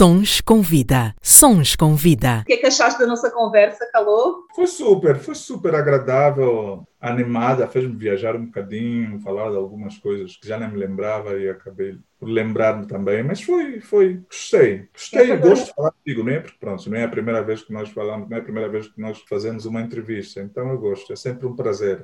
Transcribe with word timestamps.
Sons 0.00 0.40
com 0.40 0.62
vida. 0.62 1.14
Sons 1.20 1.76
com 1.76 1.94
vida. 1.94 2.40
O 2.40 2.46
que 2.46 2.54
é 2.54 2.56
que 2.56 2.64
achaste 2.64 2.98
da 2.98 3.06
nossa 3.06 3.30
conversa, 3.30 3.86
Calou? 3.92 4.46
Foi 4.56 4.66
super, 4.66 5.16
foi 5.16 5.34
super 5.34 5.74
agradável, 5.74 6.88
animada, 6.98 7.68
fez-me 7.68 7.94
viajar 7.94 8.34
um 8.34 8.46
bocadinho, 8.46 9.20
falar 9.20 9.50
de 9.50 9.56
algumas 9.56 9.98
coisas 9.98 10.38
que 10.38 10.48
já 10.48 10.58
nem 10.58 10.70
me 10.70 10.78
lembrava 10.78 11.36
e 11.36 11.50
acabei 11.50 11.98
por 12.18 12.30
lembrar-me 12.30 12.86
também, 12.86 13.22
mas 13.22 13.42
foi, 13.42 13.82
foi, 13.82 14.22
gostei, 14.26 14.88
gostei, 14.90 15.36
gosto 15.36 15.66
de 15.66 15.74
falar 15.74 15.90
contigo, 15.90 16.24
não 16.24 16.32
é? 16.32 16.40
Porque 16.40 16.56
pronto, 16.58 16.88
não 16.88 16.96
é 16.96 17.04
a 17.04 17.08
primeira 17.08 17.42
vez 17.42 17.62
que 17.62 17.70
nós 17.70 17.90
falamos, 17.90 18.26
não 18.26 18.38
é 18.38 18.40
a 18.40 18.42
primeira 18.42 18.70
vez 18.70 18.88
que 18.88 18.98
nós 18.98 19.22
fazemos 19.28 19.66
uma 19.66 19.82
entrevista, 19.82 20.40
então 20.40 20.66
eu 20.70 20.78
gosto, 20.78 21.12
é 21.12 21.16
sempre 21.16 21.46
um 21.46 21.54
prazer. 21.54 22.00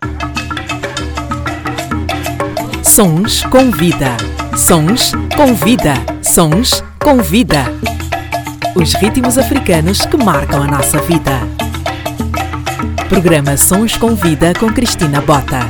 Sons 2.96 3.42
com 3.42 3.70
vida. 3.70 4.16
Sons 4.56 5.12
com 5.36 5.52
vida. 5.52 5.92
Sons 6.22 6.82
com 6.98 7.18
vida. 7.18 7.58
Os 8.74 8.94
ritmos 8.94 9.36
africanos 9.36 10.07
que 10.07 10.16
marcam 10.16 10.62
a 10.62 10.66
nossa 10.66 10.98
vida. 11.02 11.32
Programa 13.07 13.54
Sons 13.58 13.98
com 13.98 14.14
Vida 14.14 14.54
com 14.58 14.72
Cristina 14.72 15.21
Bota. 15.21 15.61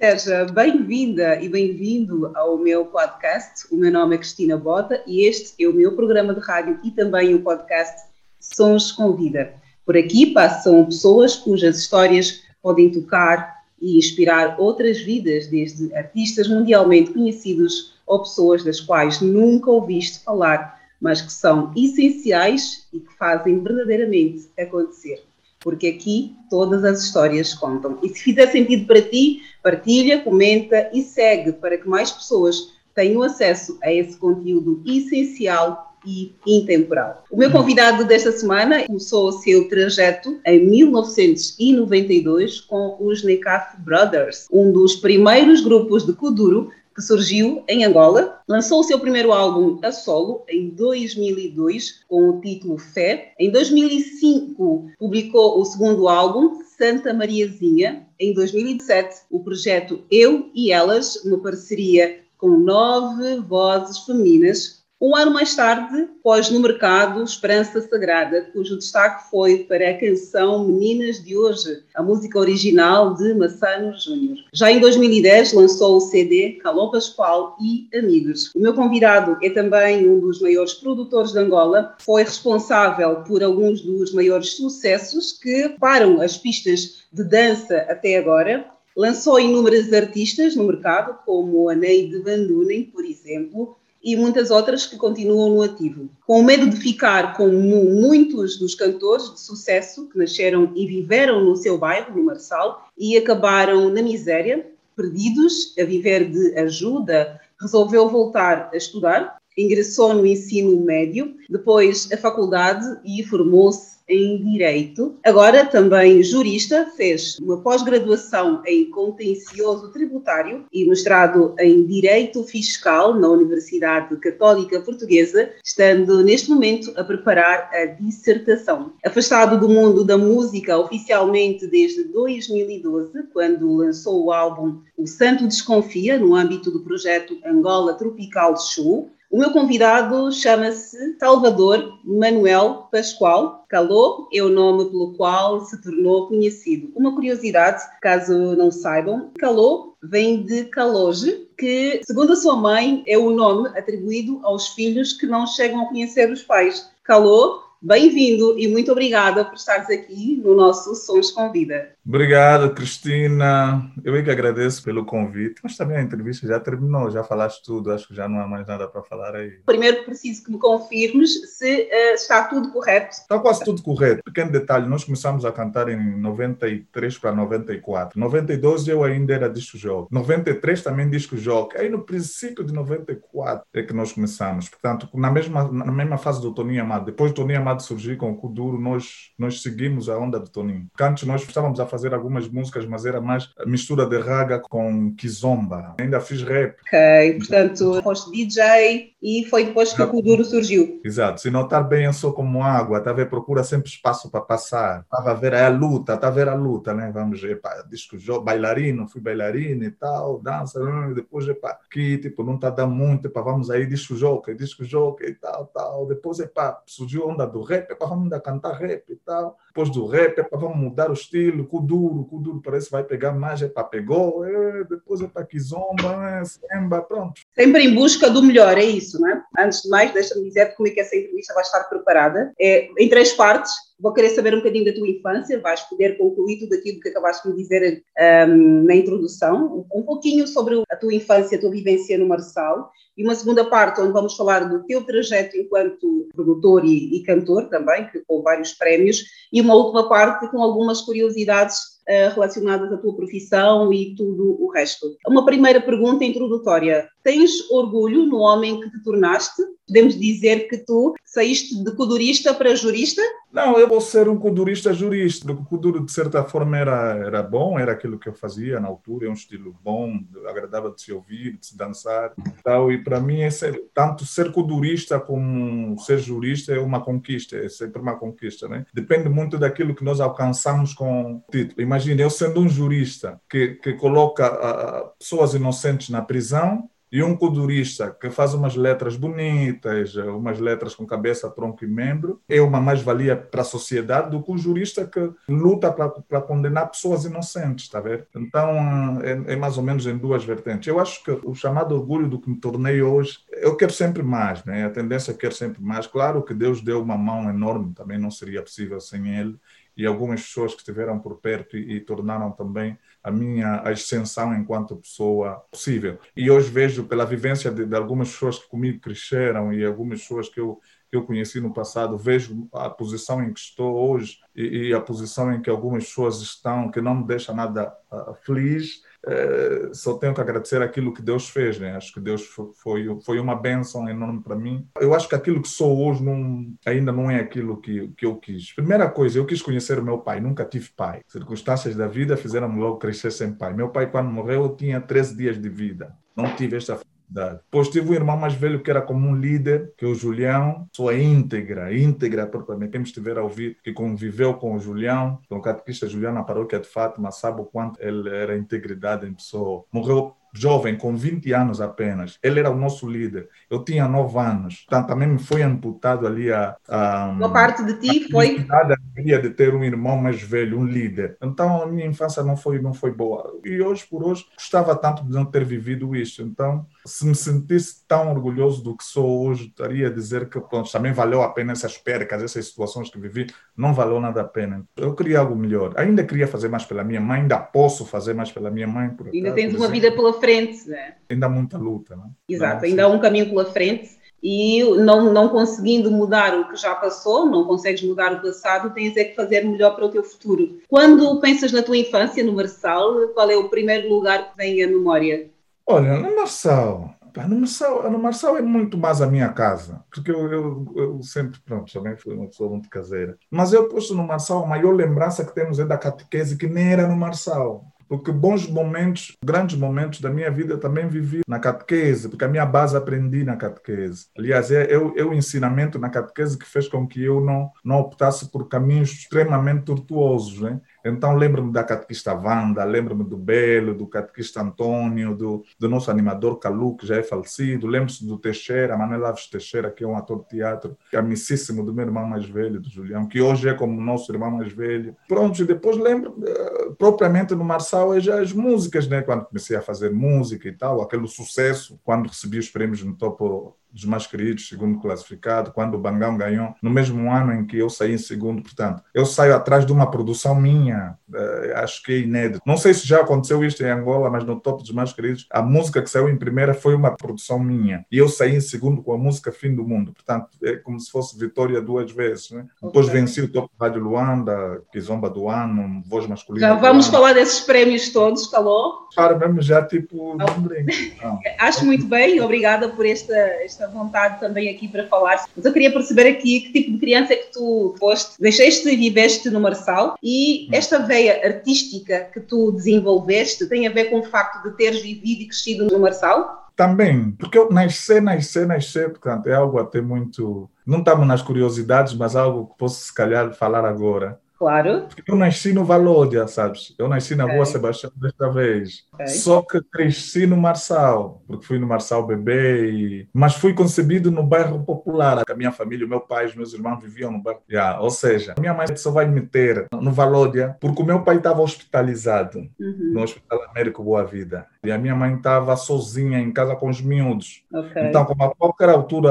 Seja 0.00 0.44
bem-vinda 0.46 1.40
e 1.40 1.48
bem-vindo 1.48 2.32
ao 2.34 2.58
meu 2.58 2.86
podcast. 2.86 3.72
O 3.72 3.76
meu 3.76 3.92
nome 3.92 4.16
é 4.16 4.18
Cristina 4.18 4.56
Bota 4.56 5.00
e 5.06 5.24
este 5.24 5.62
é 5.62 5.68
o 5.68 5.72
meu 5.72 5.94
programa 5.94 6.34
de 6.34 6.40
rádio 6.40 6.80
e 6.82 6.90
também 6.90 7.32
o 7.32 7.42
podcast 7.42 8.10
Sons 8.40 8.90
com 8.90 9.14
Vida. 9.14 9.61
Por 9.84 9.96
aqui 9.96 10.26
passam 10.26 10.84
pessoas 10.84 11.34
cujas 11.34 11.78
histórias 11.78 12.42
podem 12.62 12.90
tocar 12.90 13.62
e 13.80 13.98
inspirar 13.98 14.60
outras 14.60 15.00
vidas, 15.00 15.48
desde 15.48 15.92
artistas 15.94 16.48
mundialmente 16.48 17.12
conhecidos 17.12 17.94
ou 18.06 18.20
pessoas 18.20 18.62
das 18.62 18.80
quais 18.80 19.20
nunca 19.20 19.70
ouviste 19.70 20.22
falar, 20.22 20.80
mas 21.00 21.20
que 21.20 21.32
são 21.32 21.72
essenciais 21.76 22.86
e 22.92 23.00
que 23.00 23.12
fazem 23.14 23.58
verdadeiramente 23.60 24.48
acontecer. 24.56 25.24
Porque 25.58 25.88
aqui 25.88 26.36
todas 26.48 26.84
as 26.84 27.02
histórias 27.02 27.52
contam. 27.54 27.98
E 28.02 28.08
se 28.08 28.22
fizer 28.22 28.46
sentido 28.48 28.86
para 28.86 29.02
ti, 29.02 29.42
partilha, 29.62 30.20
comenta 30.20 30.90
e 30.92 31.02
segue 31.02 31.52
para 31.52 31.76
que 31.76 31.88
mais 31.88 32.12
pessoas 32.12 32.72
tenham 32.94 33.22
acesso 33.22 33.78
a 33.82 33.92
esse 33.92 34.16
conteúdo 34.16 34.80
essencial 34.86 35.91
e 36.04 36.34
intemporal. 36.46 37.24
O 37.30 37.36
meu 37.36 37.50
convidado 37.50 38.04
desta 38.04 38.32
semana 38.32 38.86
começou 38.86 39.28
o 39.28 39.32
seu 39.32 39.68
trajeto 39.68 40.40
em 40.46 40.66
1992 40.66 42.60
com 42.60 42.96
os 43.00 43.22
Nekaf 43.22 43.80
Brothers, 43.80 44.46
um 44.52 44.72
dos 44.72 44.96
primeiros 44.96 45.60
grupos 45.60 46.04
de 46.04 46.12
Kuduro 46.12 46.70
que 46.94 47.02
surgiu 47.02 47.64
em 47.68 47.84
Angola. 47.84 48.40
Lançou 48.48 48.80
o 48.80 48.84
seu 48.84 48.98
primeiro 48.98 49.32
álbum 49.32 49.78
a 49.82 49.90
solo 49.90 50.44
em 50.48 50.68
2002 50.70 52.04
com 52.08 52.30
o 52.30 52.40
título 52.40 52.78
Fé. 52.78 53.32
Em 53.38 53.50
2005 53.50 54.90
publicou 54.98 55.58
o 55.58 55.64
segundo 55.64 56.08
álbum 56.08 56.62
Santa 56.76 57.14
Mariazinha. 57.14 58.06
Em 58.18 58.34
2007 58.34 59.22
o 59.30 59.40
projeto 59.40 60.00
Eu 60.10 60.50
e 60.54 60.70
Elas, 60.70 61.16
uma 61.24 61.38
parceria 61.38 62.20
com 62.36 62.50
nove 62.58 63.36
vozes 63.36 63.98
femininas 64.00 64.81
um 65.02 65.16
ano 65.16 65.32
mais 65.32 65.56
tarde, 65.56 66.08
pós 66.22 66.48
no 66.48 66.60
mercado 66.60 67.24
Esperança 67.24 67.80
Sagrada, 67.80 68.42
cujo 68.52 68.76
destaque 68.76 69.28
foi 69.28 69.64
para 69.64 69.90
a 69.90 69.98
canção 69.98 70.64
Meninas 70.64 71.20
de 71.20 71.36
Hoje, 71.36 71.82
a 71.92 72.00
música 72.00 72.38
original 72.38 73.12
de 73.14 73.34
Massano 73.34 73.98
Júnior. 73.98 74.38
Já 74.52 74.70
em 74.70 74.78
2010 74.78 75.54
lançou 75.54 75.96
o 75.96 76.00
CD 76.00 76.52
Calão 76.62 76.92
Pascoal 76.92 77.56
e 77.60 77.88
Amigos. 77.98 78.52
O 78.54 78.60
meu 78.60 78.74
convidado 78.74 79.36
é 79.42 79.50
também 79.50 80.08
um 80.08 80.20
dos 80.20 80.40
maiores 80.40 80.74
produtores 80.74 81.32
de 81.32 81.38
Angola, 81.40 81.96
foi 81.98 82.22
responsável 82.22 83.24
por 83.24 83.42
alguns 83.42 83.80
dos 83.80 84.14
maiores 84.14 84.50
sucessos 84.50 85.32
que 85.32 85.70
param 85.80 86.20
as 86.20 86.36
pistas 86.36 87.02
de 87.12 87.24
dança 87.24 87.78
até 87.88 88.18
agora. 88.18 88.66
Lançou 88.96 89.40
inúmeras 89.40 89.92
artistas 89.92 90.54
no 90.54 90.62
mercado, 90.62 91.18
como 91.26 91.68
a 91.68 91.74
Neide 91.74 92.18
Van 92.18 92.44
Dunen, 92.44 92.84
por 92.84 93.04
exemplo, 93.04 93.76
e 94.02 94.16
muitas 94.16 94.50
outras 94.50 94.86
que 94.86 94.96
continuam 94.96 95.54
no 95.54 95.62
ativo. 95.62 96.08
Com 96.26 96.42
medo 96.42 96.68
de 96.68 96.76
ficar 96.76 97.36
como 97.36 97.52
muitos 97.52 98.58
dos 98.58 98.74
cantores 98.74 99.32
de 99.32 99.40
sucesso 99.40 100.08
que 100.08 100.18
nasceram 100.18 100.72
e 100.74 100.86
viveram 100.86 101.44
no 101.44 101.56
seu 101.56 101.78
bairro, 101.78 102.16
no 102.16 102.24
Marçal, 102.24 102.88
e 102.98 103.16
acabaram 103.16 103.88
na 103.90 104.02
miséria, 104.02 104.66
perdidos, 104.96 105.74
a 105.78 105.84
viver 105.84 106.30
de 106.30 106.58
ajuda, 106.58 107.40
resolveu 107.60 108.08
voltar 108.08 108.70
a 108.72 108.76
estudar, 108.76 109.40
ingressou 109.56 110.14
no 110.14 110.26
ensino 110.26 110.84
médio, 110.84 111.34
depois 111.48 112.10
a 112.12 112.16
faculdade 112.16 112.86
e 113.04 113.22
formou-se 113.24 113.92
em 114.08 114.42
Direito. 114.42 115.16
Agora 115.24 115.64
também 115.64 116.22
jurista, 116.22 116.86
fez 116.96 117.38
uma 117.38 117.58
pós-graduação 117.58 118.62
em 118.66 118.90
Contencioso 118.90 119.90
Tributário 119.90 120.66
e 120.72 120.84
mestrado 120.84 121.54
em 121.58 121.86
Direito 121.86 122.42
Fiscal 122.44 123.14
na 123.14 123.28
Universidade 123.28 124.14
Católica 124.16 124.80
Portuguesa, 124.80 125.50
estando 125.64 126.22
neste 126.22 126.50
momento 126.50 126.92
a 126.96 127.04
preparar 127.04 127.70
a 127.72 127.86
dissertação. 127.86 128.92
Afastado 129.04 129.58
do 129.58 129.68
mundo 129.68 130.04
da 130.04 130.18
música 130.18 130.78
oficialmente 130.78 131.66
desde 131.66 132.04
2012, 132.04 133.28
quando 133.32 133.72
lançou 133.72 134.26
o 134.26 134.32
álbum 134.32 134.80
O 134.96 135.06
Santo 135.06 135.46
Desconfia, 135.46 136.18
no 136.18 136.34
âmbito 136.34 136.70
do 136.70 136.80
projeto 136.80 137.38
Angola 137.44 137.94
Tropical 137.94 138.56
Show, 138.58 139.10
o 139.32 139.38
meu 139.38 139.50
convidado 139.50 140.30
chama-se 140.30 141.16
Salvador 141.18 141.98
Manuel 142.04 142.86
Pascoal. 142.92 143.64
Calô 143.66 144.28
é 144.30 144.42
o 144.42 144.50
nome 144.50 144.90
pelo 144.90 145.14
qual 145.14 145.64
se 145.64 145.80
tornou 145.80 146.28
conhecido. 146.28 146.92
Uma 146.94 147.14
curiosidade, 147.14 147.82
caso 148.02 148.54
não 148.54 148.70
saibam, 148.70 149.30
Calô 149.38 149.96
vem 150.02 150.42
de 150.42 150.64
Caloge, 150.64 151.48
que, 151.56 152.02
segundo 152.04 152.34
a 152.34 152.36
sua 152.36 152.56
mãe, 152.56 153.02
é 153.06 153.16
o 153.16 153.30
nome 153.30 153.70
atribuído 153.70 154.38
aos 154.42 154.68
filhos 154.68 155.14
que 155.14 155.26
não 155.26 155.46
chegam 155.46 155.80
a 155.80 155.88
conhecer 155.88 156.30
os 156.30 156.42
pais. 156.42 156.90
Calô 157.02 157.62
Bem-vindo 157.84 158.56
e 158.56 158.68
muito 158.68 158.92
obrigada 158.92 159.44
por 159.44 159.56
estares 159.56 159.90
aqui 159.90 160.40
no 160.40 160.54
nosso 160.54 160.94
Sons 160.94 161.32
com 161.32 161.50
Vida. 161.50 161.90
Obrigado, 162.06 162.72
Cristina. 162.74 163.90
Eu 164.04 164.14
é 164.14 164.22
que 164.22 164.30
agradeço 164.30 164.84
pelo 164.84 165.04
convite, 165.04 165.60
mas 165.64 165.76
também 165.76 165.96
a 165.96 166.02
entrevista 166.02 166.46
já 166.46 166.60
terminou, 166.60 167.10
já 167.10 167.24
falaste 167.24 167.60
tudo, 167.64 167.90
acho 167.90 168.06
que 168.06 168.14
já 168.14 168.28
não 168.28 168.40
há 168.40 168.46
mais 168.46 168.68
nada 168.68 168.86
para 168.86 169.02
falar 169.02 169.34
aí. 169.34 169.50
Primeiro 169.66 170.04
preciso 170.04 170.44
que 170.44 170.52
me 170.52 170.58
confirmes 170.58 171.56
se 171.56 171.82
uh, 171.82 172.14
está 172.14 172.44
tudo 172.44 172.70
correto. 172.70 173.16
Está 173.16 173.36
quase 173.40 173.64
tudo 173.64 173.82
correto. 173.82 174.22
Pequeno 174.22 174.52
detalhe, 174.52 174.88
nós 174.88 175.02
começamos 175.02 175.44
a 175.44 175.50
cantar 175.50 175.88
em 175.88 176.20
93 176.20 177.18
para 177.18 177.32
94. 177.32 178.18
92 178.18 178.86
eu 178.86 179.02
ainda 179.02 179.34
era 179.34 179.48
disco 179.48 179.76
jogo. 179.76 180.06
93 180.08 180.82
também 180.82 181.10
disco 181.10 181.36
jogo. 181.36 181.70
Aí 181.74 181.88
no 181.88 182.02
princípio 182.02 182.62
de 182.64 182.72
94 182.72 183.66
é 183.74 183.82
que 183.82 183.92
nós 183.92 184.12
começamos. 184.12 184.68
Portanto, 184.68 185.08
na 185.14 185.32
mesma, 185.32 185.70
na 185.70 185.90
mesma 185.90 186.16
fase 186.16 186.40
do 186.40 186.54
Toninho 186.54 186.82
Amado. 186.82 187.06
Depois 187.06 187.32
do 187.32 187.36
Toninho 187.36 187.58
Amado 187.58 187.71
de 187.74 187.82
surgir 187.82 188.16
com 188.16 188.30
o 188.30 188.36
Kuduro, 188.36 188.80
nós, 188.80 189.32
nós 189.38 189.62
seguimos 189.62 190.08
a 190.08 190.18
onda 190.18 190.38
do 190.38 190.48
Toninho. 190.48 190.86
Antes 191.00 191.24
nós 191.24 191.42
estávamos 191.42 191.80
a 191.80 191.86
fazer 191.86 192.14
algumas 192.14 192.48
músicas, 192.48 192.86
mas 192.86 193.04
era 193.04 193.20
mais 193.20 193.50
mistura 193.66 194.06
de 194.06 194.18
raga 194.18 194.60
com 194.60 195.14
kizomba. 195.14 195.94
Ainda 195.98 196.20
fiz 196.20 196.42
rap. 196.42 196.76
Ok, 196.86 197.38
portanto, 197.38 198.02
foste 198.02 198.30
DJ 198.30 199.12
e 199.22 199.44
foi 199.44 199.66
depois 199.66 199.92
que 199.92 200.02
o 200.02 200.08
Kuduro 200.08 200.44
surgiu. 200.44 201.00
Exato. 201.04 201.40
Se 201.40 201.50
notar 201.50 201.86
bem, 201.86 202.04
eu 202.04 202.12
sou 202.12 202.32
como 202.32 202.62
água, 202.62 203.02
a 203.04 203.12
ver? 203.12 203.28
Procura 203.28 203.62
sempre 203.62 203.88
espaço 203.88 204.30
para 204.30 204.40
passar. 204.40 205.02
Estava 205.02 205.30
a 205.30 205.34
ver 205.34 205.54
a 205.54 205.68
luta, 205.68 206.14
está 206.14 206.28
a 206.28 206.30
ver 206.30 206.48
a 206.48 206.54
luta, 206.54 206.92
né? 206.92 207.10
Vamos 207.12 207.40
ver, 207.40 207.60
pá, 207.60 207.84
disco, 207.88 208.16
bailarino, 208.42 209.08
fui 209.08 209.20
bailarino 209.20 209.84
e 209.84 209.90
tal, 209.90 210.40
dança, 210.40 210.80
depois, 211.14 211.46
epá, 211.48 211.78
que 211.90 212.18
tipo, 212.18 212.42
não 212.42 212.56
está 212.56 212.70
dando 212.70 212.94
muito, 212.94 213.26
epá, 213.26 213.40
vamos 213.40 213.70
aí, 213.70 213.86
disco 213.86 214.16
jogo, 214.16 214.54
disco 214.54 214.84
jogo 214.84 215.18
e 215.22 215.34
tal, 215.34 215.66
tal. 215.66 216.06
Depois, 216.06 216.38
epá, 216.40 216.82
surgiu 216.86 217.24
a 217.24 217.32
onda 217.32 217.46
do 217.46 217.61
rap, 217.62 217.90
é 217.90 217.94
para 217.94 218.06
vamos 218.06 218.30
cantar 218.42 218.72
rap 218.72 219.04
e 219.08 219.16
tal. 219.16 219.56
Depois 219.68 219.90
do 219.90 220.06
rap, 220.06 220.38
é 220.38 220.42
para 220.42 220.58
vamos 220.58 220.76
mudar 220.76 221.10
o 221.10 221.14
estilo, 221.14 221.66
com 221.66 221.84
duro, 221.84 222.24
com 222.24 222.40
duro 222.40 222.60
parece 222.62 222.86
que 222.86 222.92
vai 222.92 223.04
pegar 223.04 223.32
mais, 223.32 223.62
é 223.62 223.68
para 223.68 223.84
pegou, 223.84 224.44
é, 224.44 224.84
depois 224.84 225.20
é 225.20 225.26
para 225.26 225.46
kizomba, 225.46 226.42
é, 226.70 227.00
pronto. 227.00 227.40
Sempre 227.54 227.84
em 227.84 227.94
busca 227.94 228.30
do 228.30 228.42
melhor, 228.42 228.76
é 228.76 228.84
isso, 228.84 229.20
não 229.20 229.28
é? 229.28 229.42
Antes 229.58 229.82
de 229.82 229.88
mais, 229.88 230.12
deixa-me 230.12 230.44
dizer 230.44 230.74
como 230.76 230.88
é 230.88 230.90
que 230.90 231.00
essa 231.00 231.16
entrevista 231.16 231.54
vai 231.54 231.62
estar 231.62 231.84
preparada. 231.84 232.52
É 232.60 232.88
em 232.98 233.08
três 233.08 233.32
partes 233.32 233.72
Vou 234.02 234.12
querer 234.12 234.30
saber 234.30 234.52
um 234.52 234.56
bocadinho 234.56 234.84
da 234.84 234.92
tua 234.92 235.08
infância, 235.08 235.60
vais 235.60 235.80
poder 235.82 236.18
concluir 236.18 236.58
tudo 236.58 236.74
aquilo 236.74 236.98
que 236.98 237.08
acabaste 237.08 237.48
de 237.48 237.56
dizer 237.56 238.02
um, 238.48 238.82
na 238.82 238.96
introdução, 238.96 239.86
um 239.94 240.02
pouquinho 240.02 240.44
sobre 240.48 240.82
a 240.90 240.96
tua 240.96 241.14
infância, 241.14 241.56
a 241.56 241.60
tua 241.60 241.70
vivência 241.70 242.18
no 242.18 242.26
Marçal, 242.26 242.90
e 243.16 243.24
uma 243.24 243.34
segunda 243.34 243.64
parte 243.64 244.00
onde 244.00 244.12
vamos 244.12 244.36
falar 244.36 244.68
do 244.68 244.84
teu 244.84 245.04
trajeto 245.04 245.56
enquanto 245.56 246.28
produtor 246.34 246.84
e, 246.84 247.16
e 247.16 247.22
cantor 247.22 247.68
também, 247.68 248.08
que 248.08 248.20
com 248.20 248.42
vários 248.42 248.72
prémios, 248.72 249.22
e 249.52 249.60
uma 249.60 249.74
última 249.74 250.08
parte 250.08 250.50
com 250.50 250.62
algumas 250.62 251.00
curiosidades 251.02 251.76
uh, 252.08 252.34
relacionadas 252.34 252.92
à 252.92 252.96
tua 252.96 253.14
profissão 253.14 253.92
e 253.92 254.14
tudo 254.14 254.56
o 254.60 254.70
resto. 254.70 255.14
Uma 255.26 255.44
primeira 255.44 255.80
pergunta 255.80 256.24
introdutória. 256.24 257.08
Tens 257.22 257.70
orgulho 257.70 258.26
no 258.26 258.38
homem 258.38 258.80
que 258.80 258.90
te 258.90 259.02
tornaste? 259.02 259.62
Podemos 259.86 260.18
dizer 260.18 260.68
que 260.68 260.78
tu 260.78 261.14
saíste 261.24 261.82
de 261.82 261.94
codurista 261.94 262.54
para 262.54 262.74
jurista? 262.74 263.20
Não, 263.52 263.78
eu 263.78 263.86
vou 263.86 264.00
ser 264.00 264.28
um 264.28 264.38
codurista 264.38 264.94
jurista. 264.94 265.52
O 265.52 265.64
coduro, 265.66 266.04
de 266.04 266.10
certa 266.10 266.42
forma, 266.42 266.78
era, 266.78 267.18
era 267.18 267.42
bom, 267.42 267.78
era 267.78 267.92
aquilo 267.92 268.18
que 268.18 268.28
eu 268.28 268.32
fazia 268.32 268.80
na 268.80 268.88
altura, 268.88 269.26
é 269.26 269.28
um 269.28 269.34
estilo 269.34 269.76
bom, 269.84 270.18
agradável 270.48 270.94
de 270.94 271.02
se 271.02 271.12
ouvir, 271.12 271.58
de 271.58 271.66
se 271.66 271.76
dançar. 271.76 272.32
Tal, 272.64 272.90
e 272.90 273.04
para 273.04 273.20
mim, 273.20 273.48
ser, 273.50 273.90
tanto 273.92 274.24
ser 274.24 274.50
codurista 274.52 275.20
como 275.20 275.98
ser 275.98 276.18
jurista 276.18 276.72
é 276.72 276.78
uma 276.78 277.04
conquista, 277.04 277.56
é 277.56 277.68
sempre 277.68 278.00
uma 278.00 278.16
conquista. 278.16 278.66
Né? 278.66 278.86
Depende 278.94 279.28
muito 279.28 279.58
daquilo 279.58 279.94
que 279.94 280.04
nós 280.04 280.20
alcançamos 280.20 280.94
com 280.94 281.34
o 281.34 281.42
título. 281.50 281.82
Imagina, 281.82 282.22
eu 282.22 282.30
sendo 282.30 282.60
um 282.60 282.68
jurista 282.68 283.38
que, 283.50 283.74
que 283.74 283.92
coloca 283.94 284.46
uh, 284.50 285.10
pessoas 285.18 285.52
inocentes 285.52 286.08
na 286.08 286.22
prisão, 286.22 286.88
e 287.12 287.22
um 287.22 287.36
codurista 287.36 288.16
que 288.18 288.30
faz 288.30 288.54
umas 288.54 288.74
letras 288.74 289.16
bonitas, 289.16 290.16
umas 290.16 290.58
letras 290.58 290.94
com 290.94 291.04
cabeça, 291.06 291.50
tronco 291.50 291.84
e 291.84 291.86
membro, 291.86 292.40
é 292.48 292.58
uma 292.62 292.80
mais-valia 292.80 293.36
para 293.36 293.60
a 293.60 293.64
sociedade 293.64 294.30
do 294.30 294.42
que 294.42 294.50
o 294.50 294.56
jurista 294.56 295.04
que 295.04 295.30
luta 295.46 295.92
para 295.92 296.40
condenar 296.40 296.90
pessoas 296.90 297.26
inocentes, 297.26 297.84
está 297.84 298.00
a? 298.00 298.26
Então, 298.34 299.20
é, 299.22 299.52
é, 299.52 299.56
mais 299.56 299.76
ou 299.76 299.84
menos 299.84 300.06
em 300.06 300.16
duas 300.16 300.42
vertentes. 300.42 300.88
Eu 300.88 300.98
acho 300.98 301.22
que 301.22 301.30
o 301.44 301.54
chamado 301.54 301.94
orgulho 301.94 302.28
do 302.28 302.40
que 302.40 302.48
me 302.48 302.56
tornei 302.56 303.02
hoje, 303.02 303.40
eu 303.50 303.76
quero 303.76 303.92
sempre 303.92 304.22
mais, 304.22 304.64
né? 304.64 304.86
A 304.86 304.90
tendência 304.90 305.32
é 305.32 305.34
querer 305.34 305.52
sempre 305.52 305.82
mais. 305.82 306.06
Claro 306.06 306.42
que 306.42 306.54
Deus 306.54 306.80
deu 306.80 307.02
uma 307.02 307.18
mão 307.18 307.50
enorme, 307.50 307.92
também 307.92 308.18
não 308.18 308.30
seria 308.30 308.62
possível 308.62 308.98
sem 309.00 309.36
Ele, 309.36 309.58
e 309.96 310.06
algumas 310.06 310.42
pessoas 310.42 310.72
que 310.72 310.80
estiveram 310.80 311.18
por 311.18 311.38
perto 311.38 311.76
e, 311.76 311.96
e 311.96 312.00
tornaram 312.00 312.50
também 312.50 312.98
a 313.22 313.30
minha 313.30 313.76
ascensão 313.82 314.54
enquanto 314.54 314.96
pessoa 314.96 315.64
possível. 315.70 316.18
E 316.36 316.50
hoje 316.50 316.70
vejo, 316.70 317.04
pela 317.04 317.24
vivência 317.24 317.70
de, 317.70 317.86
de 317.86 317.94
algumas 317.94 318.30
pessoas 318.30 318.58
que 318.58 318.68
comigo 318.68 319.00
cresceram 319.00 319.72
e 319.72 319.84
algumas 319.84 320.20
pessoas 320.20 320.48
que 320.48 320.58
eu, 320.58 320.80
que 321.10 321.16
eu 321.16 321.24
conheci 321.24 321.60
no 321.60 321.72
passado, 321.72 322.16
vejo 322.16 322.68
a 322.72 322.90
posição 322.90 323.42
em 323.42 323.52
que 323.52 323.60
estou 323.60 323.94
hoje 323.94 324.38
e, 324.56 324.88
e 324.88 324.94
a 324.94 325.00
posição 325.00 325.52
em 325.52 325.62
que 325.62 325.70
algumas 325.70 326.04
pessoas 326.04 326.40
estão, 326.40 326.90
que 326.90 327.00
não 327.00 327.14
me 327.14 327.26
deixa 327.26 327.52
nada 327.52 327.96
uh, 328.10 328.34
feliz 328.42 329.02
é, 329.26 329.90
só 329.92 330.14
tenho 330.14 330.34
que 330.34 330.40
agradecer 330.40 330.82
aquilo 330.82 331.14
que 331.14 331.22
Deus 331.22 331.48
fez, 331.48 331.78
né? 331.78 331.96
Acho 331.96 332.12
que 332.12 332.20
Deus 332.20 332.44
foi, 332.74 333.06
foi 333.24 333.38
uma 333.38 333.54
bênção 333.54 334.08
enorme 334.08 334.42
para 334.42 334.56
mim. 334.56 334.86
Eu 335.00 335.14
acho 335.14 335.28
que 335.28 335.34
aquilo 335.34 335.62
que 335.62 335.68
sou 335.68 336.06
hoje 336.06 336.22
não, 336.22 336.66
ainda 336.84 337.12
não 337.12 337.30
é 337.30 337.40
aquilo 337.40 337.80
que, 337.80 338.08
que 338.16 338.26
eu 338.26 338.36
quis. 338.36 338.72
Primeira 338.74 339.08
coisa, 339.08 339.38
eu 339.38 339.46
quis 339.46 339.62
conhecer 339.62 339.98
o 339.98 340.04
meu 340.04 340.18
pai, 340.18 340.40
nunca 340.40 340.64
tive 340.64 340.90
pai. 340.96 341.20
Circunstâncias 341.28 341.94
da 341.94 342.06
vida 342.06 342.36
fizeram-me 342.36 342.80
logo 342.80 342.98
crescer 342.98 343.30
sem 343.30 343.52
pai. 343.52 343.72
Meu 343.72 343.90
pai, 343.90 344.10
quando 344.10 344.30
morreu, 344.30 344.64
eu 344.64 344.76
tinha 344.76 345.00
13 345.00 345.36
dias 345.36 345.60
de 345.60 345.68
vida. 345.68 346.14
Não 346.36 346.54
tive 346.56 346.76
esta 346.76 346.98
Depois 347.32 347.88
tive 347.88 348.10
um 348.10 348.14
irmão 348.14 348.36
mais 348.36 348.54
velho 348.54 348.82
que 348.82 348.90
era 348.90 349.00
como 349.00 349.26
um 349.26 349.34
líder, 349.34 349.92
que 349.96 350.04
é 350.04 350.08
o 350.08 350.14
Julião, 350.14 350.88
sua 350.92 351.14
íntegra, 351.14 351.96
íntegra 351.96 352.46
propriamente. 352.46 352.92
Quem 352.92 353.02
estiver 353.02 353.38
a 353.38 353.42
ouvir, 353.42 353.78
que 353.82 353.92
conviveu 353.92 354.54
com 354.54 354.74
o 354.74 354.78
Julião, 354.78 355.38
com 355.48 355.56
o 355.56 355.62
catequista 355.62 356.08
Julião 356.08 356.32
na 356.32 356.42
paróquia 356.42 356.78
de 356.78 356.88
Fátima, 356.88 357.30
sabe 357.30 357.60
o 357.60 357.64
quanto 357.64 358.00
ele 358.00 358.28
era 358.28 358.56
integridade 358.56 359.26
em 359.26 359.32
pessoa. 359.32 359.84
Morreu 359.92 360.36
jovem, 360.52 360.96
com 360.96 361.16
20 361.16 361.52
anos 361.52 361.80
apenas. 361.80 362.38
Ele 362.42 362.60
era 362.60 362.70
o 362.70 362.76
nosso 362.76 363.08
líder. 363.08 363.48
Eu 363.70 363.84
tinha 363.84 364.06
9 364.06 364.38
anos. 364.38 364.84
Portanto, 364.88 365.08
também 365.08 365.28
me 365.28 365.38
foi 365.38 365.62
amputado 365.62 366.26
ali 366.26 366.52
a. 366.52 366.76
a 366.88 367.28
Uma 367.28 367.52
parte 367.52 367.84
de 367.84 367.94
ti 367.94 368.30
foi. 368.30 368.66
A 368.70 369.38
de 369.38 369.50
ter 369.50 369.74
um 369.74 369.84
irmão 369.84 370.16
mais 370.16 370.42
velho, 370.42 370.78
um 370.78 370.84
líder. 370.84 371.36
Então, 371.42 371.82
a 371.82 371.86
minha 371.86 372.06
infância 372.06 372.42
não 372.42 372.56
foi, 372.56 372.80
não 372.80 372.92
foi 372.92 373.12
boa. 373.12 373.58
E 373.64 373.80
hoje, 373.80 374.06
por 374.08 374.24
hoje, 374.24 374.44
gostava 374.56 374.94
tanto 374.94 375.24
de 375.24 375.30
não 375.30 375.44
ter 375.44 375.64
vivido 375.64 376.14
isto. 376.14 376.42
Então, 376.42 376.86
se 377.04 377.26
me 377.26 377.34
sentisse 377.34 378.06
tão 378.06 378.30
orgulhoso 378.30 378.82
do 378.82 378.96
que 378.96 379.04
sou 379.04 379.46
hoje, 379.46 379.66
estaria 379.66 380.08
a 380.08 380.10
dizer 380.10 380.48
que 380.48 380.60
pronto, 380.60 380.90
também 380.90 381.12
valeu 381.12 381.42
a 381.42 381.48
pena 381.50 381.72
essas 381.72 381.96
percas, 381.96 382.42
essas 382.42 382.66
situações 382.66 383.10
que 383.10 383.18
vivi, 383.18 383.46
não 383.76 383.92
valeu 383.94 384.20
nada 384.20 384.40
a 384.40 384.44
pena. 384.44 384.84
Eu 384.96 385.14
queria 385.14 385.40
algo 385.40 385.56
melhor. 385.56 385.92
Ainda 385.96 386.24
queria 386.24 386.46
fazer 386.46 386.68
mais 386.68 386.84
pela 386.84 387.04
minha 387.04 387.20
mãe, 387.20 387.40
ainda 387.40 387.58
posso 387.58 388.04
fazer 388.04 388.34
mais 388.34 388.50
pela 388.50 388.70
minha 388.70 388.86
mãe. 388.86 389.10
Por 389.10 389.28
ainda 389.28 389.52
tens 389.52 389.74
uma 389.74 389.88
vida 389.88 390.10
pela 390.12 390.32
frente, 390.42 390.88
né? 390.88 391.14
Ainda 391.30 391.46
há 391.46 391.48
muita 391.48 391.78
luta, 391.78 392.16
né? 392.16 392.24
Exato, 392.48 392.82
não, 392.82 392.88
ainda 392.88 393.04
há 393.04 393.08
um 393.08 393.20
caminho 393.20 393.48
pela 393.48 393.64
frente 393.64 394.18
e 394.42 394.82
não, 394.96 395.32
não 395.32 395.48
conseguindo 395.48 396.10
mudar 396.10 396.58
o 396.58 396.68
que 396.68 396.76
já 396.76 396.96
passou, 396.96 397.46
não 397.46 397.64
consegues 397.64 398.02
mudar 398.02 398.32
o 398.32 398.42
passado, 398.42 398.92
tens 398.92 399.16
é 399.16 399.22
que 399.22 399.36
fazer 399.36 399.64
melhor 399.64 399.94
para 399.94 400.06
o 400.06 400.10
teu 400.10 400.24
futuro. 400.24 400.80
Quando 400.88 401.40
pensas 401.40 401.70
na 401.70 401.80
tua 401.80 401.96
infância, 401.96 402.42
no 402.42 402.52
Marçal, 402.52 403.28
qual 403.28 403.48
é 403.48 403.56
o 403.56 403.68
primeiro 403.68 404.08
lugar 404.08 404.50
que 404.50 404.56
vem 404.56 404.82
à 404.82 404.88
memória? 404.88 405.48
Olha, 405.86 406.16
no 406.16 406.34
Marçal, 406.34 407.14
no 407.48 407.60
Marçal, 407.60 408.10
no 408.10 408.18
Marçal 408.18 408.56
é 408.56 408.62
muito 408.62 408.98
mais 408.98 409.22
a 409.22 409.26
minha 409.26 409.48
casa, 409.48 410.04
porque 410.12 410.30
eu, 410.30 410.52
eu, 410.52 410.92
eu, 410.96 411.22
sempre, 411.22 411.60
pronto, 411.64 411.92
também 411.92 412.16
fui 412.16 412.34
uma 412.34 412.48
pessoa 412.48 412.68
muito 412.68 412.90
caseira. 412.90 413.38
Mas 413.48 413.72
eu 413.72 413.88
posto 413.88 414.12
no 414.14 414.26
Marçal, 414.26 414.64
a 414.64 414.66
maior 414.66 414.92
lembrança 414.92 415.44
que 415.44 415.54
temos 415.54 415.78
é 415.78 415.84
da 415.84 415.96
catequese, 415.96 416.58
que 416.58 416.66
nem 416.66 416.92
era 416.92 417.06
no 417.06 417.16
Marçal 417.16 417.91
porque 418.12 418.30
bons 418.30 418.68
momentos, 418.68 419.38
grandes 419.42 419.74
momentos 419.74 420.20
da 420.20 420.28
minha 420.28 420.50
vida 420.50 420.76
também 420.76 421.08
vivi 421.08 421.40
na 421.48 421.58
catequese, 421.58 422.28
porque 422.28 422.44
a 422.44 422.48
minha 422.48 422.66
base 422.66 422.94
aprendi 422.94 423.42
na 423.42 423.56
catequese. 423.56 424.26
Aliás, 424.36 424.70
é, 424.70 424.82
é, 424.82 424.92
é 424.92 425.24
o 425.24 425.32
ensinamento 425.32 425.98
na 425.98 426.10
catequese 426.10 426.58
que 426.58 426.66
fez 426.66 426.86
com 426.86 427.06
que 427.06 427.24
eu 427.24 427.40
não, 427.40 427.70
não 427.82 427.96
optasse 428.00 428.50
por 428.50 428.68
caminhos 428.68 429.12
extremamente 429.12 429.84
tortuosos. 429.84 430.60
Né? 430.60 430.78
Então, 431.04 431.34
lembro-me 431.36 431.72
da 431.72 431.82
catequista 431.82 432.34
Wanda, 432.34 432.84
lembro-me 432.84 433.24
do 433.24 433.36
Belo, 433.36 433.94
do 433.94 434.06
catequista 434.06 434.60
Antônio, 434.60 435.34
do, 435.34 435.64
do 435.78 435.88
nosso 435.88 436.10
animador 436.10 436.58
Calu, 436.58 436.96
que 436.96 437.06
já 437.06 437.16
é 437.16 437.22
falecido, 437.22 437.86
lembro-se 437.86 438.24
do 438.26 438.38
Teixeira, 438.38 438.96
Manuel 438.96 439.26
Alves 439.26 439.46
Teixeira, 439.46 439.90
que 439.90 440.04
é 440.04 440.06
um 440.06 440.16
ator 440.16 440.40
de 440.40 440.48
teatro, 440.48 440.96
amicíssimo 441.14 441.84
do 441.84 441.92
meu 441.92 442.06
irmão 442.06 442.26
mais 442.26 442.44
velho, 442.44 442.80
do 442.80 442.88
Julião, 442.88 443.26
que 443.26 443.40
hoje 443.40 443.68
é 443.68 443.74
como 443.74 444.00
nosso 444.00 444.32
irmão 444.32 444.50
mais 444.50 444.72
velho. 444.72 445.16
Pronto, 445.26 445.60
e 445.60 445.64
depois 445.64 445.96
lembro, 445.96 446.32
uh, 446.38 446.94
propriamente 446.94 447.54
no 447.54 447.64
Marçal, 447.64 448.14
é 448.14 448.20
já 448.20 448.40
as 448.40 448.52
músicas, 448.52 449.08
né? 449.08 449.22
Quando 449.22 449.46
comecei 449.46 449.76
a 449.76 449.82
fazer 449.82 450.10
música 450.10 450.68
e 450.68 450.72
tal, 450.72 451.00
aquele 451.00 451.26
sucesso, 451.26 451.98
quando 452.04 452.28
recebi 452.28 452.58
os 452.58 452.68
prêmios 452.68 453.02
no 453.02 453.14
topo 453.14 453.76
dos 453.92 454.04
mais 454.04 454.26
queridos, 454.26 454.68
segundo 454.68 455.00
classificado, 455.00 455.72
quando 455.72 455.94
o 455.94 455.98
Bangão 455.98 456.36
ganhou, 456.36 456.74
no 456.82 456.90
mesmo 456.90 457.30
ano 457.30 457.52
em 457.52 457.66
que 457.66 457.78
eu 457.78 457.90
saí 457.90 458.14
em 458.14 458.18
segundo. 458.18 458.62
Portanto, 458.62 459.02
eu 459.14 459.26
saio 459.26 459.54
atrás 459.54 459.84
de 459.84 459.92
uma 459.92 460.10
produção 460.10 460.54
minha, 460.54 461.16
uh, 461.28 461.76
acho 461.76 462.02
que 462.02 462.12
é 462.12 462.18
inédito. 462.18 462.62
Não 462.66 462.76
sei 462.76 462.94
se 462.94 463.06
já 463.06 463.20
aconteceu 463.20 463.64
isto 463.64 463.82
em 463.82 463.90
Angola, 463.90 464.30
mas 464.30 464.44
no 464.44 464.58
top 464.58 464.82
dos 464.82 464.92
mais 464.92 465.12
queridos, 465.12 465.46
a 465.50 465.62
música 465.62 466.00
que 466.00 466.10
saiu 466.10 466.28
em 466.28 466.36
primeira 466.36 466.74
foi 466.74 466.94
uma 466.94 467.16
produção 467.16 467.58
minha. 467.58 468.04
E 468.10 468.18
eu 468.18 468.28
saí 468.28 468.56
em 468.56 468.60
segundo 468.60 469.02
com 469.02 469.12
a 469.12 469.18
música 469.18 469.52
Fim 469.52 469.74
do 469.74 469.84
Mundo. 469.84 470.12
Portanto, 470.12 470.48
é 470.62 470.76
como 470.76 470.98
se 470.98 471.10
fosse 471.10 471.38
vitória 471.38 471.80
duas 471.80 472.10
vezes. 472.10 472.50
Né? 472.50 472.66
Depois 472.82 473.08
venci 473.08 473.40
o 473.42 473.48
top 473.48 473.70
Rádio 473.80 474.02
Luanda, 474.02 474.82
Kizomba 474.92 475.28
do 475.28 475.48
Ano, 475.48 476.02
Voz 476.06 476.26
Masculina. 476.26 476.68
Já 476.68 476.74
vamos 476.74 477.08
falar 477.08 477.34
desses 477.34 477.60
prémios 477.60 478.10
todos, 478.10 478.46
falou? 478.46 479.08
Para 479.14 479.38
mesmo 479.38 479.60
já, 479.60 479.84
tipo, 479.84 480.36
Acho 481.58 481.84
muito 481.84 482.06
bem, 482.06 482.40
obrigada 482.40 482.88
por 482.88 483.04
esta, 483.04 483.34
esta 483.34 483.81
esta 483.82 483.88
vontade 483.88 484.38
também 484.38 484.70
aqui 484.70 484.86
para 484.86 485.06
falar. 485.08 485.44
Mas 485.56 485.64
eu 485.64 485.72
queria 485.72 485.92
perceber 485.92 486.28
aqui 486.28 486.60
que 486.60 486.72
tipo 486.72 486.92
de 486.92 486.98
criança 486.98 487.32
é 487.32 487.36
que 487.36 487.52
tu 487.52 487.94
foste, 487.98 488.40
deixaste 488.40 488.88
e 488.88 488.96
viveste 488.96 489.50
no 489.50 489.60
Marçal 489.60 490.16
e 490.22 490.68
esta 490.72 491.00
veia 491.00 491.44
artística 491.44 492.30
que 492.32 492.40
tu 492.40 492.72
desenvolveste 492.72 493.68
tem 493.68 493.86
a 493.86 493.90
ver 493.90 494.06
com 494.06 494.20
o 494.20 494.24
facto 494.24 494.62
de 494.62 494.76
teres 494.76 495.02
vivido 495.02 495.42
e 495.42 495.46
crescido 495.46 495.86
no 495.86 495.98
Marçal? 495.98 496.70
Também, 496.76 497.32
porque 497.32 497.58
eu 497.58 497.70
nasci, 497.70 498.20
nasci, 498.20 498.64
nasci, 498.64 499.00
portanto, 499.00 499.46
é 499.46 499.54
algo 499.54 499.78
até 499.78 500.00
muito. 500.00 500.70
Não 500.86 501.00
estamos 501.00 501.26
nas 501.26 501.42
curiosidades, 501.42 502.14
mas 502.14 502.34
algo 502.34 502.68
que 502.68 502.78
posso, 502.78 503.04
se 503.04 503.14
calhar, 503.14 503.52
falar 503.52 503.84
agora. 503.84 504.40
Claro. 504.62 505.08
Eu 505.26 505.34
nasci 505.34 505.72
no 505.72 505.84
Valódia, 505.84 506.46
sabes? 506.46 506.94
Eu 506.96 507.08
nasci 507.08 507.34
na 507.34 507.44
okay. 507.44 507.56
rua 507.56 507.66
Sebastião 507.66 508.12
desta 508.14 508.48
vez. 508.48 509.04
Okay. 509.22 509.34
Só 509.34 509.62
que 509.62 509.80
cresci 509.82 510.46
no 510.46 510.56
Marçal, 510.56 511.42
porque 511.46 511.64
fui 511.64 511.78
no 511.78 511.86
Marçal 511.86 512.26
bebê, 512.26 512.90
e... 512.90 513.28
mas 513.32 513.54
fui 513.54 513.74
concebido 513.74 514.30
no 514.30 514.42
bairro 514.42 514.84
popular. 514.84 515.42
A 515.48 515.54
minha 515.54 515.72
família, 515.72 516.06
o 516.06 516.08
meu 516.08 516.20
pai, 516.20 516.46
os 516.46 516.54
meus 516.54 516.72
irmãos 516.72 517.00
viviam 517.00 517.30
no 517.30 517.42
bairro. 517.42 517.60
Yeah. 517.70 518.00
Ou 518.00 518.10
seja, 518.10 518.54
a 518.56 518.60
minha 518.60 518.74
mãe 518.74 518.86
só 518.96 519.10
vai 519.10 519.26
me 519.26 519.40
ter 519.40 519.86
no 519.92 520.12
Valódia 520.12 520.76
porque 520.80 521.02
o 521.02 521.06
meu 521.06 521.22
pai 521.22 521.36
estava 521.36 521.62
hospitalizado 521.62 522.58
uhum. 522.78 523.12
no 523.14 523.22
Hospital 523.22 523.62
Américo 523.70 524.02
Boa 524.02 524.24
Vida. 524.24 524.66
e 524.84 524.90
a 524.90 524.98
minha 524.98 525.14
mãe 525.14 525.34
estava 525.34 525.76
sozinha 525.76 526.38
em 526.38 526.52
casa 526.52 526.76
com 526.76 526.88
os 526.88 527.00
miúdos. 527.00 527.64
Okay. 527.72 528.08
Então, 528.08 528.24
como 528.24 528.44
a 528.44 528.54
qualquer 528.54 528.88
altura 528.88 529.30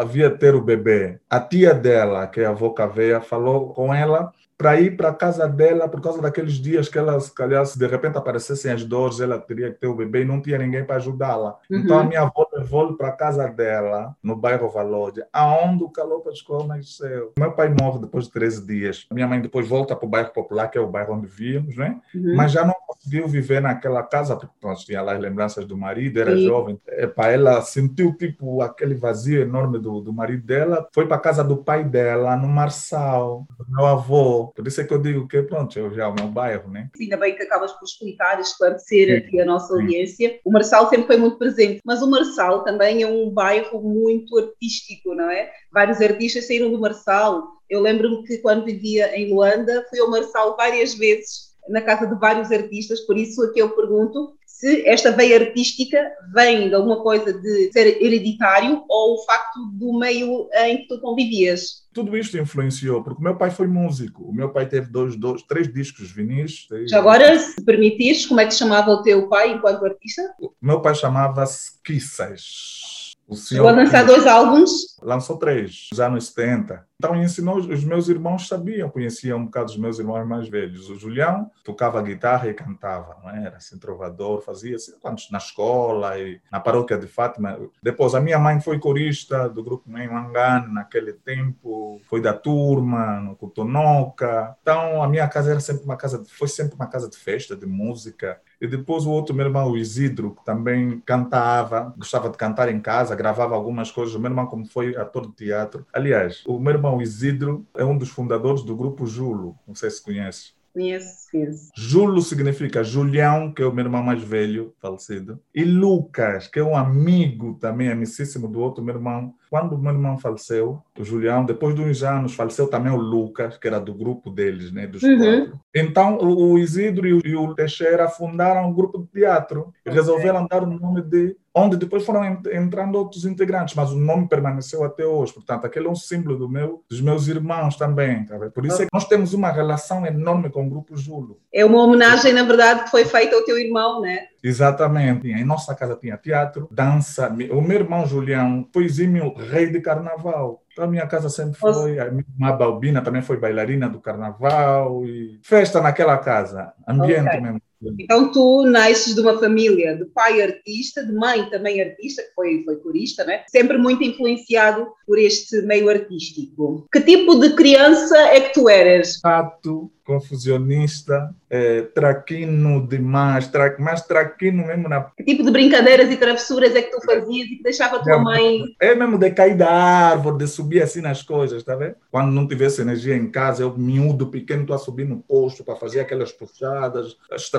havia 0.00 0.30
ter 0.30 0.54
o 0.54 0.62
bebê, 0.62 1.18
a 1.28 1.40
tia 1.40 1.74
dela, 1.74 2.26
que 2.26 2.40
é 2.40 2.46
a 2.46 2.50
avó 2.50 2.70
Caveia, 2.70 3.20
falou 3.20 3.72
com 3.72 3.92
ela 3.92 4.32
para 4.62 4.80
ir 4.80 4.96
para 4.96 5.08
a 5.08 5.12
casa 5.12 5.48
dela 5.48 5.88
por 5.88 6.00
causa 6.00 6.22
daqueles 6.22 6.52
dias 6.52 6.88
que 6.88 6.96
ela, 6.96 7.18
se 7.18 7.34
calhar, 7.34 7.66
se 7.66 7.76
de 7.76 7.84
repente 7.84 8.16
aparecessem 8.16 8.70
as 8.70 8.84
dores, 8.84 9.18
ela 9.18 9.36
teria 9.36 9.72
que 9.72 9.80
ter 9.80 9.88
o 9.88 9.94
bebê 9.96 10.22
e 10.22 10.24
não 10.24 10.40
tinha 10.40 10.56
ninguém 10.56 10.84
para 10.84 10.96
ajudá-la. 10.96 11.58
Uhum. 11.68 11.78
Então 11.78 11.98
a 11.98 12.04
minha 12.04 12.22
avó 12.22 12.46
levou 12.54 12.96
para 12.96 13.08
a 13.08 13.12
casa 13.12 13.48
dela, 13.48 14.14
no 14.22 14.36
bairro 14.36 14.70
Valode, 14.70 15.24
aonde 15.32 15.82
o 15.82 15.88
Calopa 15.88 16.30
de 16.30 16.36
Escola 16.36 16.76
nasceu. 16.76 17.32
Meu 17.36 17.50
pai 17.50 17.74
morre 17.76 17.98
depois 17.98 18.26
de 18.26 18.30
13 18.30 18.64
dias. 18.64 19.06
Minha 19.10 19.26
mãe 19.26 19.40
depois 19.40 19.66
volta 19.66 19.96
para 19.96 20.06
o 20.06 20.08
bairro 20.08 20.30
Popular, 20.32 20.68
que 20.68 20.78
é 20.78 20.80
o 20.80 20.86
bairro 20.86 21.14
onde 21.14 21.26
víamos, 21.26 21.76
né? 21.76 22.00
Uhum. 22.14 22.36
Mas 22.36 22.52
já 22.52 22.64
não 22.64 22.74
conseguiu 22.86 23.26
viver 23.26 23.60
naquela 23.60 24.02
casa, 24.04 24.36
porque 24.36 24.54
nós 24.62 24.84
tinha 24.84 25.02
lá 25.02 25.14
as 25.14 25.20
lembranças 25.20 25.66
do 25.66 25.76
marido, 25.76 26.20
era 26.20 26.36
Sim. 26.36 26.46
jovem. 26.46 26.80
para 27.16 27.32
ela 27.32 27.60
sentiu 27.62 28.16
tipo 28.16 28.62
aquele 28.62 28.94
vazio 28.94 29.42
enorme 29.42 29.80
do, 29.80 30.00
do 30.00 30.12
marido 30.12 30.46
dela, 30.46 30.86
foi 30.92 31.06
para 31.06 31.16
a 31.16 31.20
casa 31.20 31.42
do 31.42 31.56
pai 31.56 31.82
dela, 31.82 32.36
no 32.36 32.48
Marçal, 32.48 33.44
do 33.58 33.66
meu 33.68 33.86
avô. 33.86 34.51
Por 34.54 34.66
isso 34.66 34.80
é 34.80 34.84
que 34.84 34.92
eu 34.92 35.00
digo 35.00 35.26
que, 35.26 35.42
pronto, 35.42 35.78
eu 35.78 35.92
já 35.94 36.04
é 36.04 36.06
o 36.06 36.14
meu 36.14 36.28
bairro, 36.28 36.70
né? 36.70 36.90
Ainda 37.00 37.16
bem 37.16 37.34
que 37.34 37.42
acabas 37.42 37.72
por 37.72 37.84
explicar 37.84 38.38
e 38.38 38.42
esclarecer 38.42 39.08
Sim. 39.08 39.26
aqui 39.26 39.40
a 39.40 39.44
nossa 39.44 39.72
audiência. 39.74 40.38
O 40.44 40.52
Marçal 40.52 40.88
sempre 40.88 41.06
foi 41.06 41.16
muito 41.16 41.38
presente, 41.38 41.80
mas 41.84 42.02
o 42.02 42.10
Marçal 42.10 42.64
também 42.64 43.02
é 43.02 43.06
um 43.06 43.30
bairro 43.30 43.80
muito 43.82 44.38
artístico, 44.38 45.14
não 45.14 45.30
é? 45.30 45.50
Vários 45.72 46.00
artistas 46.00 46.46
saíram 46.46 46.70
do 46.70 46.80
Marçal. 46.80 47.46
Eu 47.68 47.80
lembro-me 47.80 48.22
que 48.24 48.38
quando 48.38 48.64
vivia 48.64 49.16
em 49.16 49.32
Luanda, 49.32 49.84
fui 49.88 50.00
ao 50.00 50.10
Marçal 50.10 50.56
várias 50.56 50.94
vezes 50.94 51.52
na 51.68 51.80
casa 51.80 52.06
de 52.06 52.18
vários 52.18 52.50
artistas, 52.50 53.00
por 53.00 53.16
isso 53.16 53.42
aqui 53.44 53.60
eu 53.60 53.70
pergunto 53.70 54.34
se 54.62 54.88
esta 54.88 55.10
veia 55.10 55.40
artística 55.40 55.98
vem 56.32 56.68
de 56.68 56.74
alguma 56.76 57.02
coisa 57.02 57.32
de 57.32 57.72
ser 57.72 58.00
hereditário 58.00 58.84
ou 58.88 59.14
o 59.14 59.24
facto 59.24 59.58
do 59.72 59.98
meio 59.98 60.48
em 60.54 60.78
que 60.78 60.86
tu 60.86 61.00
convivias. 61.00 61.82
Tudo 61.92 62.16
isto 62.16 62.38
influenciou, 62.38 63.02
porque 63.02 63.20
o 63.20 63.24
meu 63.24 63.36
pai 63.36 63.50
foi 63.50 63.66
músico. 63.66 64.22
O 64.22 64.32
meu 64.32 64.52
pai 64.52 64.68
teve 64.68 64.86
dois, 64.86 65.16
dois 65.16 65.42
três 65.42 65.70
discos 65.70 66.12
vinis. 66.12 66.68
Já 66.88 66.98
agora, 66.98 67.36
se 67.40 67.60
permitires, 67.64 68.24
como 68.24 68.38
é 68.38 68.46
que 68.46 68.54
chamava 68.54 68.92
o 68.92 69.02
teu 69.02 69.28
pai 69.28 69.52
enquanto 69.54 69.84
artista? 69.84 70.22
O 70.38 70.52
meu 70.62 70.80
pai 70.80 70.94
chamava-se 70.94 71.82
Kisses. 71.82 73.10
O 73.26 73.34
senhor 73.34 73.64
Chegou 73.64 73.68
a 73.68 73.82
lançar 73.82 74.06
dois 74.06 74.26
álbuns? 74.28 74.70
Lançou 75.02 75.38
três, 75.38 75.88
nos 75.90 75.98
anos 75.98 76.26
70. 76.28 76.86
Então 77.02 77.20
ensinou, 77.20 77.56
os 77.56 77.82
meus 77.82 78.08
irmãos 78.08 78.46
sabiam, 78.46 78.88
conheciam 78.88 79.40
um 79.40 79.46
bocado 79.46 79.72
os 79.72 79.76
meus 79.76 79.98
irmãos 79.98 80.24
mais 80.24 80.48
velhos. 80.48 80.88
O 80.88 80.94
Julião 80.94 81.50
tocava 81.64 82.00
guitarra 82.00 82.48
e 82.48 82.54
cantava, 82.54 83.16
não 83.20 83.28
é? 83.28 83.46
era 83.46 83.56
assim, 83.56 83.76
trovador, 83.76 84.40
fazia 84.40 84.76
assim, 84.76 84.92
na 85.32 85.38
escola 85.38 86.16
e 86.16 86.40
na 86.48 86.60
paróquia 86.60 86.96
de 86.96 87.08
Fátima. 87.08 87.58
Depois, 87.82 88.14
a 88.14 88.20
minha 88.20 88.38
mãe 88.38 88.60
foi 88.60 88.78
corista 88.78 89.48
do 89.48 89.64
grupo 89.64 89.90
Mãe 89.90 90.06
Mangane 90.06 90.72
naquele 90.72 91.12
tempo, 91.12 92.00
foi 92.08 92.20
da 92.20 92.32
turma, 92.32 93.18
no 93.18 93.34
Cotonoca. 93.34 94.56
Então, 94.62 95.02
a 95.02 95.08
minha 95.08 95.26
casa 95.26 95.50
era 95.50 95.60
sempre 95.60 95.82
uma 95.82 95.96
casa, 95.96 96.22
foi 96.28 96.46
sempre 96.46 96.76
uma 96.76 96.86
casa 96.86 97.10
de 97.10 97.16
festa, 97.16 97.56
de 97.56 97.66
música. 97.66 98.40
E 98.60 98.66
depois 98.68 99.04
o 99.04 99.10
outro 99.10 99.34
meu 99.34 99.46
irmão, 99.46 99.72
o 99.72 99.76
Isidro, 99.76 100.36
que 100.36 100.44
também 100.44 101.02
cantava, 101.04 101.92
gostava 101.98 102.30
de 102.30 102.38
cantar 102.38 102.68
em 102.68 102.78
casa, 102.78 103.16
gravava 103.16 103.56
algumas 103.56 103.90
coisas. 103.90 104.14
O 104.14 104.20
meu 104.20 104.30
irmão, 104.30 104.46
como 104.46 104.64
foi 104.64 104.94
ator 104.94 105.26
de 105.26 105.32
teatro. 105.32 105.84
Aliás, 105.92 106.44
o 106.46 106.60
meu 106.60 106.74
irmão 106.74 106.91
irmão 106.92 107.02
Isidro 107.02 107.66
é 107.74 107.84
um 107.84 107.96
dos 107.96 108.10
fundadores 108.10 108.62
do 108.62 108.76
grupo 108.76 109.06
Julo. 109.06 109.56
Não 109.66 109.74
sei 109.74 109.90
se 109.90 110.02
conhece. 110.02 110.52
Conheço, 110.74 111.30
conheço. 111.30 111.70
Julo 111.76 112.20
significa 112.22 112.84
Julião, 112.84 113.52
que 113.52 113.62
é 113.62 113.66
o 113.66 113.72
meu 113.72 113.84
irmão 113.84 114.02
mais 114.02 114.22
velho, 114.22 114.74
falecido. 114.80 115.40
E 115.54 115.64
Lucas, 115.64 116.46
que 116.46 116.58
é 116.58 116.64
um 116.64 116.76
amigo 116.76 117.54
também, 117.60 117.90
amicíssimo 117.90 118.48
do 118.48 118.60
outro 118.60 118.82
meu 118.82 118.94
irmão. 118.94 119.34
Quando 119.52 119.74
o 119.74 119.78
meu 119.78 119.92
irmão 119.92 120.16
faleceu, 120.16 120.80
o 120.98 121.04
Julião, 121.04 121.44
depois 121.44 121.74
de 121.74 121.82
uns 121.82 122.02
anos, 122.02 122.34
faleceu 122.34 122.68
também 122.68 122.90
o 122.90 122.96
Lucas, 122.96 123.58
que 123.58 123.68
era 123.68 123.78
do 123.78 123.92
grupo 123.92 124.30
deles, 124.30 124.72
né, 124.72 124.86
dos 124.86 125.02
uhum. 125.02 125.18
quatro. 125.18 125.60
Então, 125.74 126.16
o 126.16 126.58
Isidro 126.58 127.06
e 127.06 127.36
o 127.36 127.54
Teixeira 127.54 128.08
fundaram 128.08 128.70
um 128.70 128.72
grupo 128.72 128.96
de 128.96 129.08
teatro 129.08 129.70
e 129.84 129.90
okay. 129.90 129.92
resolveram 129.92 130.46
dar 130.46 130.62
o 130.62 130.66
nome 130.66 131.02
de 131.02 131.36
onde 131.54 131.76
depois 131.76 132.02
foram 132.02 132.24
entrando 132.50 132.96
outros 132.96 133.26
integrantes, 133.26 133.74
mas 133.74 133.92
o 133.92 133.96
nome 133.96 134.26
permaneceu 134.26 134.84
até 134.84 135.04
hoje. 135.04 135.34
Portanto, 135.34 135.66
aquele 135.66 135.86
é 135.86 135.90
um 135.90 135.94
símbolo 135.94 136.38
do 136.38 136.48
meu, 136.48 136.82
dos 136.88 137.02
meus 137.02 137.28
irmãos 137.28 137.76
também. 137.76 138.24
Tá 138.24 138.38
Por 138.48 138.64
isso 138.64 138.80
é 138.80 138.86
que 138.86 138.90
nós 138.90 139.06
temos 139.06 139.34
uma 139.34 139.50
relação 139.50 140.06
enorme 140.06 140.48
com 140.48 140.66
o 140.66 140.70
Grupo 140.70 140.96
Julo. 140.96 141.38
É 141.52 141.62
uma 141.62 141.82
homenagem, 141.82 142.32
na 142.32 142.42
verdade, 142.42 142.84
que 142.84 142.90
foi 142.90 143.04
feita 143.04 143.36
ao 143.36 143.44
teu 143.44 143.58
irmão, 143.58 144.00
né? 144.00 144.28
Exatamente. 144.42 145.28
Em 145.28 145.44
nossa 145.44 145.74
casa 145.74 145.96
tinha 145.96 146.16
teatro, 146.16 146.68
dança. 146.70 147.28
O 147.50 147.60
meu 147.60 147.80
irmão 147.80 148.06
Julião 148.06 148.68
foi 148.72 148.84
exímio 148.84 149.34
rei 149.34 149.70
de 149.70 149.80
carnaval. 149.80 150.62
Então, 150.72 150.84
a 150.84 150.88
minha 150.88 151.06
casa 151.06 151.28
sempre 151.28 151.58
foi. 151.58 151.98
A 151.98 152.10
minha 152.10 152.24
irmã 152.34 152.56
Balbina 152.56 153.02
também 153.02 153.22
foi 153.22 153.36
bailarina 153.36 153.88
do 153.88 154.00
carnaval. 154.00 155.04
E 155.04 155.38
festa 155.42 155.80
naquela 155.80 156.18
casa. 156.18 156.72
Ambiente 156.88 157.28
okay. 157.28 157.40
mesmo. 157.40 157.62
Então 157.98 158.30
tu 158.30 158.64
nasces 158.64 159.14
de 159.14 159.20
uma 159.20 159.38
família 159.38 159.96
de 159.96 160.04
pai 160.06 160.40
artista, 160.40 161.04
de 161.04 161.12
mãe 161.12 161.48
também 161.50 161.80
artista, 161.80 162.22
que 162.22 162.32
foi, 162.34 162.62
foi 162.64 162.76
corista, 162.76 163.24
né? 163.24 163.42
sempre 163.48 163.76
muito 163.76 164.04
influenciado 164.04 164.86
por 165.06 165.18
este 165.18 165.62
meio 165.62 165.88
artístico. 165.88 166.86
Que 166.92 167.00
tipo 167.00 167.40
de 167.40 167.54
criança 167.54 168.16
é 168.16 168.40
que 168.40 168.54
tu 168.54 168.68
eras? 168.68 169.18
Fato, 169.20 169.90
confusionista, 170.04 171.34
é, 171.48 171.82
traquino 171.82 172.86
demais, 172.86 173.46
tra, 173.48 173.76
mais 173.78 174.02
traquino 174.02 174.66
mesmo 174.66 174.88
na... 174.88 175.02
Que 175.16 175.24
tipo 175.24 175.42
de 175.42 175.50
brincadeiras 175.50 176.10
e 176.10 176.16
travessuras 176.16 176.74
é 176.74 176.82
que 176.82 176.90
tu 176.90 177.04
fazias 177.04 177.46
e 177.46 177.56
que 177.56 177.62
deixava 177.62 177.96
a 177.96 178.02
tua 178.02 178.14
é, 178.14 178.18
mãe... 178.18 178.62
É 178.80 178.94
mesmo 178.94 179.18
de 179.18 179.30
cair 179.30 179.56
da 179.56 179.70
árvore, 179.70 180.38
de 180.38 180.48
subir 180.48 180.82
assim 180.82 181.00
nas 181.00 181.22
coisas, 181.22 181.62
tá 181.62 181.76
vendo? 181.76 181.96
Quando 182.10 182.32
não 182.32 182.48
tivesse 182.48 182.80
energia 182.80 183.16
em 183.16 183.30
casa, 183.30 183.62
eu 183.62 183.76
miúdo, 183.76 184.28
pequeno, 184.28 184.62
estou 184.62 184.76
a 184.76 184.78
subir 184.78 185.06
no 185.06 185.18
posto 185.18 185.62
para 185.62 185.76
fazer 185.76 186.00
aquelas 186.00 186.32
puxadas, 186.32 187.16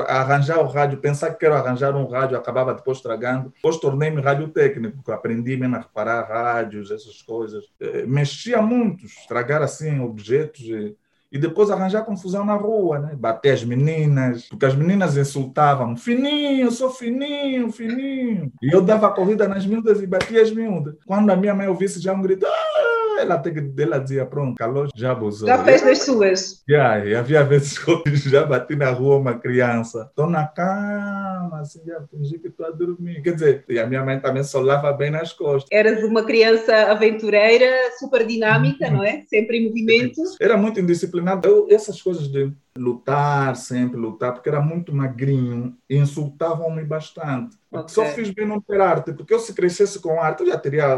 arranjar 0.08 0.60
o 0.60 0.68
rádio, 0.68 0.98
pensar 1.00 1.32
que 1.32 1.40
quero 1.40 1.56
arranjar 1.56 1.96
um 1.96 2.08
rádio, 2.08 2.38
acabava 2.38 2.74
depois 2.74 2.98
estragando. 2.98 3.54
Depois 3.56 3.78
tornei-me 3.78 4.22
rádio 4.22 4.50
técnico, 4.50 5.12
aprendi 5.12 5.56
mesmo 5.56 5.76
a 5.76 5.80
reparar 5.80 6.28
rádios, 6.28 6.92
essas 6.92 7.22
coisas. 7.22 7.66
É, 7.80 8.06
mexia 8.06 8.62
muito, 8.62 9.06
estragar 9.06 9.62
assim 9.62 10.00
objetos 10.00 10.62
e 10.62 10.96
e 11.34 11.40
depois 11.40 11.72
arranjar 11.72 12.06
confusão 12.06 12.46
na 12.46 12.54
rua, 12.54 13.00
né? 13.00 13.16
Bater 13.16 13.54
as 13.54 13.64
meninas, 13.64 14.48
porque 14.48 14.68
as 14.68 14.76
meninas 14.76 15.18
insultavam, 15.18 15.98
fininho, 15.98 16.72
sou 16.72 16.92
fininho, 16.92 17.72
fininho. 17.72 18.52
E 18.62 18.72
eu 18.72 18.82
dava 18.82 19.10
corrida 19.10 19.48
nas 19.48 19.66
miúdas 19.66 20.00
e 20.00 20.06
batia 20.06 20.44
as 20.44 20.52
miúdas. 20.52 20.96
Quando 21.08 21.32
a 21.32 21.36
minha 21.36 21.56
mãe 21.56 21.68
ouvisse 21.68 22.00
já 22.00 22.14
um 22.14 22.22
grito, 22.22 22.46
ah! 22.46 22.94
ela, 23.24 23.42
ela 23.78 24.00
dizia, 24.00 24.26
pronto, 24.26 24.56
calor, 24.56 24.90
já 24.96 25.12
abusou. 25.12 25.48
Já 25.48 25.64
fez 25.64 25.82
das 25.82 26.00
suas. 26.04 26.64
Yeah, 26.70 27.06
e 27.06 27.16
havia 27.16 27.44
vezes 27.44 27.78
que 27.78 27.90
eu 27.90 28.04
já 28.30 28.46
bati 28.46 28.76
na 28.76 28.92
rua 28.92 29.18
uma 29.18 29.38
criança, 29.40 30.08
estou 30.10 30.30
na 30.30 30.46
cama, 30.48 31.60
assim, 31.62 31.82
já 31.86 32.02
fingi 32.10 32.40
que 32.40 32.48
estou 32.48 32.66
a 32.66 32.72
dormir. 32.72 33.22
Quer 33.22 33.34
dizer, 33.34 33.66
e 33.68 33.80
a 33.80 33.88
minha 33.88 34.04
mãe 34.04 34.20
também 34.20 34.44
solava 34.44 34.92
bem 34.94 35.12
nas 35.12 35.34
costas. 35.34 35.70
Eras 35.72 36.04
uma 36.04 36.24
criança 36.24 36.76
aventureira, 36.92 37.66
super 38.00 38.26
dinâmica, 38.26 38.90
não 38.90 39.04
é? 39.04 39.24
Sempre 39.28 39.58
em 39.58 39.68
movimento. 39.68 40.22
Era 40.40 40.58
muito 40.58 40.80
indisciplinada 40.80 41.23
eu, 41.44 41.68
essas 41.70 42.02
coisas 42.02 42.28
de 42.28 42.52
lutar, 42.76 43.56
sempre 43.56 43.98
lutar, 43.98 44.34
porque 44.34 44.50
era 44.50 44.62
muito 44.62 44.94
magrinho 44.94 45.78
e 45.90 45.98
insultavam-me 45.98 46.84
bastante. 46.84 47.58
Okay. 47.72 47.88
Só 47.90 48.06
fiz 48.06 48.30
bem 48.30 48.48
não 48.48 48.60
ter 48.60 48.82
arte, 48.82 49.14
porque 49.14 49.34
eu 49.34 49.40
se 49.40 49.54
crescesse 49.54 50.00
com 50.00 50.20
arte, 50.20 50.42
eu 50.42 50.48
já 50.48 50.58
teria 50.58 50.98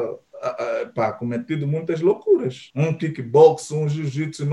pá, 0.94 1.12
cometido 1.12 1.66
muitas 1.66 2.02
loucuras. 2.02 2.72
Um 2.76 2.94
kickbox, 2.94 3.72
um 3.72 3.90
jiu-jitsu. 3.90 4.48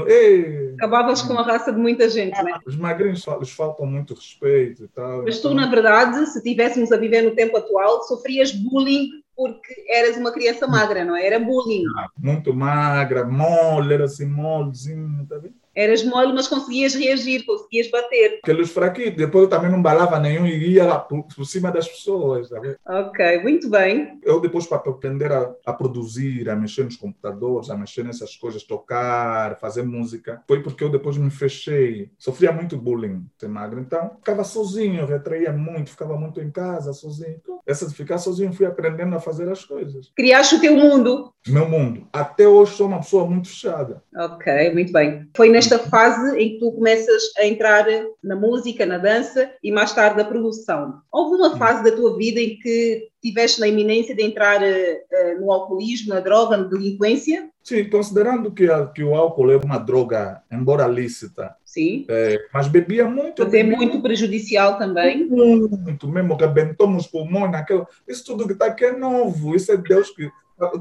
Acabavas 0.74 1.22
com 1.22 1.38
a 1.38 1.42
raça 1.42 1.72
de 1.72 1.78
muita 1.78 2.08
gente, 2.08 2.40
né? 2.42 2.58
Os 2.66 2.76
magrinhos 2.76 3.24
lhes 3.38 3.50
faltam 3.50 3.86
muito 3.86 4.14
respeito 4.14 4.84
e 4.84 4.88
tal. 4.88 5.24
Mas 5.24 5.40
tu, 5.40 5.52
na 5.52 5.68
verdade, 5.68 6.26
se 6.26 6.38
estivéssemos 6.38 6.90
a 6.92 6.96
viver 6.96 7.22
no 7.22 7.34
tempo 7.34 7.56
atual, 7.56 8.02
sofrias 8.04 8.52
bullying 8.52 9.22
porque 9.34 9.86
eras 9.88 10.16
uma 10.16 10.30
criança 10.30 10.66
magra, 10.66 11.04
não 11.04 11.16
é? 11.16 11.26
Era 11.26 11.40
bullying. 11.40 11.84
Ah, 11.96 12.08
muito 12.18 12.54
magra, 12.54 13.24
mole, 13.24 13.94
era 13.94 14.04
assim, 14.04 14.26
molezinho, 14.26 15.26
tá 15.26 15.38
vendo? 15.38 15.54
Eras 15.74 16.04
mole, 16.04 16.32
mas 16.32 16.48
conseguias 16.48 16.94
reagir, 16.94 17.44
conseguias 17.44 17.90
bater. 17.90 18.40
Aqueles 18.42 18.70
fraquitos. 18.70 19.16
Depois 19.16 19.44
eu 19.44 19.50
também 19.50 19.70
não 19.70 19.80
balava 19.80 20.18
nenhum 20.18 20.46
e 20.46 20.72
ia 20.72 20.84
lá 20.84 20.98
por, 20.98 21.24
por 21.24 21.44
cima 21.44 21.70
das 21.70 21.88
pessoas. 21.88 22.48
Sabe? 22.48 22.76
Ok, 22.86 23.42
muito 23.42 23.70
bem. 23.70 24.18
Eu 24.22 24.40
depois, 24.40 24.66
para 24.66 24.78
aprender 24.78 25.32
a, 25.32 25.52
a, 25.64 25.72
produzir, 25.72 26.48
a 26.50 26.56
mexer 26.56 26.84
nos 26.84 26.96
computadores, 26.96 27.70
a 27.70 27.76
mexer 27.76 28.04
nessas 28.04 28.36
coisas, 28.36 28.62
tocar, 28.62 29.58
fazer 29.58 29.82
música, 29.82 30.42
foi 30.46 30.62
porque 30.62 30.84
eu 30.84 30.90
depois 30.90 31.16
me 31.16 31.30
fechei. 31.30 32.10
Sofria 32.18 32.52
muito 32.52 32.76
bullying, 32.76 33.24
ser 33.38 33.48
magro. 33.48 33.80
Então, 33.80 34.16
ficava 34.18 34.44
sozinho, 34.44 35.06
retraía 35.06 35.52
muito, 35.52 35.90
ficava 35.90 36.16
muito 36.16 36.40
em 36.40 36.50
casa, 36.50 36.92
sozinho. 36.92 37.40
Então, 37.42 37.60
essa 37.66 37.86
de 37.86 37.94
ficar 37.94 38.18
sozinho, 38.18 38.52
fui 38.52 38.66
aprendendo 38.66 39.14
a 39.16 39.20
fazer 39.20 39.48
as 39.48 39.64
coisas. 39.64 40.10
Criaste 40.14 40.56
o 40.56 40.60
teu 40.60 40.76
mundo. 40.76 41.32
Meu 41.46 41.68
mundo. 41.68 42.06
Até 42.12 42.46
hoje 42.46 42.74
sou 42.74 42.86
uma 42.86 42.98
pessoa 42.98 43.26
muito 43.26 43.48
fechada. 43.48 44.02
Ok, 44.16 44.72
muito 44.72 44.92
bem. 44.92 45.28
Foi 45.34 45.48
nesta 45.62 45.78
fase 45.78 46.36
em 46.38 46.50
que 46.50 46.58
tu 46.58 46.72
começas 46.72 47.22
a 47.38 47.46
entrar 47.46 47.86
na 48.22 48.34
música, 48.34 48.84
na 48.84 48.98
dança 48.98 49.50
e 49.62 49.70
mais 49.70 49.92
tarde 49.92 50.16
na 50.16 50.24
produção. 50.24 51.00
Houve 51.10 51.36
uma 51.36 51.56
fase 51.56 51.84
da 51.84 51.94
tua 51.94 52.16
vida 52.16 52.40
em 52.40 52.58
que 52.58 53.08
tiveste 53.22 53.60
na 53.60 53.68
iminência 53.68 54.14
de 54.14 54.22
entrar 54.22 54.60
uh, 54.60 55.40
no 55.40 55.52
alcoolismo, 55.52 56.12
na 56.12 56.20
droga, 56.20 56.56
na 56.56 56.64
delinquência? 56.64 57.48
Sim, 57.62 57.88
considerando 57.88 58.50
que, 58.50 58.68
a, 58.68 58.86
que 58.86 59.04
o 59.04 59.14
álcool 59.14 59.52
é 59.52 59.56
uma 59.56 59.78
droga, 59.78 60.42
embora 60.50 60.86
lícita, 60.88 61.54
Sim. 61.72 62.04
É, 62.06 62.38
mas 62.52 62.68
bebia 62.68 63.06
muito. 63.08 63.42
Mas 63.42 63.54
é 63.54 63.62
muito 63.62 64.02
prejudicial 64.02 64.76
também. 64.76 65.26
Muito, 65.26 66.06
mesmo 66.06 66.36
que 66.36 66.44
abentou 66.44 66.94
os 66.94 67.06
pulmões 67.06 67.50
naquela. 67.50 67.88
Isso 68.06 68.26
tudo 68.26 68.46
que 68.46 68.52
está 68.52 68.66
aqui 68.66 68.84
é 68.84 68.92
novo. 68.92 69.56
Isso 69.56 69.72
é 69.72 69.76
Deus 69.78 70.10
que. 70.10 70.30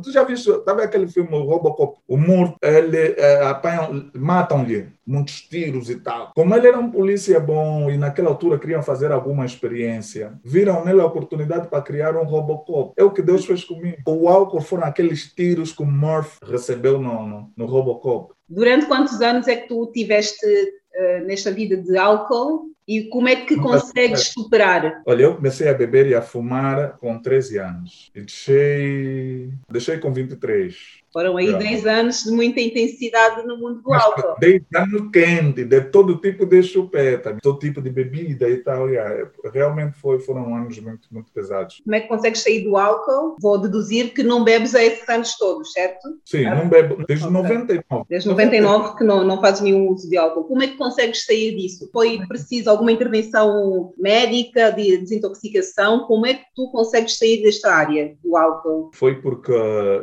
Tu 0.04 0.12
já 0.12 0.24
viste, 0.24 0.50
estava 0.50 0.84
aquele 0.84 1.08
filme 1.08 1.30
Robocop, 1.30 2.00
o 2.08 2.18
morto, 2.18 2.56
ele 2.62 3.16
é, 3.18 3.44
apanham, 3.44 4.10
matam-lhe 4.13 4.90
muitos 5.06 5.42
tiros 5.42 5.90
e 5.90 5.96
tal. 5.96 6.32
Como 6.36 6.56
ele 6.56 6.68
era 6.68 6.80
um 6.80 6.92
polícia 6.92 7.40
bom 7.40 7.90
e 7.90 7.98
naquela 7.98 8.30
altura 8.30 8.60
queriam 8.60 8.84
fazer 8.84 9.12
alguma 9.12 9.46
experiência, 9.46 10.40
viram 10.44 10.86
nele 10.86 11.01
a 11.01 11.06
oportunidade 11.06 11.68
para 11.68 11.82
criar 11.82 12.16
um 12.16 12.24
Robocop. 12.24 12.94
É 12.98 13.04
o 13.04 13.12
que 13.12 13.22
Deus 13.22 13.46
fez 13.46 13.63
comigo. 13.63 13.98
O 14.08 14.30
álcool 14.30 14.62
foram 14.62 14.86
aqueles 14.86 15.34
tiros 15.34 15.72
que 15.72 15.84
o 15.84 15.86
Murph 15.86 16.38
recebeu 16.44 17.00
no, 17.00 17.28
no, 17.28 17.51
no 17.56 17.66
Robocop. 17.66 18.34
Durante 18.48 18.86
quantos 18.86 19.22
anos 19.22 19.48
é 19.48 19.56
que 19.56 19.68
tu 19.68 19.92
tiveste 19.94 20.46
uh, 20.46 21.25
nesta 21.25 21.51
vida 21.51 21.78
de 21.78 21.98
álcool 21.98 22.71
e 22.91 23.07
como 23.07 23.29
é 23.29 23.38
que 23.38 23.55
consegues 23.55 24.33
superar? 24.33 25.01
Olha, 25.05 25.24
eu 25.24 25.36
comecei 25.36 25.69
a 25.69 25.74
beber 25.74 26.07
e 26.07 26.13
a 26.13 26.21
fumar 26.21 26.98
com 26.98 27.17
13 27.17 27.57
anos 27.57 28.12
e 28.13 28.19
deixei, 28.19 29.50
deixei 29.69 29.98
com 29.98 30.12
23. 30.12 31.00
Foram 31.12 31.38
aí 31.38 31.53
10 31.53 31.86
anos 31.86 32.24
de 32.24 32.32
muita 32.32 32.62
intensidade 32.62 33.46
no 33.46 33.58
mundo 33.58 33.82
do 33.82 33.94
álcool. 33.94 34.39
10 34.39 34.62
anos 34.75 35.12
quente, 35.12 35.65
de 35.65 35.82
todo 35.82 36.18
tipo 36.18 36.46
de 36.46 36.63
chupeta, 36.63 37.38
todo 37.41 37.60
tipo 37.60 37.82
de 37.82 37.89
bebida 37.89 38.50
e 38.50 38.58
tal. 38.58 38.89
Yeah. 38.89 39.30
Realmente 39.53 39.98
foi, 39.98 40.20
foram 40.20 40.56
anos 40.56 40.80
muito, 40.80 41.08
muito 41.12 41.32
pesados. 41.32 41.82
Como 41.84 41.96
é 41.96 42.00
que 42.00 42.08
consegues 42.08 42.41
sair 42.41 42.63
do 42.63 42.77
álcool? 42.77 43.36
Vou 43.41 43.58
deduzir 43.58 44.13
que 44.13 44.24
não 44.24 44.44
bebes 44.44 44.74
há 44.74 44.84
esses 44.84 45.08
anos 45.10 45.38
todos, 45.38 45.72
certo? 45.74 46.08
Sim, 46.25 46.46
ah, 46.46 46.56
não 46.56 46.70
bebo 46.70 47.03
desde 47.06 47.25
okay. 47.25 47.38
99. 47.38 48.06
Desde 48.10 48.30
99 48.30 48.98
que 48.98 49.03
não, 49.03 49.24
não 49.24 49.41
fazes 49.41 49.62
nenhum 49.62 49.89
uso 49.89 50.10
de 50.10 50.18
álcool. 50.18 50.46
Como 50.46 50.63
é 50.63 50.68
que 50.68 50.77
consegues 50.77 51.25
sair 51.25 51.56
disso? 51.56 51.89
Foi 51.91 52.20
preciso 52.27 52.70
alguma 52.70 52.91
intervenção 52.91 53.94
médica, 53.98 54.72
de 54.72 54.98
desintoxicação? 54.98 56.06
Como 56.06 56.25
é 56.25 56.36
que 56.36 56.46
tu 56.56 56.72
consegues 56.72 57.18
sair 57.18 57.41
desta 57.44 57.74
área 57.74 58.15
do 58.24 58.38
álcool? 58.38 58.91
Foi 58.94 59.15
porque 59.15 59.51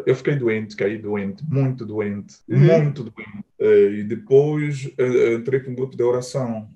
eu 0.07 0.15
fiquei 0.15 0.37
doente, 0.37 0.77
caí 0.77 0.98
doente, 0.99 1.45
muito 1.49 1.87
doente, 1.87 2.37
uhum. 2.49 2.59
muito 2.59 3.05
doente. 3.05 3.45
Uh, 3.59 3.93
e 3.95 4.05
depois 4.05 4.85
uh, 4.99 5.33
entrei 5.35 5.61
para 5.61 5.71
um 5.71 5.75
grupo 5.75 5.97
de 5.97 6.03
oração, 6.03 6.69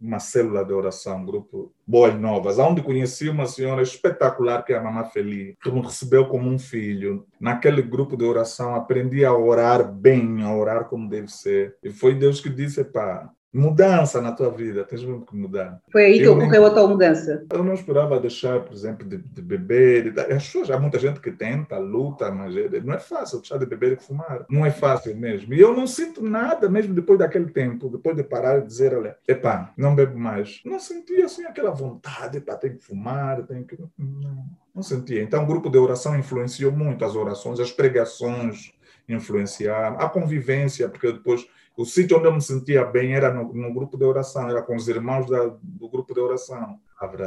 uma 0.00 0.18
célula 0.18 0.64
de 0.64 0.72
oração, 0.72 1.18
um 1.18 1.24
grupo 1.24 1.72
Boas 1.86 2.12
Novas, 2.18 2.58
onde 2.58 2.82
conheci 2.82 3.28
uma 3.28 3.46
senhora 3.46 3.82
espetacular 3.82 4.64
que 4.64 4.72
é 4.72 4.76
a 4.76 4.82
Mamá 4.82 5.04
Feliz, 5.04 5.54
que 5.62 5.70
me 5.70 5.80
recebeu 5.80 6.26
como 6.26 6.50
um 6.50 6.58
filho. 6.58 7.24
Naquele 7.38 7.80
grupo 7.80 8.16
de 8.16 8.24
oração 8.24 8.74
aprendi 8.74 9.24
a 9.24 9.32
orar 9.32 9.92
bem, 9.92 10.42
a 10.42 10.52
orar 10.52 10.86
como 10.86 11.08
deve 11.08 11.28
ser. 11.28 11.76
E 11.84 11.90
foi 11.90 12.16
Deus 12.16 12.40
que 12.40 12.50
disse, 12.50 12.82
pá, 12.82 13.30
mudança 13.52 14.20
na 14.20 14.32
tua 14.32 14.50
vida, 14.50 14.84
tens 14.84 15.02
mesmo 15.02 15.24
que 15.24 15.34
mudar. 15.34 15.80
Foi 15.90 16.04
aí 16.04 16.18
que 16.18 16.24
eu, 16.24 16.34
ocorreu 16.34 16.66
a 16.66 16.70
tua 16.70 16.86
mudança? 16.86 17.46
Eu 17.52 17.64
não 17.64 17.72
esperava 17.72 18.20
deixar, 18.20 18.60
por 18.60 18.72
exemplo, 18.72 19.06
de, 19.06 19.16
de 19.16 19.42
beber. 19.42 20.12
De, 20.12 20.20
as 20.20 20.44
pessoas, 20.44 20.70
há 20.70 20.78
muita 20.78 20.98
gente 20.98 21.20
que 21.20 21.30
tenta, 21.30 21.78
luta, 21.78 22.30
mas 22.30 22.54
é, 22.56 22.80
não 22.80 22.94
é 22.94 22.98
fácil 22.98 23.38
deixar 23.38 23.58
de 23.58 23.66
beber 23.66 23.92
e 23.92 23.96
fumar. 23.96 24.44
Não 24.50 24.66
é 24.66 24.70
fácil 24.70 25.16
mesmo. 25.16 25.54
E 25.54 25.60
eu 25.60 25.74
não 25.74 25.86
sinto 25.86 26.22
nada 26.22 26.68
mesmo 26.68 26.94
depois 26.94 27.18
daquele 27.18 27.50
tempo, 27.50 27.88
depois 27.88 28.16
de 28.16 28.22
parar 28.22 28.58
e 28.58 28.66
dizer, 28.66 28.94
olha, 28.94 29.16
epá, 29.26 29.72
não 29.76 29.94
bebo 29.94 30.18
mais. 30.18 30.60
Não 30.64 30.78
sentia 30.78 31.24
assim 31.24 31.44
aquela 31.44 31.70
vontade, 31.70 32.38
epá, 32.38 32.54
tem 32.56 32.76
que 32.76 32.84
fumar, 32.84 33.42
tem 33.44 33.64
que... 33.64 33.78
Não, 33.98 34.44
não 34.74 34.82
sentia. 34.82 35.22
Então 35.22 35.42
o 35.42 35.46
grupo 35.46 35.70
de 35.70 35.78
oração 35.78 36.18
influenciou 36.18 36.70
muito 36.70 37.04
as 37.04 37.16
orações, 37.16 37.58
as 37.58 37.72
pregações 37.72 38.72
influenciaram, 39.08 39.98
a 39.98 40.08
convivência, 40.08 40.88
porque 40.88 41.10
depois 41.10 41.46
o 41.78 41.84
sítio 41.84 42.18
onde 42.18 42.26
eu 42.26 42.34
me 42.34 42.42
sentia 42.42 42.84
bem 42.84 43.14
era 43.14 43.32
no, 43.32 43.54
no 43.54 43.72
grupo 43.72 43.96
de 43.96 44.04
oração, 44.04 44.50
era 44.50 44.60
com 44.60 44.74
os 44.74 44.88
irmãos 44.88 45.30
da, 45.30 45.46
do 45.62 45.88
grupo 45.88 46.12
de 46.12 46.18
oração. 46.18 46.80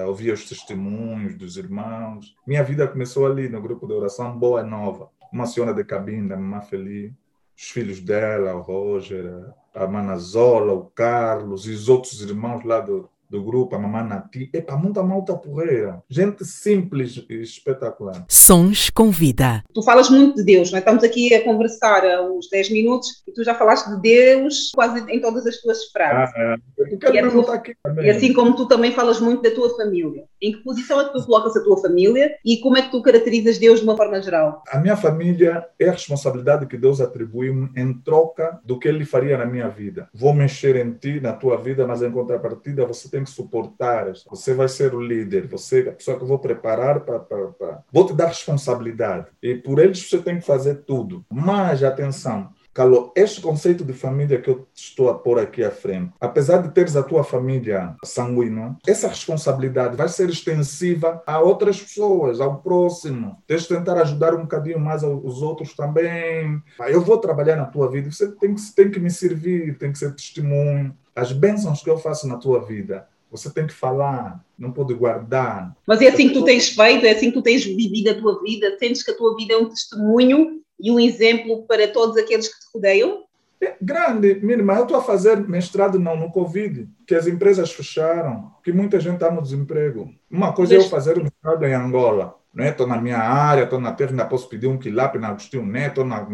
Ouvia 0.06 0.34
os 0.34 0.46
testemunhos 0.46 1.38
dos 1.38 1.56
irmãos. 1.56 2.36
Minha 2.46 2.62
vida 2.62 2.86
começou 2.86 3.26
ali 3.26 3.48
no 3.48 3.62
grupo 3.62 3.88
de 3.88 3.94
oração 3.94 4.38
Boa 4.38 4.62
Nova. 4.62 5.10
Uma 5.32 5.46
senhora 5.46 5.74
de 5.74 5.86
cabine, 5.86 6.34
a 6.34 6.36
mamãe 6.36 6.62
feliz, 6.64 7.14
os 7.56 7.70
filhos 7.70 8.02
dela, 8.02 8.54
o 8.54 8.60
Roger, 8.60 9.54
a 9.74 9.88
Manazola, 9.88 10.74
o 10.74 10.88
Carlos 10.88 11.66
e 11.66 11.72
os 11.72 11.88
outros 11.88 12.22
irmãos 12.22 12.66
lá 12.66 12.82
do, 12.82 13.10
do 13.32 13.42
grupo, 13.42 13.76
a 13.76 13.80
Mamãe 13.80 14.04
Nati. 14.04 14.50
Epa, 14.54 14.76
muita 14.76 15.02
malta 15.02 15.34
porreira. 15.34 16.04
Gente 16.10 16.44
simples 16.44 17.16
e 17.30 17.42
espetacular. 17.42 18.26
Sons 18.28 18.90
com 18.90 19.10
vida. 19.10 19.64
Tu 19.74 19.82
falas 19.82 20.10
muito 20.10 20.36
de 20.36 20.44
Deus, 20.44 20.70
não 20.70 20.78
é? 20.78 20.80
Estamos 20.80 21.04
aqui 21.04 21.34
a 21.34 21.44
conversar 21.44 22.06
há 22.06 22.22
uns 22.22 22.50
10 22.50 22.72
minutos 22.72 23.24
e 23.26 23.32
tu 23.32 23.42
já 23.44 23.56
falaste 23.56 23.88
de 23.88 24.02
Deus 24.02 24.72
quase 24.76 25.00
em 25.10 25.22
todas 25.22 25.48
as 25.48 25.58
tuas 25.58 25.86
frases. 25.86 26.36
Ah, 26.36 26.56
é. 26.80 27.14
e, 27.14 27.18
é 27.18 27.30
tua... 27.30 27.56
aqui 27.56 27.74
e 28.04 28.10
assim 28.10 28.34
como 28.34 28.54
tu 28.56 28.68
também 28.68 28.92
falas 28.92 29.22
muito 29.22 29.42
da 29.42 29.52
tua 29.52 29.70
família. 29.78 30.26
Em 30.42 30.52
que 30.52 30.64
posição 30.64 31.00
é 31.00 31.06
que 31.06 31.14
tu 31.14 31.26
colocas 31.26 31.56
a 31.56 31.64
tua 31.64 31.78
família 31.78 32.36
e 32.44 32.58
como 32.58 32.78
é 32.78 32.82
que 32.82 32.92
tu 32.92 33.02
caracterizas 33.02 33.58
Deus 33.58 33.80
de 33.80 33.86
uma 33.86 33.96
forma 33.96 34.22
geral? 34.22 34.62
A 34.70 34.80
minha 34.80 34.98
família 34.98 35.66
é 35.80 35.88
a 35.88 35.94
responsabilidade 35.94 36.66
que 36.66 36.78
Deus 36.78 37.00
atribuiu 37.00 37.70
em 37.78 37.94
troca 37.94 38.60
do 38.66 38.78
que 38.78 38.90
Ele 38.90 39.06
faria 39.06 39.38
na 39.38 39.46
minha 39.46 39.70
vida. 39.70 40.10
Vou 40.14 40.34
mexer 40.34 40.76
em 40.76 40.92
ti, 40.92 41.22
na 41.22 41.32
tua 41.32 41.56
vida, 41.56 41.88
mas 41.88 42.02
em 42.02 42.12
contrapartida 42.12 42.86
você 42.86 43.10
tem 43.10 43.21
tem 43.22 43.24
que 43.24 43.32
suportar. 43.32 44.12
Você 44.30 44.54
vai 44.54 44.68
ser 44.68 44.94
o 44.94 45.00
líder, 45.00 45.48
você 45.48 45.84
é 45.86 45.90
a 45.90 45.94
pessoa 45.94 46.18
que 46.18 46.24
eu 46.24 46.28
vou 46.28 46.40
preparar 46.40 47.02
para. 47.02 47.84
Vou 47.92 48.06
te 48.06 48.14
dar 48.14 48.28
responsabilidade. 48.28 49.28
E 49.42 49.56
por 49.56 49.80
eles 49.80 50.10
você 50.10 50.18
tem 50.20 50.40
que 50.40 50.46
fazer 50.46 50.84
tudo. 50.84 51.24
Mas, 51.32 51.84
atenção, 51.84 52.50
Calou, 52.74 53.12
este 53.18 53.42
conceito 53.42 53.84
de 53.84 53.92
família 53.92 54.40
que 54.40 54.50
eu 54.50 54.66
estou 54.74 55.10
a 55.10 55.14
pôr 55.14 55.38
aqui 55.40 55.62
à 55.62 55.70
frente, 55.70 56.14
apesar 56.22 56.60
de 56.60 56.74
teres 56.74 56.96
a 56.96 57.04
tua 57.04 57.22
família 57.22 57.96
sanguínea, 58.04 58.78
essa 58.88 59.10
responsabilidade 59.10 59.98
vai 59.98 60.08
ser 60.08 60.30
extensiva 60.30 61.22
a 61.28 61.42
outras 61.42 61.82
pessoas, 61.82 62.40
ao 62.40 62.62
próximo. 62.62 63.38
Tens 63.46 63.64
de 63.64 63.68
tentar 63.68 64.00
ajudar 64.02 64.34
um 64.34 64.44
bocadinho 64.44 64.80
mais 64.80 65.04
os 65.04 65.42
outros 65.42 65.74
também. 65.74 66.62
Eu 66.88 67.02
vou 67.02 67.18
trabalhar 67.18 67.58
na 67.58 67.66
tua 67.66 67.92
vida, 67.92 68.10
você 68.10 68.32
tem 68.32 68.56
que, 68.56 68.62
tem 68.74 68.90
que 68.90 69.00
me 69.02 69.12
servir, 69.12 69.78
tem 69.78 69.92
que 69.92 70.00
ser 70.00 70.16
testemunho. 70.16 70.96
As 71.14 71.34
bênçãos 71.34 71.84
que 71.84 71.90
eu 71.90 71.98
faço 71.98 72.26
na 72.26 72.38
tua 72.38 72.62
vida, 72.62 73.06
você 73.30 73.50
tem 73.50 73.68
que 73.68 73.74
falar, 73.74 74.42
não 74.58 74.72
pode 74.72 74.94
guardar. 74.94 75.76
Mas 75.86 76.02
é 76.02 76.08
assim 76.08 76.30
que 76.30 76.36
tu 76.36 76.46
tens 76.46 76.70
feito, 76.70 77.06
é 77.06 77.12
assim 77.12 77.32
que 77.32 77.34
tu 77.34 77.42
tens 77.42 77.66
vivido 77.66 78.12
a 78.12 78.16
tua 78.16 78.42
vida, 78.42 78.78
sentes 78.80 79.04
que 79.04 79.12
a 79.12 79.18
tua 79.18 79.36
vida 79.36 79.56
é 79.56 79.58
um 79.58 79.68
testemunho 79.68 80.61
e 80.82 80.92
um 80.92 81.00
exemplo 81.00 81.64
para 81.68 81.88
todos 81.88 82.18
aqueles 82.18 82.48
que 82.48 82.60
te 82.60 82.66
rodeiam? 82.74 83.24
É 83.62 83.76
grande, 83.80 84.40
minha 84.42 84.58
irmã, 84.58 84.74
eu 84.78 84.84
estou 84.84 84.98
a 84.98 85.04
fazer 85.04 85.38
mestrado 85.48 86.00
não 86.00 86.18
no 86.18 86.32
Covid, 86.32 86.90
que 87.06 87.14
as 87.14 87.28
empresas 87.28 87.72
fecharam, 87.72 88.52
que 88.64 88.74
muita 88.74 89.00
gente 89.00 89.16
está 89.16 89.30
no 89.30 89.42
desemprego. 89.42 90.12
Uma 90.30 90.52
coisa 90.52 90.72
Deixa... 90.72 90.86
é 90.86 90.88
eu 90.88 90.90
fazer 90.90 91.18
o 91.20 91.24
mestrado 91.24 91.64
em 91.64 91.74
Angola, 91.74 92.36
estou 92.58 92.88
né? 92.88 92.96
na 92.96 93.02
minha 93.02 93.20
área, 93.20 93.64
estou 93.64 93.80
na 93.80 93.92
terra, 93.92 94.12
ainda 94.12 94.26
posso 94.26 94.50
pedir 94.50 94.66
um 94.66 94.80
quilap 94.80 95.16
na 95.16 95.28
Agostinho 95.28 95.64
Neto, 95.64 96.04
na, 96.04 96.28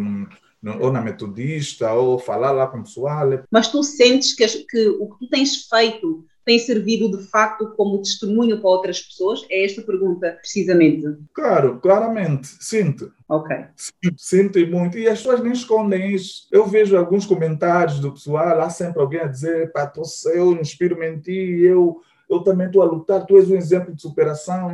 ou 0.80 0.90
na 0.90 1.02
Metodista, 1.02 1.92
ou 1.92 2.18
falar 2.18 2.52
lá 2.52 2.66
com 2.68 2.80
o 2.80 2.84
pessoal. 2.84 3.28
Mas 3.52 3.68
tu 3.68 3.84
sentes 3.84 4.34
que, 4.34 4.48
que 4.48 4.88
o 4.88 5.10
que 5.10 5.20
tu 5.20 5.30
tens 5.30 5.68
feito 5.68 6.26
tem 6.48 6.58
servido 6.58 7.12
de 7.12 7.28
facto 7.28 7.74
como 7.76 8.02
testemunho 8.02 8.62
para 8.62 8.70
outras 8.70 9.02
pessoas? 9.02 9.42
É 9.50 9.66
esta 9.66 9.82
pergunta, 9.82 10.38
precisamente. 10.40 11.06
Claro, 11.34 11.78
claramente, 11.82 12.48
sinto. 12.62 13.12
Ok. 13.28 13.54
Sinto, 13.76 14.16
sinto 14.18 14.68
muito. 14.68 14.98
E 14.98 15.10
as 15.10 15.18
pessoas 15.18 15.44
nem 15.44 15.52
escondem 15.52 16.16
isso. 16.16 16.48
Eu 16.50 16.66
vejo 16.66 16.96
alguns 16.96 17.26
comentários 17.26 18.00
do 18.00 18.14
pessoal, 18.14 18.62
há 18.62 18.70
sempre 18.70 19.02
alguém 19.02 19.20
a 19.20 19.28
dizer, 19.28 19.74
pá, 19.74 19.92
eu 20.34 20.54
inspiro-me 20.54 21.10
em 21.10 21.20
ti, 21.20 21.60
eu, 21.64 22.00
eu 22.30 22.40
também 22.40 22.68
estou 22.68 22.82
a 22.82 22.86
lutar, 22.86 23.26
tu 23.26 23.36
és 23.36 23.52
um 23.52 23.56
exemplo 23.58 23.94
de 23.94 24.02
superação. 24.02 24.72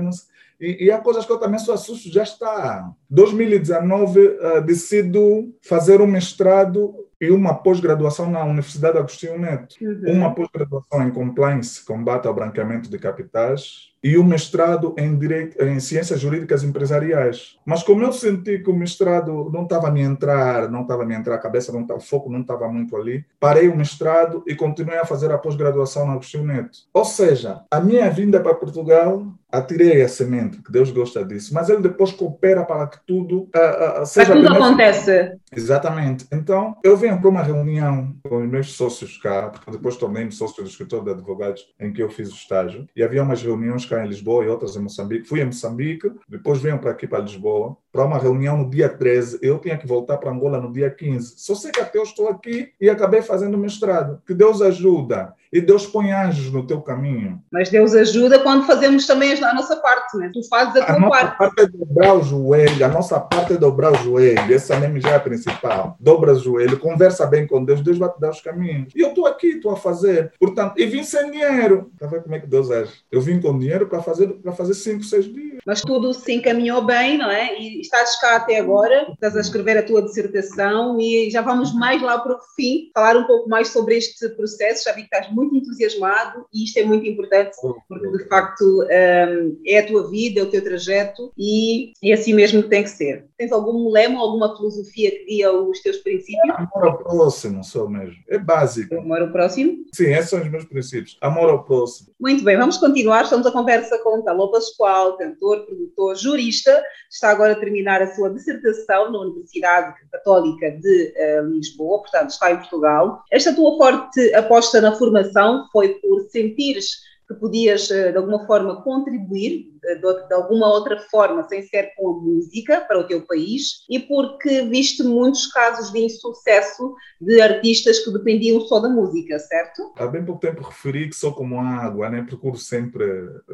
E, 0.61 0.85
e, 0.85 0.91
há 0.91 0.99
coisas 0.99 1.25
que 1.25 1.31
eu 1.31 1.39
também 1.39 1.57
sou 1.57 1.73
assusto, 1.73 2.07
já 2.13 2.21
está. 2.21 2.87
2019, 3.09 4.19
uh, 4.19 4.61
decido 4.63 5.51
fazer 5.63 6.01
um 6.01 6.07
mestrado 6.07 6.93
e 7.23 7.31
uma 7.31 7.53
pós-graduação 7.53 8.29
na 8.29 8.43
Universidade 8.43 8.97
Agostinho 8.97 9.39
Neto. 9.39 9.75
Uhum. 9.81 10.13
Uma 10.13 10.35
pós-graduação 10.35 11.07
em 11.07 11.09
Compliance, 11.09 11.83
combate 11.85 12.27
ao 12.27 12.33
branqueamento 12.33 12.89
de 12.89 12.99
capitais, 12.99 13.93
e 14.03 14.17
o 14.17 14.23
mestrado 14.23 14.93
em, 14.97 15.17
direito, 15.17 15.63
em 15.63 15.79
Ciências 15.79 16.19
Jurídicas 16.19 16.61
Empresariais. 16.61 17.57
Mas 17.65 17.81
como 17.81 18.03
eu 18.03 18.11
senti 18.11 18.59
que 18.59 18.69
o 18.69 18.75
mestrado 18.75 19.49
não 19.53 19.63
estava 19.63 19.87
a 19.87 19.91
me 19.91 20.01
entrar, 20.01 20.69
não 20.69 20.81
estava 20.81 21.03
a 21.03 21.05
me 21.05 21.15
entrar, 21.15 21.35
a 21.35 21.39
cabeça, 21.39 21.71
não 21.71 21.87
o 21.95 21.99
foco 22.01 22.29
não 22.29 22.41
estava 22.41 22.67
muito 22.67 22.97
ali, 22.97 23.23
parei 23.39 23.69
o 23.69 23.77
mestrado 23.77 24.43
e 24.45 24.55
continuei 24.55 24.97
a 24.97 25.05
fazer 25.05 25.31
a 25.31 25.37
pós-graduação 25.37 26.05
na 26.05 26.13
Agostinho 26.13 26.45
Neto. 26.45 26.79
Ou 26.93 27.05
seja, 27.05 27.61
a 27.71 27.79
minha 27.79 28.09
vinda 28.09 28.41
para 28.41 28.53
Portugal 28.53 29.25
atirei 29.49 30.01
a 30.01 30.09
semente, 30.09 30.57
que 30.61 30.71
Deus 30.71 30.89
gosta 30.91 31.23
disso, 31.23 31.53
mas 31.53 31.69
ele 31.69 31.81
depois 31.81 32.11
coopera 32.11 32.65
para 32.65 32.87
que 32.87 32.97
tudo 33.05 33.43
uh, 33.43 34.01
uh, 34.01 34.05
seja. 34.05 34.33
Para 34.33 34.41
tudo 34.41 34.53
acontece. 34.53 35.31
Exatamente. 35.55 36.25
Então, 36.31 36.75
eu 36.83 36.97
venho 37.13 37.21
para 37.21 37.29
uma 37.29 37.43
reunião 37.43 38.15
com 38.27 38.37
os 38.37 38.49
meus 38.49 38.73
sócios 38.73 39.17
cá, 39.17 39.49
porque 39.49 39.71
depois 39.71 39.95
tornei-me 39.95 40.31
sócio 40.31 40.63
do 40.63 40.69
escritório 40.69 41.05
de 41.05 41.11
advogados 41.11 41.73
em 41.79 41.93
que 41.93 42.01
eu 42.01 42.09
fiz 42.09 42.29
o 42.29 42.35
estágio, 42.35 42.87
e 42.95 43.03
havia 43.03 43.23
umas 43.23 43.41
reuniões 43.41 43.85
cá 43.85 44.03
em 44.03 44.07
Lisboa 44.07 44.43
e 44.43 44.47
outras 44.47 44.75
em 44.75 44.79
Moçambique. 44.79 45.27
Fui 45.27 45.41
a 45.41 45.45
Moçambique, 45.45 46.11
depois 46.27 46.59
venho 46.59 46.79
para 46.79 46.91
aqui, 46.91 47.07
para 47.07 47.19
Lisboa, 47.19 47.77
para 47.91 48.05
uma 48.05 48.17
reunião 48.17 48.57
no 48.57 48.69
dia 48.69 48.89
13. 48.89 49.39
Eu 49.41 49.59
tinha 49.59 49.77
que 49.77 49.87
voltar 49.87 50.17
para 50.17 50.31
Angola 50.31 50.59
no 50.59 50.71
dia 50.71 50.89
15. 50.89 51.35
Só 51.37 51.53
sei 51.53 51.71
que 51.71 51.79
até 51.79 51.99
eu 51.99 52.03
estou 52.03 52.27
aqui 52.27 52.71
e 52.81 52.89
acabei 52.89 53.21
fazendo 53.21 53.57
mestrado. 53.57 54.21
Que 54.25 54.33
Deus 54.33 54.61
ajuda 54.61 55.33
e 55.53 55.61
Deus 55.61 55.85
põe 55.85 56.11
anjos 56.11 56.51
no 56.51 56.65
teu 56.65 56.81
caminho. 56.81 57.39
Mas 57.51 57.69
Deus 57.69 57.93
ajuda 57.93 58.39
quando 58.39 58.65
fazemos 58.65 59.05
também 59.05 59.33
a 59.33 59.53
nossa 59.53 59.75
parte, 59.75 60.17
né? 60.17 60.31
Tu 60.33 60.41
fazes 60.49 60.75
a 60.77 60.85
tua 60.85 60.95
a 60.95 60.99
nossa 60.99 61.11
parte. 61.11 61.37
parte 61.37 61.61
é 61.61 61.67
dobrar 61.67 62.15
o 62.15 62.23
joelho, 62.23 62.85
a 62.85 62.89
nossa 62.89 63.19
parte 63.19 63.53
é 63.53 63.57
dobrar 63.57 63.91
o 63.91 63.97
joelho. 63.97 64.53
Essa 64.53 64.79
mesmo 64.79 64.99
já 64.99 65.11
é 65.11 65.15
a 65.15 65.19
principal. 65.19 65.95
Dobra 65.99 66.33
o 66.33 66.39
joelho, 66.39 66.79
conversa 66.79 67.27
bem 67.27 67.45
com 67.45 67.63
Deus, 67.63 67.81
Deus 67.81 67.99
vai 67.99 68.09
te 68.09 68.19
dar 68.19 68.31
os 68.31 68.41
caminhos. 68.41 68.91
E 68.95 69.01
eu 69.01 69.09
estou 69.09 69.27
aqui, 69.27 69.47
estou 69.47 69.71
a 69.71 69.77
fazer. 69.77 70.33
Portanto, 70.39 70.73
e 70.77 70.87
vim 70.87 71.03
sem 71.03 71.29
dinheiro. 71.29 71.91
Está 71.93 72.07
vendo 72.07 72.23
como 72.23 72.35
é 72.35 72.39
que 72.39 72.47
Deus 72.47 72.71
age? 72.71 72.91
Eu 73.11 73.21
vim 73.21 73.39
com 73.39 73.57
dinheiro 73.57 73.87
para 73.87 74.01
fazer, 74.01 74.27
para 74.29 74.53
fazer 74.53 74.73
cinco, 74.73 75.03
seis 75.03 75.25
dias. 75.25 75.59
Mas 75.65 75.81
tudo 75.81 76.13
se 76.13 76.33
encaminhou 76.33 76.83
bem, 76.83 77.17
não 77.17 77.29
é? 77.29 77.59
E 77.59 77.79
estás 77.79 78.19
cá 78.19 78.37
até 78.37 78.57
agora, 78.57 79.07
estás 79.13 79.37
a 79.37 79.41
escrever 79.41 79.77
a 79.77 79.83
tua 79.83 80.01
dissertação 80.01 80.99
e 80.99 81.29
já 81.29 81.41
vamos 81.41 81.73
mais 81.75 82.01
lá 82.01 82.17
para 82.17 82.33
o 82.33 82.39
fim, 82.55 82.89
falar 82.93 83.15
um 83.15 83.27
pouco 83.27 83.47
mais 83.47 83.67
sobre 83.67 83.97
este 83.97 84.27
processo. 84.29 84.85
Já 84.85 84.93
vi 84.93 85.01
que 85.01 85.15
estás 85.15 85.31
muito 85.31 85.42
entusiasmado 85.51 86.45
e 86.53 86.63
isto 86.63 86.77
é 86.77 86.83
muito 86.83 87.05
importante, 87.07 87.57
porque 87.87 88.11
de 88.11 88.27
facto 88.27 88.63
um, 88.63 89.61
é 89.65 89.79
a 89.79 89.87
tua 89.87 90.09
vida, 90.09 90.39
é 90.39 90.43
o 90.43 90.49
teu 90.49 90.63
trajeto 90.63 91.31
e 91.37 91.93
é 92.03 92.13
assim 92.13 92.33
mesmo 92.33 92.63
que 92.63 92.69
tem 92.69 92.83
que 92.83 92.89
ser. 92.89 93.25
Tens 93.37 93.51
algum 93.51 93.89
lema, 93.89 94.19
alguma 94.19 94.55
filosofia 94.55 95.11
que 95.11 95.25
guia 95.25 95.51
os 95.51 95.81
teus 95.81 95.97
princípios? 95.97 96.55
Amor 96.55 96.87
ao 96.87 96.97
próximo, 96.97 97.63
só 97.63 97.87
mesmo. 97.87 98.15
É 98.29 98.37
básico. 98.37 98.95
Amor 98.95 99.21
ao 99.21 99.31
próximo? 99.31 99.83
Sim, 99.93 100.11
esses 100.11 100.29
são 100.29 100.41
os 100.41 100.49
meus 100.49 100.65
princípios. 100.65 101.17
Amor 101.21 101.49
ao 101.49 101.63
próximo. 101.63 102.13
Muito 102.19 102.43
bem, 102.43 102.57
vamos 102.57 102.77
continuar. 102.77 103.23
Estamos 103.23 103.45
a 103.45 103.51
conversa 103.51 103.97
com 103.99 104.21
Talô 104.21 104.49
Pascoal, 104.51 105.17
cantor, 105.17 105.65
produtor, 105.65 106.15
jurista. 106.15 106.83
Está 107.11 107.29
agora 107.29 107.53
a 107.53 107.59
terminar 107.59 108.01
a 108.01 108.13
sua 108.15 108.29
dissertação 108.29 109.11
na 109.11 109.19
Universidade 109.19 109.93
Católica 110.11 110.71
de 110.71 111.13
uh, 111.15 111.45
Lisboa, 111.49 111.99
portanto, 111.99 112.29
está 112.29 112.51
em 112.51 112.57
Portugal. 112.57 113.23
Esta 113.31 113.53
tua 113.53 113.77
forte 113.77 114.33
aposta 114.33 114.79
na 114.79 114.95
formação 114.95 115.32
foi 115.71 115.95
por 115.95 116.21
sentires 116.29 117.01
que 117.27 117.33
podias, 117.35 117.87
de 117.87 118.15
alguma 118.15 118.45
forma, 118.45 118.81
contribuir 118.81 119.73
de, 119.81 120.33
alguma 120.33 120.67
outra 120.67 120.99
forma, 121.11 121.47
sem 121.47 121.61
ser 121.63 121.93
com 121.95 122.09
a 122.09 122.13
música, 122.13 122.81
para 122.81 122.99
o 122.99 123.07
teu 123.07 123.21
país, 123.21 123.85
e 123.89 123.99
porque 123.99 124.63
viste 124.63 125.03
muitos 125.03 125.47
casos 125.47 125.91
de 125.91 125.99
insucesso 125.99 126.95
de 127.19 127.41
artistas 127.41 127.99
que 127.99 128.11
dependiam 128.11 128.61
só 128.61 128.79
da 128.79 128.89
música, 128.89 129.37
certo? 129.39 129.93
Há 129.97 130.07
bem 130.07 130.23
pouco 130.23 130.41
tempo 130.41 130.63
referi 130.63 131.09
que 131.09 131.15
sou 131.15 131.33
como 131.33 131.59
água, 131.59 132.09
né? 132.09 132.23
procuro 132.27 132.57
sempre 132.57 133.05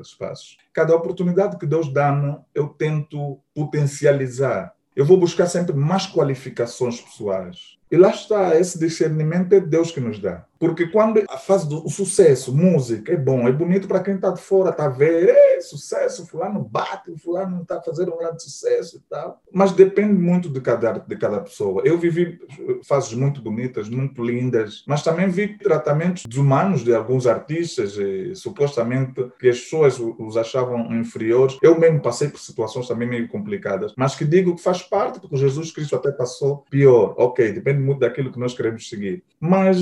espaços. 0.02 0.58
Cada 0.74 0.96
oportunidade 0.96 1.58
que 1.58 1.66
Deus 1.66 1.92
dá-me, 1.92 2.38
eu 2.54 2.68
tento 2.68 3.40
potencializar. 3.54 4.74
Eu 4.96 5.06
vou 5.06 5.18
buscar 5.18 5.48
sempre 5.48 5.76
mais 5.76 6.06
qualificações 6.06 7.00
pessoais. 7.00 7.78
E 7.92 7.98
lá 7.98 8.10
está, 8.10 8.56
esse 8.60 8.78
discernimento 8.78 9.54
é 9.54 9.60
Deus 9.60 9.92
que 9.92 10.00
nos 10.00 10.20
dá. 10.20 10.46
Porque 10.60 10.88
quando 10.88 11.24
a 11.30 11.38
fase 11.38 11.68
do 11.68 11.90
sucesso, 11.90 12.56
música, 12.56 13.14
é 13.14 13.18
bom, 13.18 13.48
é 13.48 13.52
bonito 13.52 13.88
para 13.88 14.02
quem 14.02 14.16
está 14.16 14.32
de 14.32 14.42
fora, 14.42 14.72
está 14.72 14.88
a 14.88 14.96
é 15.00 15.62
sucesso, 15.62 16.28
fulano 16.28 16.62
bate, 16.62 17.16
fulano 17.18 17.62
está 17.62 17.82
fazendo 17.82 18.14
um 18.14 18.18
grande 18.18 18.44
sucesso 18.44 18.98
e 18.98 19.00
tal. 19.10 19.42
Mas 19.54 19.72
depende 19.72 20.14
muito 20.14 20.50
de 20.50 20.60
cada, 20.60 20.94
de 20.94 21.16
cada 21.16 21.40
pessoa. 21.40 21.82
Eu 21.86 21.98
vivi 21.98 22.40
fases 22.84 23.14
muito 23.14 23.42
bonitas, 23.42 23.88
muito 23.88 24.24
lindas, 24.24 24.84
mas 24.86 25.02
também 25.02 25.30
vi 25.30 25.58
tratamentos 25.58 26.26
desumanos 26.26 26.84
de 26.84 26.94
alguns 26.94 27.26
artistas, 27.26 27.98
e, 27.98 28.36
supostamente 28.36 29.32
que 29.40 29.50
as 29.50 29.60
pessoas 29.60 30.00
os 30.00 30.36
achavam 30.36 30.94
inferiores. 30.94 31.58
Eu 31.62 31.80
mesmo 31.80 32.02
passei 32.02 32.28
por 32.28 32.40
situações 32.40 32.88
também 32.88 33.08
meio 33.08 33.28
complicadas, 33.30 33.94
mas 33.96 34.16
que 34.16 34.26
digo 34.26 34.56
que 34.56 34.62
faz 34.62 34.82
parte, 34.82 35.20
porque 35.20 35.38
Jesus 35.38 35.72
Cristo 35.72 35.96
até 35.96 36.12
passou 36.12 36.66
pior. 36.70 37.14
Ok, 37.18 37.52
depende 37.54 37.80
muito 37.80 38.00
daquilo 38.00 38.32
que 38.32 38.40
nós 38.40 38.54
queremos 38.54 38.90
seguir. 38.90 39.24
Mas 39.40 39.78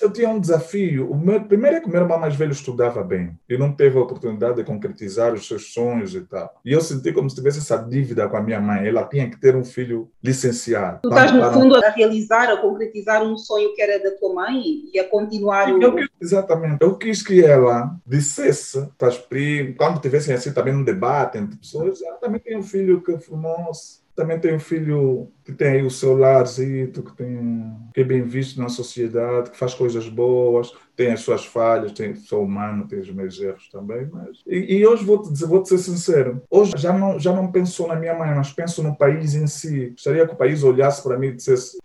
eu 0.00 0.10
tinha 0.14 0.30
um 0.30 0.40
desafio. 0.40 1.10
O 1.10 1.18
meu, 1.18 1.44
primeiro 1.44 1.76
é 1.76 1.80
que 1.80 1.86
o 1.86 1.90
meu 1.90 2.00
irmão 2.00 2.18
mais 2.18 2.34
velho 2.34 2.52
estudava 2.52 3.02
bem 3.02 3.36
e 3.48 3.58
não 3.58 3.72
teve 3.72 3.98
a 3.98 4.02
oportunidade 4.02 4.56
de 4.56 4.64
concretizar 4.64 5.34
os 5.34 5.46
seus 5.46 5.74
sonhos 5.74 6.14
e 6.14 6.22
tal. 6.22 6.54
E 6.64 6.72
eu 6.72 6.80
senti 6.80 7.12
como 7.12 7.28
se 7.28 7.36
tivesse 7.36 7.58
essa 7.58 7.76
dívida 7.76 8.28
com 8.28 8.36
a 8.36 8.42
minha 8.42 8.60
mãe. 8.60 8.86
Ela 8.86 9.04
tinha 9.04 9.28
que 9.28 9.38
ter 9.38 9.54
um 9.54 9.64
filho 9.64 10.08
licenciado. 10.22 11.00
Tu 11.02 11.08
estás, 11.08 11.32
no 11.32 11.52
fundo, 11.52 11.76
a 11.76 11.90
realizar, 11.90 12.50
a 12.50 12.56
concretizar 12.56 13.22
um 13.22 13.36
sonho 13.36 13.74
que 13.74 13.82
era 13.82 14.02
da 14.02 14.16
tua 14.16 14.34
mãe 14.34 14.62
e 14.92 14.98
a 14.98 15.08
continuar 15.08 15.68
o... 15.74 15.82
Eu, 15.82 15.96
exatamente. 16.20 16.78
Eu 16.80 16.96
quis 16.96 17.22
que 17.22 17.44
ela 17.44 17.94
dissesse 18.06 18.88
para 18.96 19.08
as 19.08 19.18
primas, 19.18 19.76
quando 19.76 20.00
tivessem 20.00 20.34
assim 20.34 20.52
também 20.52 20.74
um 20.74 20.84
debate 20.84 21.38
entre 21.38 21.58
pessoas, 21.58 22.00
ela 22.00 22.16
também 22.16 22.40
tem 22.40 22.56
um 22.56 22.62
filho 22.62 23.02
que 23.02 23.18
formou-se 23.18 24.03
também 24.14 24.38
tem 24.38 24.54
um 24.54 24.60
filho 24.60 25.28
que 25.44 25.52
tem 25.52 25.68
aí 25.68 25.82
o 25.82 25.90
seu 25.90 26.16
larzito, 26.16 27.02
que, 27.02 27.16
tem, 27.16 27.72
que 27.92 28.00
é 28.00 28.04
bem 28.04 28.22
visto 28.22 28.60
na 28.60 28.68
sociedade, 28.68 29.50
que 29.50 29.58
faz 29.58 29.74
coisas 29.74 30.08
boas, 30.08 30.72
tem 30.96 31.12
as 31.12 31.20
suas 31.20 31.44
falhas, 31.44 31.92
tem, 31.92 32.14
sou 32.14 32.44
humano, 32.44 32.86
tem 32.86 33.00
os 33.00 33.10
meus 33.10 33.40
erros 33.40 33.68
também. 33.70 34.08
Mas... 34.10 34.38
E, 34.46 34.76
e 34.76 34.86
hoje 34.86 35.04
vou-te 35.04 35.32
dizer, 35.32 35.46
vou-te 35.46 35.68
ser 35.68 35.78
sincero, 35.78 36.42
hoje 36.48 36.72
já 36.76 36.92
não, 36.92 37.18
já 37.18 37.32
não 37.32 37.50
penso 37.50 37.86
na 37.86 37.96
minha 37.96 38.14
mãe, 38.14 38.34
mas 38.34 38.52
penso 38.52 38.82
no 38.82 38.96
país 38.96 39.34
em 39.34 39.46
si. 39.46 39.90
Gostaria 39.90 40.26
que 40.26 40.34
o 40.34 40.38
país 40.38 40.62
olhasse 40.62 41.02
para 41.02 41.18
mim 41.18 41.28
e 41.28 41.34
dissesse, 41.34 41.78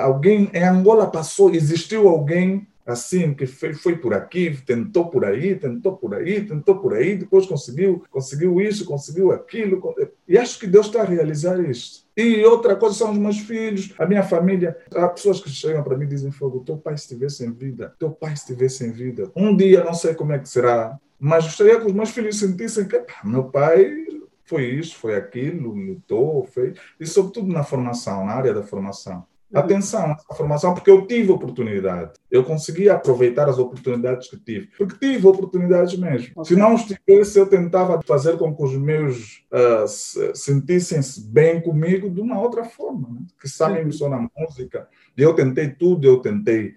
alguém 0.00 0.50
em 0.52 0.64
Angola 0.64 1.06
passou, 1.06 1.54
existiu 1.54 2.08
alguém 2.08 2.66
assim, 2.86 3.34
que 3.34 3.46
foi, 3.46 3.96
por 3.96 4.14
aqui, 4.14 4.56
tentou 4.64 5.10
por 5.10 5.24
aí, 5.24 5.56
tentou 5.56 5.96
por 5.96 6.14
aí, 6.14 6.44
tentou 6.46 6.78
por 6.78 6.94
aí, 6.94 7.16
depois 7.16 7.44
conseguiu, 7.44 8.04
conseguiu 8.10 8.60
isso, 8.60 8.84
conseguiu 8.84 9.32
aquilo. 9.32 9.82
E 10.28 10.38
acho 10.38 10.58
que 10.58 10.66
Deus 10.66 10.86
está 10.86 11.02
a 11.02 11.04
realizar 11.04 11.58
isto. 11.68 12.06
E 12.16 12.42
outra 12.44 12.76
coisa 12.76 12.94
são 12.94 13.10
os 13.10 13.18
meus 13.18 13.40
filhos, 13.40 13.92
a 13.98 14.06
minha 14.06 14.22
família. 14.22 14.76
Há 14.94 15.08
pessoas 15.08 15.40
que 15.40 15.50
chegam 15.50 15.82
para 15.82 15.98
mim 15.98 16.04
e 16.04 16.08
dizem: 16.08 16.30
Fogo, 16.30 16.60
teu 16.60 16.76
pai 16.76 16.94
estivesse 16.94 17.44
em 17.44 17.52
vida, 17.52 17.94
teu 17.98 18.10
pai 18.10 18.32
estivesse 18.32 18.86
em 18.86 18.92
vida. 18.92 19.30
Um 19.34 19.54
dia, 19.54 19.84
não 19.84 19.92
sei 19.92 20.14
como 20.14 20.32
é 20.32 20.38
que 20.38 20.48
será, 20.48 20.98
mas 21.18 21.44
gostaria 21.44 21.80
que 21.80 21.86
os 21.86 21.92
meus 21.92 22.10
filhos 22.10 22.38
sentissem 22.38 22.86
que 22.86 23.04
meu 23.24 23.44
pai 23.44 24.06
foi 24.44 24.64
isso, 24.64 24.96
foi 24.96 25.16
aquilo, 25.16 25.74
lutou, 25.74 26.44
fez. 26.44 26.78
E, 27.00 27.06
sobretudo, 27.06 27.52
na 27.52 27.64
formação, 27.64 28.24
na 28.24 28.32
área 28.32 28.54
da 28.54 28.62
formação. 28.62 29.26
Uhum. 29.52 29.60
atenção 29.60 30.12
essa 30.12 30.34
formação, 30.36 30.74
porque 30.74 30.90
eu 30.90 31.06
tive 31.06 31.30
oportunidade. 31.30 32.12
Eu 32.30 32.42
consegui 32.42 32.88
aproveitar 32.88 33.48
as 33.48 33.58
oportunidades 33.58 34.28
que 34.28 34.36
tive, 34.36 34.68
porque 34.76 34.98
tive 34.98 35.26
oportunidades 35.26 35.96
mesmo. 35.96 36.32
Okay. 36.36 36.44
Se 36.44 36.60
não 36.60 36.74
estivesse, 36.74 37.38
eu 37.38 37.46
tentava 37.46 38.00
fazer 38.02 38.36
com 38.36 38.54
que 38.54 38.62
os 38.62 38.76
meus 38.76 39.44
uh, 39.52 40.34
sentissem-se 40.34 41.20
bem 41.28 41.60
comigo 41.60 42.10
de 42.10 42.20
uma 42.20 42.40
outra 42.40 42.64
forma, 42.64 43.08
né? 43.08 43.20
que 43.40 43.48
sabem 43.48 43.90
só 43.92 44.08
na 44.08 44.28
música. 44.36 44.88
Eu 45.16 45.32
tentei 45.34 45.70
tudo, 45.70 46.06
eu 46.06 46.18
tentei, 46.18 46.74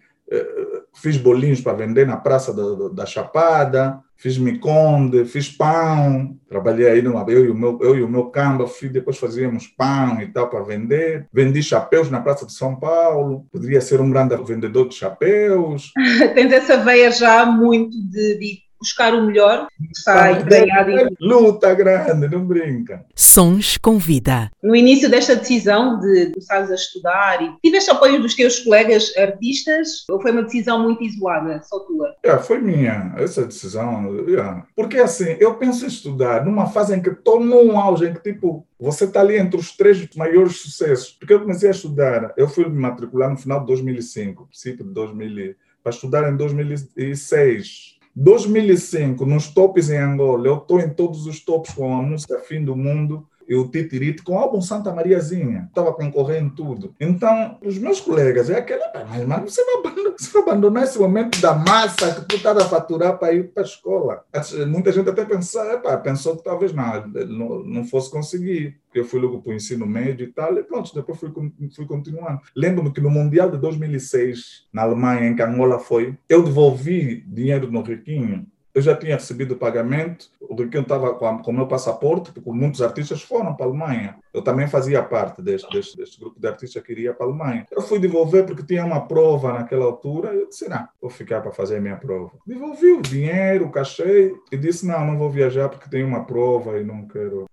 fiz 0.96 1.18
bolinhos 1.18 1.62
para 1.62 1.74
vender 1.74 2.06
na 2.06 2.18
Praça 2.18 2.54
da, 2.54 2.89
da 2.89 3.06
Chapada, 3.06 4.00
fiz 4.15 4.38
miconde, 4.38 5.26
fiz 5.26 5.50
pão, 5.50 6.38
trabalhei 6.48 6.88
aí 6.88 7.02
numa, 7.02 7.26
eu 7.30 7.46
e 7.46 7.50
o 7.50 7.56
meu 7.56 7.80
eu 7.82 7.98
e 7.98 8.04
o 8.04 8.10
meu 8.10 8.26
camba, 8.26 8.68
fiz, 8.68 8.92
depois 8.92 9.18
fazíamos 9.18 9.68
pão 9.68 10.22
e 10.22 10.28
tal 10.28 10.50
para 10.50 10.62
vender. 10.62 11.28
Vendi 11.32 11.63
chapéus 11.63 12.12
na 12.12 12.22
Praça 12.22 12.46
de 12.46 12.54
São 12.54 12.76
Paulo, 12.76 13.46
poderia 13.52 13.82
ser 13.82 14.02
um 14.02 14.10
grande 14.10 14.36
vendedor 14.44 14.88
de 14.88 14.96
chapéus. 14.96 15.92
Tens 16.36 16.52
essa 16.52 16.78
veia 16.78 17.12
já 17.12 17.46
muito 17.46 17.98
de, 18.10 18.38
de 18.38 18.68
buscar 18.80 19.13
o 19.13 19.26
melhor, 19.26 19.68
está 19.92 20.32
entranhado 20.32 20.92
em... 20.92 21.10
Luta 21.20 21.74
grande, 21.74 22.28
não 22.28 22.46
brinca. 22.46 23.06
Sons 23.15 23.78
com 23.78 23.98
vida. 23.98 24.52
No 24.63 24.76
início 24.76 25.10
desta 25.10 25.36
decisão 25.36 26.00
de 26.00 26.32
começares 26.32 26.72
a 26.72 26.76
estudar, 26.76 27.42
e 27.42 27.52
tiveste 27.63 27.92
apoio 27.92 28.22
dos 28.22 28.36
teus 28.36 28.60
colegas 28.60 29.15
artistas 29.18 30.06
ou 30.10 30.22
foi 30.22 30.32
uma 30.32 30.44
decisão 30.44 30.84
muito 30.84 31.04
isolada, 31.04 31.62
só 31.63 31.80
tua? 31.80 32.15
Yeah, 32.26 32.44
foi 32.44 32.60
minha, 32.62 33.13
essa 33.18 33.46
decisão. 33.46 34.26
Yeah. 34.28 34.65
Porque 34.76 34.98
assim, 34.98 35.36
eu 35.39 35.56
penso 35.56 35.86
em 35.86 35.88
estudar 35.88 36.46
numa 36.46 36.68
fase 36.68 36.96
em 36.96 37.02
que 37.02 37.10
estou 37.10 37.39
num 37.39 37.78
auge, 37.78 38.08
em 38.08 38.13
que 38.13 38.22
tipo, 38.22 38.65
você 38.80 39.06
está 39.06 39.22
ali 39.22 39.38
entre 39.38 39.60
os 39.60 39.76
três 39.76 40.08
maiores 40.15 40.58
sucessos. 40.58 41.12
Porque 41.12 41.34
eu 41.34 41.42
comecei 41.42 41.70
a 41.70 41.74
estudar, 41.74 42.34
eu 42.38 42.48
fui 42.48 42.68
me 42.68 42.80
matricular 42.80 43.30
no 43.30 43.38
final 43.38 43.60
de 43.60 43.68
2005, 43.68 44.48
princípio 44.48 44.86
de 44.86 44.94
2000, 44.94 45.56
para 45.84 45.92
estudar 45.92 46.32
em 46.32 46.36
2006. 46.36 47.99
2005, 48.15 49.26
nos 49.26 49.48
tops 49.48 49.89
em 49.89 49.98
Angola, 49.98 50.48
eu 50.48 50.58
estou 50.58 50.80
em 50.80 50.89
todos 50.89 51.26
os 51.26 51.39
tops 51.43 51.74
com 51.74 51.93
a 51.93 52.02
música 52.02 52.39
Fim 52.39 52.63
do 52.63 52.76
Mundo 52.76 53.28
e 53.50 53.56
o 53.56 53.68
Titirito 53.68 54.24
com 54.24 54.34
o 54.34 54.38
álbum 54.38 54.62
Santa 54.62 54.94
Mariazinha. 54.94 55.66
Estava 55.68 55.92
concorrendo 55.92 56.54
tudo. 56.54 56.94
Então, 57.00 57.58
os 57.66 57.80
meus 57.80 58.00
colegas, 58.00 58.50
é 58.50 58.60
aquele, 58.60 58.84
mas, 59.10 59.26
mas 59.26 59.54
você, 59.54 59.66
vai 59.66 59.76
abandonar, 59.80 60.14
você 60.16 60.32
vai 60.32 60.42
abandonar 60.44 60.84
esse 60.84 61.00
momento 61.00 61.42
da 61.42 61.56
massa 61.56 62.14
que 62.14 62.26
tu 62.28 62.36
estás 62.36 62.58
a 62.58 62.70
faturar 62.70 63.18
para 63.18 63.34
ir 63.34 63.50
para 63.50 63.64
a 63.64 63.66
escola. 63.66 64.24
Muita 64.68 64.92
gente 64.92 65.10
até 65.10 65.26
pensou, 65.26 65.64
pensou 66.04 66.38
que 66.38 66.44
talvez 66.44 66.72
não, 66.72 67.08
não, 67.08 67.64
não 67.64 67.86
fosse 67.86 68.12
conseguir 68.12 68.78
eu 68.94 69.06
fui 69.06 69.20
logo 69.20 69.42
para 69.42 69.52
o 69.52 69.56
ensino 69.56 69.86
médio 69.86 70.26
e 70.26 70.32
tal, 70.32 70.58
e 70.58 70.64
pronto, 70.64 70.94
depois 70.94 71.20
fui, 71.20 71.32
fui 71.76 71.86
continuando. 71.86 72.42
Lembro-me 72.56 72.92
que 72.92 73.00
no 73.02 73.10
Mundial 73.10 73.52
de 73.52 73.58
2006, 73.58 74.68
na 74.74 74.82
Alemanha, 74.82 75.28
em 75.28 75.36
que 75.36 75.44
Angola 75.44 75.80
foi, 75.80 76.18
eu 76.28 76.42
devolvi 76.42 77.24
dinheiro 77.28 77.72
no 77.72 77.82
Riquinho 77.82 78.48
eu 78.73 78.82
já 78.82 78.95
tinha 78.95 79.15
recebido 79.15 79.53
o 79.53 79.58
pagamento, 79.58 80.27
o 80.41 80.55
Riquinho 80.55 80.84
estava 80.84 81.13
com 81.13 81.51
o 81.51 81.53
meu 81.53 81.67
passaporte, 81.67 82.32
porque 82.32 82.49
muitos 82.49 82.82
artistas 82.82 83.21
foram 83.21 83.53
para 83.55 83.65
a 83.65 83.69
Alemanha. 83.69 84.15
Eu 84.34 84.41
também 84.41 84.67
fazia 84.67 85.01
parte 85.01 85.41
deste, 85.41 85.69
deste, 85.71 85.97
deste, 85.97 86.19
grupo 86.19 86.39
de 86.39 86.47
artistas 86.47 86.82
que 86.84 86.91
iria 86.91 87.13
para 87.13 87.25
a 87.25 87.29
Alemanha. 87.29 87.65
Eu 87.71 87.82
fui 87.82 87.99
devolver 87.99 88.45
porque 88.45 88.63
tinha 88.63 88.86
uma 88.86 89.01
prova 89.01 89.53
naquela 89.53 89.86
altura. 89.86 90.34
Eu 90.34 90.47
disse, 90.47 90.69
não, 90.69 90.88
vou 91.01 91.10
ficar 91.10 91.41
para 91.41 91.51
fazer 91.51 91.77
a 91.77 91.82
minha 91.82 91.97
prova. 91.97 92.32
Devolvi 92.45 92.91
o 92.91 93.01
dinheiro, 93.01 93.65
o 93.65 93.71
cachê, 93.71 94.34
e 94.51 94.58
disse, 94.58 94.86
não, 94.86 95.05
não 95.05 95.17
vou 95.17 95.29
viajar 95.29 95.69
porque 95.69 95.89
tenho 95.89 96.08
uma 96.08 96.25
prova 96.25 96.79
e 96.79 96.84
não 96.84 97.08
quero. 97.08 97.45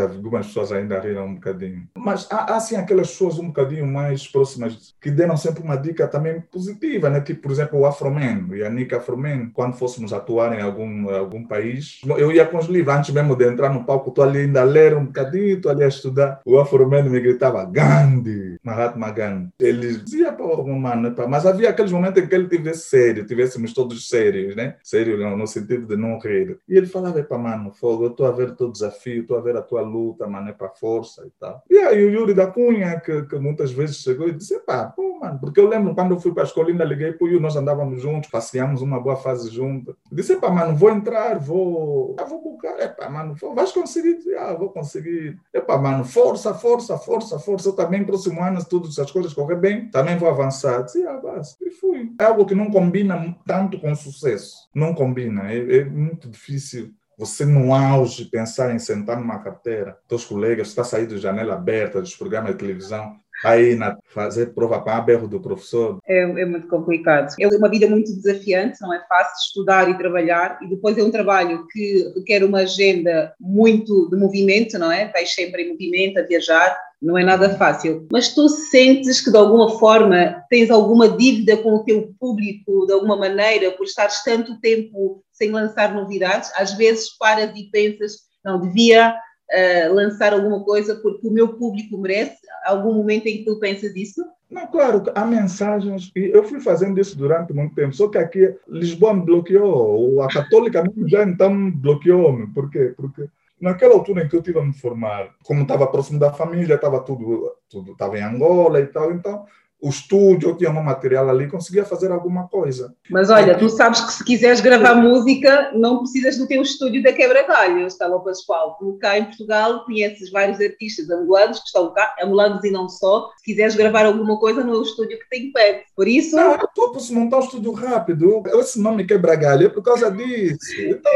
Algumas 0.00 0.46
pessoas 0.46 0.72
ainda 0.72 1.00
riram 1.00 1.26
um 1.26 1.34
bocadinho. 1.34 1.88
Mas 1.96 2.28
há, 2.30 2.52
há 2.52 2.56
assim 2.56 2.76
aquelas 2.76 3.10
pessoas 3.10 3.38
um 3.38 3.48
bocadinho 3.48 3.86
mais 3.86 4.26
próximas 4.28 4.94
que 5.00 5.10
deram 5.10 5.36
sempre 5.36 5.62
uma 5.62 5.76
dica 5.76 6.06
também 6.06 6.40
positiva, 6.40 7.10
né? 7.10 7.20
Tipo, 7.20 7.42
por 7.42 7.50
exemplo, 7.50 7.80
o 7.80 7.86
Afroman, 7.86 8.46
o 8.48 8.54
Yannick 8.54 8.94
Afroman, 8.94 9.50
quando 9.52 9.76
fôssemos 9.76 10.12
atuar 10.12 10.56
em 10.56 10.61
algum, 10.62 11.10
algum 11.10 11.44
país, 11.44 12.00
eu 12.06 12.32
ia 12.32 12.46
com 12.46 12.58
os 12.58 12.66
livros, 12.66 12.94
antes 12.94 13.10
mesmo 13.10 13.36
de 13.36 13.46
entrar 13.46 13.72
no 13.72 13.84
palco, 13.84 14.10
estou 14.10 14.24
ali 14.24 14.40
ainda 14.40 14.60
a 14.60 14.64
ler 14.64 14.96
um 14.96 15.06
bocadinho, 15.06 15.56
estou 15.56 15.70
ali 15.70 15.84
a 15.84 15.88
estudar. 15.88 16.40
O 16.44 16.58
Afroman 16.58 17.02
me 17.04 17.20
gritava, 17.20 17.64
Gandhi, 17.64 18.58
Mahatma 18.62 19.10
Gandhi. 19.10 19.50
Ele 19.60 19.96
dizia, 19.96 20.32
pô, 20.32 20.62
mano, 20.66 21.12
pá. 21.12 21.26
mas 21.26 21.46
havia 21.46 21.70
aqueles 21.70 21.92
momentos 21.92 22.22
em 22.22 22.26
que 22.26 22.34
ele 22.34 22.48
tivesse 22.48 22.88
sério, 22.88 23.26
tivéssemos 23.26 23.72
todos 23.72 24.08
sérios, 24.08 24.54
né? 24.56 24.76
Sério 24.82 25.16
no, 25.36 25.46
sentido 25.46 25.86
de 25.86 25.96
não 25.96 26.18
rir. 26.18 26.58
E 26.68 26.76
ele 26.76 26.86
falava, 26.86 27.22
pá, 27.22 27.38
mano, 27.38 27.72
fogo, 27.72 28.04
eu 28.04 28.10
estou 28.10 28.26
a 28.26 28.32
ver 28.32 28.50
o 28.50 28.56
teu 28.56 28.70
desafio, 28.70 29.22
estou 29.22 29.36
a 29.36 29.40
ver 29.40 29.56
a 29.56 29.62
tua 29.62 29.82
luta, 29.82 30.26
mano, 30.26 30.48
é 30.48 30.52
para 30.52 30.68
força 30.68 31.24
e 31.26 31.30
tal. 31.38 31.62
E 31.70 31.78
aí 31.78 32.04
o 32.04 32.10
Yuri 32.10 32.34
da 32.34 32.46
Cunha, 32.46 33.00
que, 33.00 33.22
que 33.22 33.38
muitas 33.38 33.72
vezes 33.72 33.96
chegou 33.96 34.28
e 34.28 34.32
disse, 34.32 34.58
pá, 34.60 34.84
pô, 34.86 35.18
mano, 35.20 35.38
porque 35.40 35.60
eu 35.60 35.68
lembro 35.68 35.94
quando 35.94 36.14
eu 36.14 36.20
fui 36.20 36.32
para 36.32 36.42
a 36.42 36.46
escola, 36.46 36.68
ainda 36.68 36.84
liguei 36.84 37.12
para 37.12 37.24
o 37.24 37.28
Yuri, 37.28 37.42
nós 37.42 37.56
andávamos 37.56 38.00
juntos, 38.00 38.30
passeamos 38.30 38.82
uma 38.82 39.00
boa 39.00 39.16
fase 39.16 39.50
juntos. 39.50 39.94
Disse, 40.10 40.36
pá, 40.36 40.50
mano, 40.52 40.76
vou 40.76 40.90
entrar, 40.90 41.38
vou, 41.38 42.14
ah, 42.18 42.24
vou 42.24 42.42
buscar, 42.42 42.78
é 42.78 42.88
pá, 42.88 43.08
mano, 43.08 43.34
vais 43.54 43.72
conseguir, 43.72 44.18
ah, 44.38 44.54
vou 44.54 44.70
conseguir. 44.70 45.38
É 45.52 45.60
pá, 45.60 45.78
mano, 45.78 46.04
força, 46.04 46.54
força, 46.54 46.96
força, 46.98 47.38
força. 47.38 47.68
Eu 47.68 47.72
também, 47.72 48.04
próximo 48.04 48.42
ano, 48.42 48.60
se 48.60 49.00
as 49.00 49.10
coisas 49.10 49.34
correr 49.34 49.56
bem, 49.56 49.90
também 49.90 50.16
vou 50.16 50.28
avançar. 50.28 50.82
Disse, 50.82 51.04
ah. 51.06 51.20
E 51.60 51.70
fui. 51.70 52.12
É 52.20 52.24
algo 52.24 52.46
que 52.46 52.54
não 52.54 52.70
combina 52.70 53.36
tanto 53.46 53.80
com 53.80 53.94
sucesso. 53.94 54.68
Não 54.74 54.94
combina. 54.94 55.52
É, 55.52 55.78
é 55.78 55.84
muito 55.84 56.28
difícil 56.28 56.92
você 57.16 57.44
no 57.44 57.72
auge 57.74 58.24
pensar 58.24 58.74
em 58.74 58.78
sentar 58.78 59.20
numa 59.20 59.38
carteira, 59.38 59.98
teus 60.08 60.24
colegas, 60.24 60.68
está 60.68 60.82
saindo 60.82 61.14
de 61.14 61.20
janela 61.20 61.54
aberta 61.54 62.00
dos 62.00 62.16
programas 62.16 62.52
de 62.52 62.58
televisão, 62.58 63.16
aí 63.42 63.74
na, 63.74 63.96
fazer 64.06 64.54
prova 64.54 64.78
berro 65.00 65.28
do 65.28 65.40
professor? 65.40 65.98
É, 66.06 66.20
é, 66.22 66.44
muito 66.44 66.68
complicado. 66.68 67.34
É 67.40 67.46
uma 67.48 67.68
vida 67.68 67.88
muito 67.88 68.14
desafiante, 68.14 68.80
não 68.80 68.92
é 68.92 69.00
fácil 69.08 69.36
estudar 69.46 69.88
e 69.88 69.98
trabalhar, 69.98 70.58
e 70.62 70.68
depois 70.68 70.96
é 70.96 71.02
um 71.02 71.10
trabalho 71.10 71.66
que 71.68 72.12
requer 72.16 72.44
uma 72.44 72.60
agenda 72.60 73.32
muito 73.40 74.08
de 74.10 74.16
movimento, 74.16 74.78
não 74.78 74.90
é? 74.90 75.10
Vais 75.12 75.34
sempre 75.34 75.62
em 75.62 75.70
movimento, 75.70 76.18
a 76.18 76.22
viajar, 76.22 76.76
não 77.00 77.18
é 77.18 77.24
nada 77.24 77.56
fácil. 77.56 78.06
Mas 78.12 78.32
tu 78.32 78.48
sentes 78.48 79.20
que 79.20 79.30
de 79.30 79.36
alguma 79.36 79.78
forma 79.78 80.44
tens 80.48 80.70
alguma 80.70 81.08
dívida 81.08 81.56
com 81.56 81.74
o 81.74 81.84
teu 81.84 82.14
público, 82.18 82.86
de 82.86 82.92
alguma 82.92 83.16
maneira, 83.16 83.72
por 83.72 83.84
estares 83.84 84.22
tanto 84.22 84.60
tempo 84.60 85.22
sem 85.32 85.50
lançar 85.50 85.92
novidades? 85.92 86.50
Às 86.54 86.72
vezes 86.74 87.16
paras 87.18 87.50
e 87.56 87.64
pensas, 87.70 88.18
não, 88.44 88.60
devia 88.60 89.16
uh, 89.52 89.94
lançar 89.94 90.32
alguma 90.32 90.64
coisa 90.64 90.96
porque 90.96 91.26
o 91.26 91.30
meu 91.30 91.48
público 91.54 91.98
merece? 91.98 92.38
Algum 92.64 92.94
momento 92.94 93.26
em 93.26 93.38
que 93.38 93.44
tu 93.44 93.58
pensas 93.58 93.94
isso? 93.94 94.24
Não, 94.50 94.66
claro, 94.66 95.02
há 95.14 95.24
mensagens, 95.24 96.12
e 96.14 96.30
eu 96.30 96.44
fui 96.44 96.60
fazendo 96.60 97.00
isso 97.00 97.16
durante 97.16 97.54
muito 97.54 97.74
tempo, 97.74 97.94
só 97.94 98.06
que 98.06 98.18
aqui 98.18 98.54
Lisboa 98.68 99.14
me 99.14 99.22
bloqueou, 99.22 100.20
a 100.20 100.28
Católica 100.28 100.82
mesmo 100.84 101.08
já 101.08 101.24
então 101.24 101.70
bloqueou-me, 101.70 102.48
por 102.48 102.70
quê? 102.70 102.92
Porque 102.94 103.24
naquela 103.58 103.94
altura 103.94 104.24
em 104.24 104.28
que 104.28 104.36
eu 104.36 104.40
estive 104.40 104.58
a 104.58 104.62
me 104.62 104.74
formar, 104.74 105.30
como 105.44 105.62
estava 105.62 105.86
próximo 105.86 106.18
da 106.18 106.34
família, 106.34 106.74
estava 106.74 107.00
tudo, 107.00 107.50
tudo 107.70 107.92
estava 107.92 108.18
em 108.18 108.22
Angola 108.22 108.78
e 108.80 108.86
tal, 108.88 109.10
então 109.12 109.46
o 109.82 109.88
estúdio, 109.88 110.50
eu 110.50 110.56
tinha 110.56 110.70
um 110.70 110.80
material 110.80 111.28
ali, 111.28 111.48
conseguia 111.48 111.84
fazer 111.84 112.12
alguma 112.12 112.46
coisa. 112.46 112.94
Mas 113.10 113.30
olha, 113.30 113.58
tu 113.58 113.68
sabes 113.68 114.00
que 114.00 114.12
se 114.12 114.24
quiseres 114.24 114.60
gravar 114.60 114.94
música, 114.94 115.72
não 115.74 115.98
precisas 115.98 116.38
do 116.38 116.46
teu 116.46 116.62
estúdio 116.62 117.02
da 117.02 117.12
Quebra-Galhos, 117.12 117.92
estava 117.92 118.20
Pascoal. 118.20 118.76
Tu 118.78 118.96
cá 119.00 119.18
em 119.18 119.24
Portugal 119.24 119.84
conheces 119.84 120.30
vários 120.30 120.60
artistas 120.60 121.10
angolanos 121.10 121.58
que 121.58 121.66
estão 121.66 121.92
cá, 121.92 122.14
angolanos 122.22 122.62
e 122.62 122.70
não 122.70 122.88
só. 122.88 123.28
Se 123.38 123.44
quiseres 123.44 123.74
gravar 123.74 124.06
alguma 124.06 124.38
coisa, 124.38 124.62
no 124.62 124.80
estúdio 124.80 125.18
que 125.18 125.28
tem 125.28 125.50
pé. 125.50 125.82
Por 125.96 126.06
isso. 126.06 126.36
Não, 126.36 126.52
eu 126.52 126.92
posso 126.92 127.12
montar 127.12 127.38
um 127.38 127.40
estúdio 127.40 127.72
rápido. 127.72 128.40
Esse 128.54 128.80
nome 128.80 129.04
Quebra-Galho 129.04 129.66
é 129.66 129.68
por 129.68 129.82
causa 129.82 130.12
disso. 130.12 130.60
Então, 130.78 131.12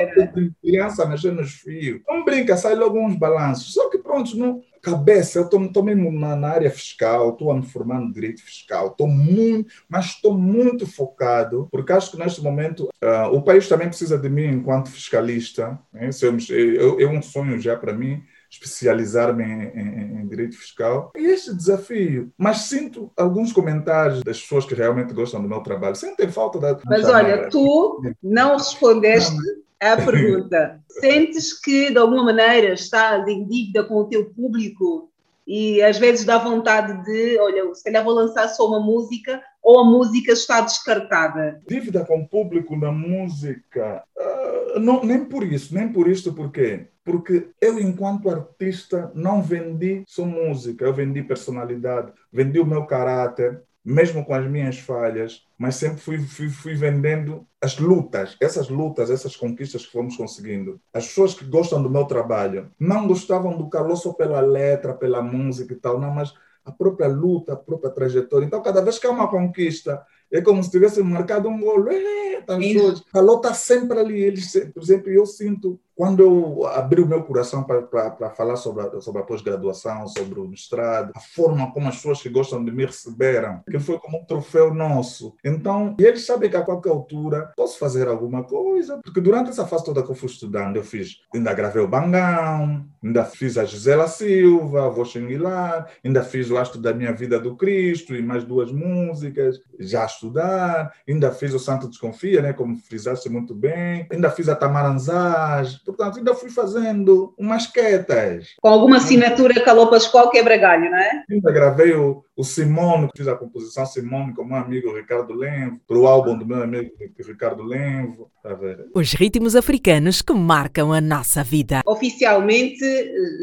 criança 0.60 1.06
mexendo 1.06 1.36
nos 1.36 1.52
fios. 1.52 2.00
Não 2.08 2.24
brinca, 2.24 2.56
sai 2.56 2.74
logo 2.74 2.98
uns 2.98 3.16
balanços. 3.16 3.72
Só 3.72 3.88
que 3.90 3.98
pronto, 3.98 4.36
não 4.36 4.60
cabeça, 4.86 5.40
eu 5.40 5.46
estou 5.46 5.82
mesmo 5.82 6.12
na, 6.12 6.48
área 6.48 6.70
fiscal, 6.70 7.30
estou 7.30 7.50
a 7.50 7.56
me 7.56 7.66
formar 7.66 8.00
no 8.00 8.12
direito 8.12 8.40
fiscal, 8.40 8.86
estou 8.86 9.08
muito, 9.08 9.68
mas 9.88 10.06
estou 10.06 10.38
muito 10.38 10.86
focado, 10.86 11.66
porque 11.72 11.92
acho 11.92 12.12
que 12.12 12.18
neste 12.18 12.40
momento 12.40 12.88
uh, 13.02 13.34
o 13.34 13.42
país 13.42 13.68
também 13.68 13.88
precisa 13.88 14.16
de 14.16 14.28
mim 14.28 14.44
enquanto 14.44 14.88
fiscalista. 14.88 15.76
Né? 15.92 16.10
É, 16.10 17.02
é 17.02 17.08
um 17.08 17.20
sonho 17.20 17.58
já 17.60 17.76
para 17.76 17.92
mim 17.92 18.22
especializar-me 18.56 19.44
em, 19.44 19.62
em, 19.62 20.20
em, 20.20 20.28
direito 20.28 20.56
fiscal. 20.56 21.12
E 21.16 21.26
este 21.26 21.54
desafio. 21.54 22.32
Mas 22.36 22.58
sinto 22.58 23.10
alguns 23.16 23.52
comentários 23.52 24.22
das 24.22 24.40
pessoas 24.40 24.64
que 24.64 24.74
realmente 24.74 25.12
gostam 25.12 25.42
do 25.42 25.48
meu 25.48 25.60
trabalho. 25.60 25.94
Sentem 25.94 26.28
falta 26.28 26.58
da. 26.58 26.78
Mas 26.86 27.08
olha, 27.08 27.48
tu 27.48 28.02
não 28.22 28.56
respondeste. 28.56 29.36
A 29.78 29.94
pergunta. 29.94 30.80
Sentes 30.88 31.60
que, 31.60 31.90
de 31.90 31.98
alguma 31.98 32.24
maneira, 32.24 32.72
estás 32.72 33.28
em 33.28 33.46
dívida 33.46 33.84
com 33.84 33.96
o 33.96 34.08
teu 34.08 34.24
público 34.30 35.10
e 35.46 35.80
às 35.82 35.98
vezes 35.98 36.24
dá 36.24 36.38
vontade 36.38 37.04
de, 37.04 37.38
olha, 37.38 37.72
se 37.74 37.84
calhar 37.84 38.02
vou 38.02 38.14
lançar 38.14 38.48
só 38.48 38.66
uma 38.66 38.80
música 38.80 39.40
ou 39.62 39.80
a 39.80 39.84
música 39.84 40.32
está 40.32 40.60
descartada? 40.60 41.60
Dívida 41.68 42.04
com 42.04 42.20
o 42.20 42.28
público 42.28 42.76
na 42.76 42.90
música? 42.90 44.02
Uh, 44.16 44.80
não, 44.80 45.04
nem 45.04 45.24
por 45.24 45.44
isso, 45.44 45.74
nem 45.74 45.92
por 45.92 46.08
isto, 46.08 46.32
porque 46.32 46.88
porque 47.06 47.50
eu, 47.60 47.78
enquanto 47.78 48.28
artista, 48.28 49.12
não 49.14 49.40
vendi 49.40 50.02
só 50.08 50.24
música, 50.24 50.84
eu 50.84 50.92
vendi 50.92 51.22
personalidade, 51.22 52.12
vendi 52.32 52.58
o 52.58 52.66
meu 52.66 52.84
caráter, 52.84 53.62
mesmo 53.86 54.24
com 54.24 54.34
as 54.34 54.44
minhas 54.50 54.80
falhas, 54.80 55.46
mas 55.56 55.76
sempre 55.76 56.00
fui, 56.00 56.18
fui, 56.18 56.50
fui, 56.50 56.74
vendendo 56.74 57.46
as 57.60 57.78
lutas, 57.78 58.36
essas 58.40 58.68
lutas, 58.68 59.10
essas 59.10 59.36
conquistas 59.36 59.86
que 59.86 59.92
fomos 59.92 60.16
conseguindo. 60.16 60.80
As 60.92 61.06
pessoas 61.06 61.34
que 61.34 61.44
gostam 61.44 61.80
do 61.80 61.88
meu 61.88 62.04
trabalho 62.04 62.68
não 62.80 63.06
gostavam 63.06 63.56
do 63.56 63.70
calor 63.70 63.94
só 63.94 64.12
pela 64.12 64.40
letra, 64.40 64.92
pela 64.92 65.22
música 65.22 65.72
e 65.72 65.76
tal, 65.76 66.00
não, 66.00 66.10
mas 66.10 66.34
a 66.64 66.72
própria 66.72 67.06
luta, 67.06 67.52
a 67.52 67.56
própria 67.56 67.92
trajetória. 67.92 68.44
Então, 68.44 68.60
cada 68.60 68.82
vez 68.82 68.98
que 68.98 69.06
há 69.06 69.10
uma 69.10 69.28
conquista, 69.28 70.04
é 70.32 70.40
como 70.40 70.64
se 70.64 70.70
tivesse 70.72 71.00
marcado 71.00 71.48
um 71.48 71.60
golo. 71.60 71.88
É, 71.88 72.40
tá, 72.40 72.58
o 72.58 73.04
calor 73.12 73.36
está 73.36 73.54
sempre 73.54 74.00
ali. 74.00 74.34
Por 74.74 74.82
exemplo, 74.82 75.10
eu 75.10 75.24
sinto 75.24 75.78
quando 75.96 76.22
eu 76.22 76.66
abri 76.66 77.00
o 77.00 77.06
meu 77.06 77.22
coração 77.22 77.64
para 77.64 78.30
falar 78.30 78.56
sobre 78.56 78.82
a, 78.82 79.00
sobre 79.00 79.22
a 79.22 79.24
pós-graduação, 79.24 80.06
sobre 80.06 80.38
o 80.38 80.46
mestrado, 80.46 81.10
a 81.16 81.20
forma 81.20 81.72
como 81.72 81.88
as 81.88 81.96
pessoas 81.96 82.20
que 82.20 82.28
gostam 82.28 82.62
de 82.62 82.70
me 82.70 82.84
receberam, 82.84 83.62
que 83.68 83.78
foi 83.78 83.98
como 83.98 84.18
um 84.18 84.24
troféu 84.24 84.74
nosso. 84.74 85.34
Então, 85.42 85.96
eles 85.98 86.26
sabem 86.26 86.50
que 86.50 86.56
a 86.56 86.62
qualquer 86.62 86.90
altura 86.90 87.50
posso 87.56 87.78
fazer 87.78 88.06
alguma 88.08 88.44
coisa, 88.44 89.00
porque 89.02 89.22
durante 89.22 89.48
essa 89.48 89.66
fase 89.66 89.86
toda 89.86 90.02
que 90.02 90.10
eu 90.10 90.14
fui 90.14 90.28
estudando, 90.28 90.76
eu 90.76 90.84
fiz, 90.84 91.22
ainda 91.34 91.54
gravei 91.54 91.82
o 91.82 91.88
Bangão, 91.88 92.84
ainda 93.02 93.24
fiz 93.24 93.56
a 93.56 93.64
Gisela 93.64 94.06
Silva, 94.06 94.90
Vou 94.90 95.04
Xinguilar, 95.06 95.90
ainda 96.04 96.22
fiz 96.22 96.50
o 96.50 96.58
Astro 96.58 96.78
da 96.78 96.92
Minha 96.92 97.12
Vida 97.14 97.40
do 97.40 97.56
Cristo 97.56 98.14
e 98.14 98.20
mais 98.20 98.44
duas 98.44 98.70
músicas, 98.70 99.60
já 99.80 100.02
a 100.02 100.06
estudar, 100.06 100.92
ainda 101.08 101.30
fiz 101.30 101.54
o 101.54 101.58
Santo 101.58 101.88
Desconfia, 101.88 102.42
né, 102.42 102.52
como 102.52 102.76
frisaste 102.76 103.30
muito 103.30 103.54
bem, 103.54 104.06
ainda 104.12 104.30
fiz 104.30 104.48
a 104.50 104.54
Tamaranzás, 104.54 105.85
portanto, 105.86 106.18
ainda 106.18 106.34
fui 106.34 106.50
fazendo 106.50 107.34
umas 107.38 107.66
quietas. 107.66 108.48
Com 108.60 108.68
alguma 108.68 108.98
assinatura 108.98 109.62
calou 109.62 109.86
para 109.86 109.98
escola 109.98 110.30
quebra-galho, 110.30 110.90
não 110.90 110.98
é? 110.98 111.24
Ainda 111.30 111.52
gravei 111.52 111.94
o, 111.94 112.22
o 112.36 112.44
Simone, 112.44 113.08
fiz 113.16 113.28
a 113.28 113.36
composição 113.36 113.86
Simone 113.86 114.34
com 114.34 114.42
o 114.42 114.46
meu 114.46 114.56
amigo 114.56 114.94
Ricardo 114.94 115.32
Lenvo, 115.32 115.80
para 115.86 115.96
o 115.96 116.06
álbum 116.06 116.36
do 116.36 116.44
meu 116.44 116.62
amigo 116.62 116.90
Ricardo 117.18 117.62
Lenvo, 117.62 118.30
tá? 118.42 118.56
Os 118.94 119.12
ritmos 119.12 119.56
africanos 119.56 120.20
que 120.20 120.32
marcam 120.32 120.92
a 120.92 121.00
nossa 121.00 121.42
vida. 121.42 121.82
Oficialmente 121.86 122.84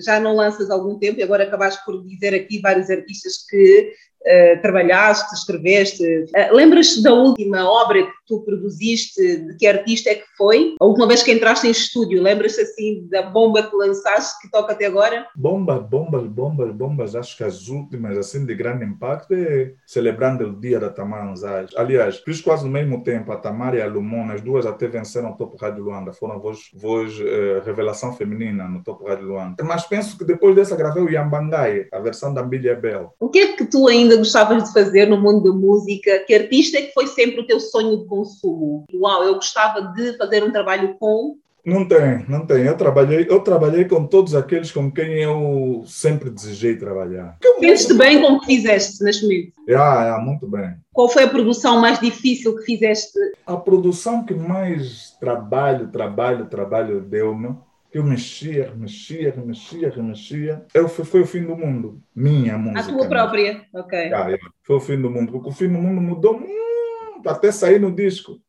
já 0.04 0.20
não 0.20 0.36
lanças 0.36 0.70
há 0.70 0.74
algum 0.74 0.98
tempo 1.00 1.20
e 1.20 1.24
agora 1.24 1.44
acabaste 1.44 1.84
por 1.86 2.04
dizer 2.04 2.34
aqui 2.34 2.60
vários 2.60 2.90
artistas 2.90 3.46
que 3.50 3.94
uh, 4.26 4.62
trabalhaste, 4.62 5.34
escreveste. 5.34 6.04
Uh, 6.04 6.56
Lembras-te 6.56 7.02
da 7.02 7.14
última 7.14 7.66
obra 7.70 8.04
que 8.04 8.12
tu 8.28 8.42
produziste? 8.42 9.38
De 9.38 9.56
que 9.58 9.68
artista 9.68 10.10
é 10.10 10.16
que 10.16 10.26
foi? 10.38 10.76
A 10.80 10.86
última 10.86 11.08
vez 11.08 11.24
que 11.24 11.32
entraste 11.32 11.68
em 11.68 11.72
estúdio, 11.72 12.22
lembras-te 12.22 12.62
assim 12.62 13.08
da 13.10 13.24
bomba 13.24 13.64
que 13.64 13.76
lançaste, 13.76 14.42
que 14.42 14.52
toca 14.52 14.74
até 14.74 14.86
agora? 14.86 15.28
Bomba, 15.36 15.80
bombas, 15.80 16.28
bombas, 16.28 16.74
bombas. 16.74 17.16
Acho 17.16 17.38
que 17.38 17.44
as 17.44 17.68
últimas, 17.68 18.18
assim, 18.18 18.46
de 18.46 18.56
grande 18.56 18.86
impacto 18.86 19.34
é 19.34 19.74
celebrando 19.86 20.48
o 20.48 20.60
dia 20.60 20.80
da 20.80 20.90
Tamar 20.90 21.28
Anzais. 21.28 21.72
Aliás, 21.76 22.18
fiz 22.20 22.42
quase 22.42 22.66
no 22.66 22.72
mesmo 22.72 23.04
tempo 23.04 23.32
a 23.32 23.38
Tamar 23.38 23.76
e 23.76 23.82
a 23.82 23.88
Lumona, 23.88 24.34
as 24.34 24.42
duas 24.42 24.66
até 24.66 24.88
venceram 24.88 25.32
o 25.32 25.38
Topo 25.38 25.58
Rádio 25.58 25.84
Luanda, 25.84 26.14
foram 26.14 26.40
voz, 26.40 26.60
voz 26.74 27.20
uh, 27.20 27.64
revelação 27.66 28.14
feminina 28.14 28.68
no 28.68 28.84
Topo 28.84 29.08
Rádio 29.08 29.28
Luanda. 29.28 29.64
Mas 29.64 29.86
penso 29.86 30.18
que 30.18 30.26
depois 30.26 30.56
dessa 30.56 30.76
gravei 30.76 31.04
o 31.04 31.10
Yambangai, 31.10 31.88
a 31.92 32.00
versão 32.00 32.34
da 32.34 32.44
Billy 32.44 32.74
Bell. 32.76 33.14
O 33.20 33.30
que 33.30 33.40
é 33.40 33.54
que 33.54 33.66
tu 33.66 33.88
ainda 33.88 34.12
gostavas 34.17 34.63
de 34.63 34.73
fazer 34.73 35.08
no 35.08 35.19
mundo 35.19 35.43
da 35.43 35.58
música? 35.58 36.19
Que 36.26 36.34
artista 36.36 36.78
é 36.78 36.84
que 36.84 36.93
foi 36.93 37.08
sempre 37.08 37.41
o 37.41 37.47
teu 37.47 37.60
sonho 37.60 37.97
de 37.97 38.06
consumo? 38.06 38.86
Uau, 38.93 39.23
eu 39.23 39.36
gostava 39.36 39.82
de 39.93 40.17
fazer 40.17 40.43
um 40.43 40.52
trabalho 40.52 40.95
com 40.99 41.38
não 41.65 41.88
tem, 41.88 42.26
não 42.28 42.45
tem. 42.45 42.65
Eu 42.65 42.76
trabalhei, 42.76 43.26
eu 43.30 43.39
trabalhei 43.39 43.86
com 43.86 44.06
todos 44.06 44.36
aqueles 44.36 44.69
com 44.69 44.91
quem 44.91 45.13
eu 45.13 45.84
sempre 45.88 46.30
desejei 46.30 46.76
trabalhar. 46.76 47.38
Sentes-te 47.60 47.93
bem 47.93 48.21
com 48.21 48.34
o 48.34 48.39
que 48.41 48.47
fizeste 48.47 49.02
neste 49.02 49.23
momento? 49.23 49.54
Ah, 49.69 50.17
é, 50.19 50.21
muito 50.21 50.45
bem. 50.45 50.73
Qual 50.91 51.08
foi 51.08 51.23
a 51.23 51.30
produção 51.30 51.80
mais 51.80 52.02
difícil 52.02 52.58
que 52.58 52.65
fizeste? 52.65 53.17
A 53.47 53.56
produção 53.56 54.26
que 54.26 54.34
mais 54.34 55.15
trabalho, 55.21 55.88
trabalho, 55.88 56.47
trabalho 56.47 56.99
deu-me, 56.99 57.56
que 57.94 58.00
eu 58.00 58.04
mexia, 58.04 58.74
mexia, 58.76 59.36
mexia, 59.38 59.94
mexia, 59.96 60.66
eu, 60.74 60.90
foi, 60.90 61.06
foi 61.06 61.22
o 61.22 61.28
fim 61.28 61.44
do 61.44 61.56
mundo. 61.56 62.02
Minha 62.16 62.58
música. 62.58 62.80
A 62.80 62.98
tua 62.98 63.08
própria, 63.08 63.68
ok. 63.72 64.12
Ah, 64.12 64.36
foi 64.64 64.76
o 64.78 64.80
fim 64.80 65.00
do 65.00 65.12
mundo, 65.12 65.32
porque 65.32 65.50
o 65.50 65.52
fim 65.52 65.68
do 65.68 65.78
mundo 65.78 66.02
mudou 66.02 66.40
muito, 66.40 67.30
até 67.30 67.52
sair 67.52 67.80
no 67.80 67.92
disco. 67.92 68.42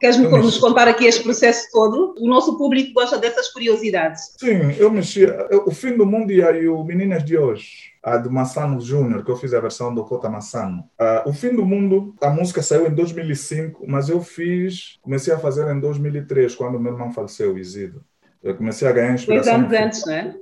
Queres-me 0.00 0.26
nos 0.28 0.56
contar 0.56 0.88
aqui 0.88 1.04
este 1.04 1.22
processo 1.22 1.68
todo? 1.70 2.14
O 2.18 2.26
nosso 2.26 2.56
público 2.56 2.94
gosta 2.94 3.18
dessas 3.18 3.52
curiosidades. 3.52 4.34
Sim, 4.38 4.72
eu 4.78 4.90
mexi. 4.90 5.26
O 5.66 5.70
Fim 5.70 5.94
do 5.94 6.06
Mundo 6.06 6.32
e 6.32 6.68
o 6.68 6.82
Meninas 6.82 7.22
de 7.22 7.36
Hoje, 7.36 7.92
a 8.02 8.16
do 8.16 8.30
Massano 8.30 8.80
Júnior, 8.80 9.22
que 9.22 9.30
eu 9.30 9.36
fiz 9.36 9.52
a 9.52 9.60
versão 9.60 9.94
do 9.94 10.02
Cota 10.02 10.30
Massano. 10.30 10.84
Uh, 10.98 11.28
o 11.28 11.32
Fim 11.34 11.54
do 11.54 11.66
Mundo, 11.66 12.14
a 12.22 12.30
música 12.30 12.62
saiu 12.62 12.86
em 12.86 12.94
2005, 12.94 13.84
mas 13.86 14.08
eu 14.08 14.22
fiz, 14.22 14.98
comecei 15.02 15.34
a 15.34 15.38
fazer 15.38 15.70
em 15.70 15.78
2003, 15.78 16.54
quando 16.54 16.80
meu 16.80 16.92
irmão 16.92 17.12
faleceu, 17.12 17.58
Isidro. 17.58 18.02
Eu 18.42 18.54
comecei 18.56 18.86
a 18.86 18.92
ganhar 18.92 19.14
inspiração. 19.14 19.60
Dois 19.60 19.72
anos 19.72 19.86
antes, 19.86 20.06
não 20.06 20.14
é? 20.14 20.34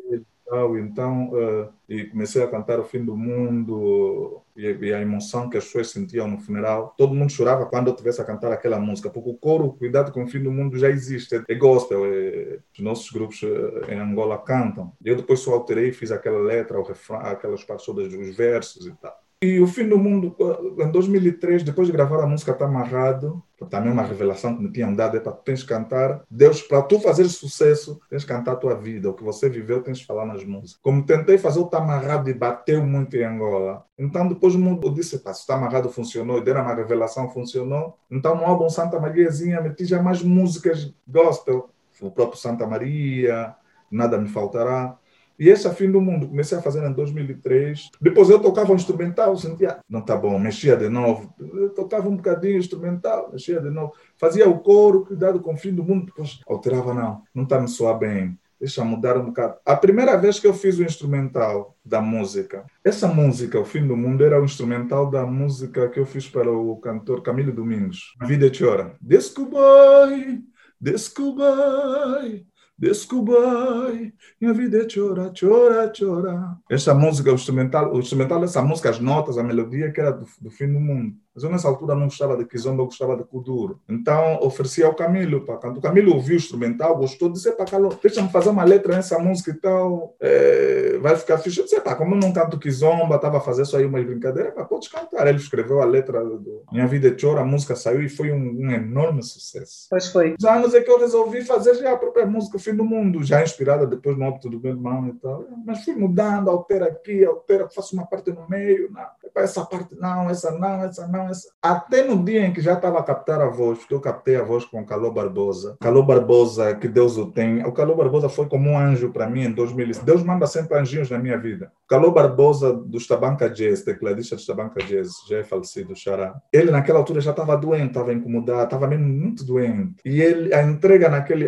Então, 0.79 1.31
uh, 1.31 1.69
e 1.89 2.05
comecei 2.05 2.43
a 2.43 2.47
cantar 2.47 2.79
o 2.79 2.85
fim 2.85 3.05
do 3.05 3.17
mundo 3.17 4.43
e, 4.57 4.63
e, 4.65 4.95
a 4.95 5.01
emoção 5.01 5.51
que 5.51 5.57
as 5.57 5.65
pessoas 5.65 5.91
sentiam 5.91 6.29
no 6.29 6.39
funeral. 6.39 6.95
Todo 6.97 7.15
mundo 7.15 7.31
chorava 7.31 7.67
quando 7.67 7.89
eu 7.89 7.93
estivesse 7.93 8.21
a 8.21 8.25
cantar 8.25 8.53
aquela 8.53 8.79
música, 8.79 9.11
porque 9.11 9.29
o 9.29 9.35
coro, 9.35 9.73
cuidado 9.73 10.13
com 10.13 10.23
o 10.23 10.27
fim 10.27 10.41
do 10.41 10.53
mundo, 10.53 10.79
já 10.79 10.89
existe. 10.89 11.43
É 11.49 11.55
gospel, 11.55 12.05
é, 12.07 12.59
os 12.73 12.79
nossos 12.79 13.11
grupos 13.11 13.43
eh, 13.43 13.95
em 13.95 13.99
Angola 13.99 14.39
cantam. 14.39 14.93
Eu 15.05 15.17
depois 15.17 15.41
só 15.41 15.53
alterei, 15.53 15.93
fiz 15.93 16.13
aquela 16.13 16.39
letra, 16.39 16.79
o 16.79 16.85
refrão, 16.85 17.19
aquelas 17.19 17.65
partes 17.65 17.85
todas 17.85 18.09
dos 18.09 18.37
versos 18.37 18.87
e 18.87 18.93
tal. 18.93 19.26
E 19.47 19.61
o 19.61 19.67
fim 19.69 19.89
do 19.89 19.97
mundo, 19.97 20.35
em 20.77 20.91
2003, 20.91 21.63
depois 21.63 21.87
de 21.87 21.93
gravar 21.93 22.21
a 22.21 22.27
música 22.27 22.53
Tá 22.53 22.65
Amarrado, 22.65 23.41
também 23.71 23.93
uma 23.93 24.03
revelação 24.03 24.57
que 24.57 24.63
me 24.65 24.73
tinham 24.73 24.93
dado, 24.93 25.17
é 25.17 25.21
para 25.21 25.31
tens 25.31 25.63
cantar, 25.63 26.25
Deus, 26.29 26.61
para 26.63 26.83
tu 26.83 26.99
fazer 26.99 27.29
sucesso, 27.29 28.01
tens 28.11 28.25
que 28.25 28.33
cantar 28.33 28.53
a 28.53 28.57
tua 28.57 28.75
vida, 28.75 29.09
o 29.09 29.15
que 29.15 29.23
você 29.23 29.49
viveu, 29.49 29.81
tens 29.85 30.01
que 30.01 30.07
falar 30.07 30.27
nas 30.27 30.45
músicas. 30.45 30.81
Como 30.83 31.07
tentei 31.07 31.39
fazer 31.39 31.61
o 31.61 31.67
Tá 31.67 31.79
Amarrado 31.79 32.29
e 32.29 32.35
bateu 32.35 32.85
muito 32.85 33.17
em 33.17 33.23
Angola, 33.23 33.85
então 33.97 34.27
depois 34.27 34.57
o 34.57 34.59
mundo 34.59 34.93
disse, 34.93 35.21
pá, 35.21 35.33
se 35.33 35.47
Tá 35.47 35.55
Amarrado 35.55 35.91
funcionou, 35.91 36.39
e 36.39 36.45
deram 36.45 36.63
uma 36.63 36.75
revelação, 36.75 37.31
funcionou, 37.31 37.97
então 38.11 38.35
no 38.35 38.45
álbum 38.45 38.69
Santa 38.69 38.99
Mariazinha 38.99 39.61
meti 39.61 39.85
já 39.85 40.03
mais 40.03 40.23
músicas 40.23 40.93
gospel, 41.07 41.71
o 42.01 42.11
próprio 42.11 42.37
Santa 42.37 42.67
Maria, 42.67 43.55
Nada 43.89 44.19
Me 44.19 44.29
Faltará, 44.29 44.99
e 45.38 45.49
esse 45.49 45.66
é 45.66 45.70
fim 45.72 45.90
do 45.90 46.01
mundo. 46.01 46.29
Comecei 46.29 46.57
a 46.57 46.62
fazer 46.62 46.87
em 46.87 46.92
2003. 46.92 47.90
Depois 48.01 48.31
eu 48.31 48.40
tocava 48.40 48.72
um 48.72 48.77
instrumental, 48.77 49.37
sentia, 49.37 49.79
não 49.88 50.01
tá 50.01 50.16
bom, 50.16 50.38
mexia 50.38 50.77
de 50.77 50.88
novo. 50.88 51.35
Eu 51.38 51.70
tocava 51.70 52.09
um 52.09 52.16
bocadinho 52.16 52.59
instrumental, 52.59 53.31
mexia 53.33 53.61
de 53.61 53.70
novo. 53.70 53.92
Fazia 54.16 54.49
o 54.49 54.59
coro, 54.59 55.05
cuidado 55.05 55.40
com 55.40 55.55
o 55.55 55.57
fim 55.57 55.75
do 55.75 55.85
mundo. 55.85 56.07
Depois 56.07 56.40
alterava, 56.46 56.94
não, 56.94 57.22
não 57.35 57.44
está 57.44 57.61
me 57.61 57.68
soar 57.68 57.99
bem. 57.99 58.38
Deixa 58.59 58.83
mudar 58.83 59.18
um 59.18 59.27
bocado. 59.27 59.57
A 59.66 59.77
primeira 59.77 60.16
vez 60.16 60.40
que 60.40 60.46
eu 60.46 60.55
fiz 60.55 60.79
o 60.79 60.83
instrumental 60.83 61.77
da 61.85 62.01
música, 62.01 62.64
essa 62.83 63.07
música, 63.07 63.61
O 63.61 63.66
Fim 63.66 63.87
do 63.87 63.94
Mundo, 63.94 64.25
era 64.25 64.40
o 64.40 64.44
instrumental 64.46 65.11
da 65.11 65.27
música 65.27 65.90
que 65.90 66.01
eu 66.01 66.07
fiz 66.07 66.27
para 66.27 66.51
o 66.51 66.77
cantor 66.77 67.22
Camilo 67.22 67.53
Domingos. 67.53 68.14
A 68.18 68.25
vida 68.25 68.51
chora. 68.51 68.96
Desculpai, 68.99 70.40
desculpai. 70.81 72.46
Desculpai, 72.79 74.12
minha 74.39 74.53
vida 74.53 74.83
é 74.83 74.87
chora, 74.87 75.33
chora, 75.39 75.91
chora. 75.99 76.59
Esta 76.71 76.95
música, 76.95 77.33
o 77.33 77.35
instrumental, 77.35 77.95
o 77.95 77.99
instrumental 77.99 78.41
dessa 78.41 78.61
música, 78.61 78.91
as 78.91 79.01
notas, 79.01 79.39
a 79.39 79.43
melodia 79.43 79.91
que 79.91 79.99
era 79.99 80.11
do, 80.11 80.27
do 80.41 80.51
fim 80.51 80.71
do 80.71 80.79
mundo. 80.79 81.17
Mas 81.37 81.44
eu 81.44 81.51
nessa 81.51 81.68
altura 81.68 81.94
não 81.94 82.05
gostava 82.05 82.35
de 82.35 82.46
Kizomba, 82.46 82.81
eu 82.81 82.87
gostava 82.87 83.14
de 83.14 83.22
Kuduro. 83.22 83.79
Então 83.87 84.38
ofereci 84.40 84.83
ao 84.83 84.94
Camilo. 84.94 85.44
Pá. 85.44 85.59
Quando 85.59 85.77
o 85.77 85.81
Camilo 85.83 86.14
ouviu 86.14 86.35
o 86.35 86.38
instrumental, 86.38 86.96
gostou, 86.96 87.29
disse: 87.29 87.53
pá, 87.53 87.66
Carlos, 87.66 87.94
deixa-me 88.03 88.31
fazer 88.31 88.49
uma 88.49 88.64
letra 88.64 88.96
nessa 88.96 89.18
música 89.18 89.51
e 89.51 89.55
tal, 89.55 90.16
é, 90.18 90.96
vai 90.99 91.14
ficar 91.14 91.37
fixe. 91.37 91.59
Eu 91.59 91.64
disse: 91.64 91.79
pá, 91.83 91.94
como 91.94 92.14
eu 92.14 92.18
não 92.18 92.33
canto 92.33 92.59
Kizomba, 92.59 93.16
estava 93.16 93.37
a 93.37 93.40
fazer 93.42 93.66
só 93.66 93.77
aí 93.77 93.85
umas 93.85 94.03
brincadeiras, 94.07 94.55
pá, 94.55 94.64
podes 94.64 94.88
cantar. 94.88 95.27
Ele 95.27 95.37
escreveu 95.37 95.83
a 95.83 95.85
letra 95.85 96.25
do 96.25 96.62
Minha 96.72 96.87
Vida 96.87 97.09
é 97.09 97.16
Chora, 97.20 97.42
a 97.42 97.44
música 97.44 97.77
saiu 97.77 98.01
e 98.01 98.09
foi 98.09 98.33
um, 98.33 98.57
um 98.59 98.70
enorme 98.70 99.22
sucesso. 99.22 99.88
Pois 99.90 100.11
foi. 100.11 100.37
Os 100.38 100.44
anos 100.46 100.72
é 100.72 100.81
que 100.81 100.90
eu 100.90 100.99
resolvi 100.99 101.42
fazer 101.42 101.75
já 101.75 101.92
a 101.92 101.99
própria 101.99 102.25
música 102.25 102.59
Fim 102.59 102.75
do 102.75 102.85
Mundo, 102.85 103.22
já 103.22 103.42
inspirada 103.42 103.87
depois 103.87 104.16
no 104.16 104.25
óbito 104.25 104.49
do 104.49 104.59
meu 104.59 104.72
irmão 104.72 105.07
e 105.09 105.12
tal. 105.14 105.44
Mas 105.66 105.85
fui 105.85 105.94
mudando, 105.94 106.49
altera 106.49 106.87
aqui, 106.87 107.27
altera, 107.27 107.68
faço 107.68 107.94
uma 107.94 108.07
parte 108.07 108.33
no 108.33 108.49
meio, 108.49 108.90
não. 108.90 109.07
Essa 109.37 109.64
parte 109.64 109.94
não, 109.99 110.31
essa 110.31 110.51
não, 110.53 110.85
essa 110.85 111.07
não, 111.07 111.29
essa. 111.29 111.49
Até 111.62 112.03
no 112.03 112.22
dia 112.25 112.46
em 112.46 112.53
que 112.53 112.61
já 112.61 112.75
estava 112.75 112.99
a 112.99 113.03
captar 113.03 113.40
a 113.40 113.49
voz, 113.49 113.79
porque 113.79 113.94
eu 113.94 114.01
captei 114.01 114.37
a 114.37 114.42
voz 114.42 114.64
com 114.64 114.81
o 114.81 114.87
Calô 114.87 115.11
Barbosa. 115.11 115.77
Calô 115.81 116.03
Barbosa, 116.03 116.75
que 116.75 116.88
Deus 116.88 117.16
o 117.16 117.31
tem. 117.31 117.64
O 117.64 117.72
Calô 117.72 117.94
Barbosa 117.94 118.29
foi 118.29 118.46
como 118.46 118.70
um 118.70 118.79
anjo 118.79 119.12
para 119.12 119.29
mim 119.29 119.44
em 119.44 119.53
2000. 119.53 120.03
Deus 120.05 120.22
manda 120.22 120.46
sempre 120.46 120.79
anjinhos 120.79 121.11
na 121.11 121.18
minha 121.18 121.38
vida. 121.38 121.70
Calô 121.88 122.11
Barbosa, 122.11 122.72
do 122.72 122.99
Tabanca 123.07 123.49
Jazz, 123.49 123.83
tecladista 123.83 124.37
do 124.37 124.44
Tabanca 124.44 124.83
Jazz, 124.85 125.11
já 125.29 125.38
é 125.38 125.44
falecido, 125.44 125.94
Xará. 125.94 126.35
Ele, 126.53 126.70
naquela 126.70 126.99
altura, 126.99 127.20
já 127.20 127.31
estava 127.31 127.57
doente, 127.57 127.88
estava 127.88 128.12
incomodado, 128.12 128.64
estava 128.64 128.87
mesmo 128.87 129.07
muito 129.07 129.44
doente. 129.44 129.94
E 130.05 130.20
ele, 130.20 130.55
a 130.55 130.62
entrega 130.62 131.09
naquele. 131.09 131.46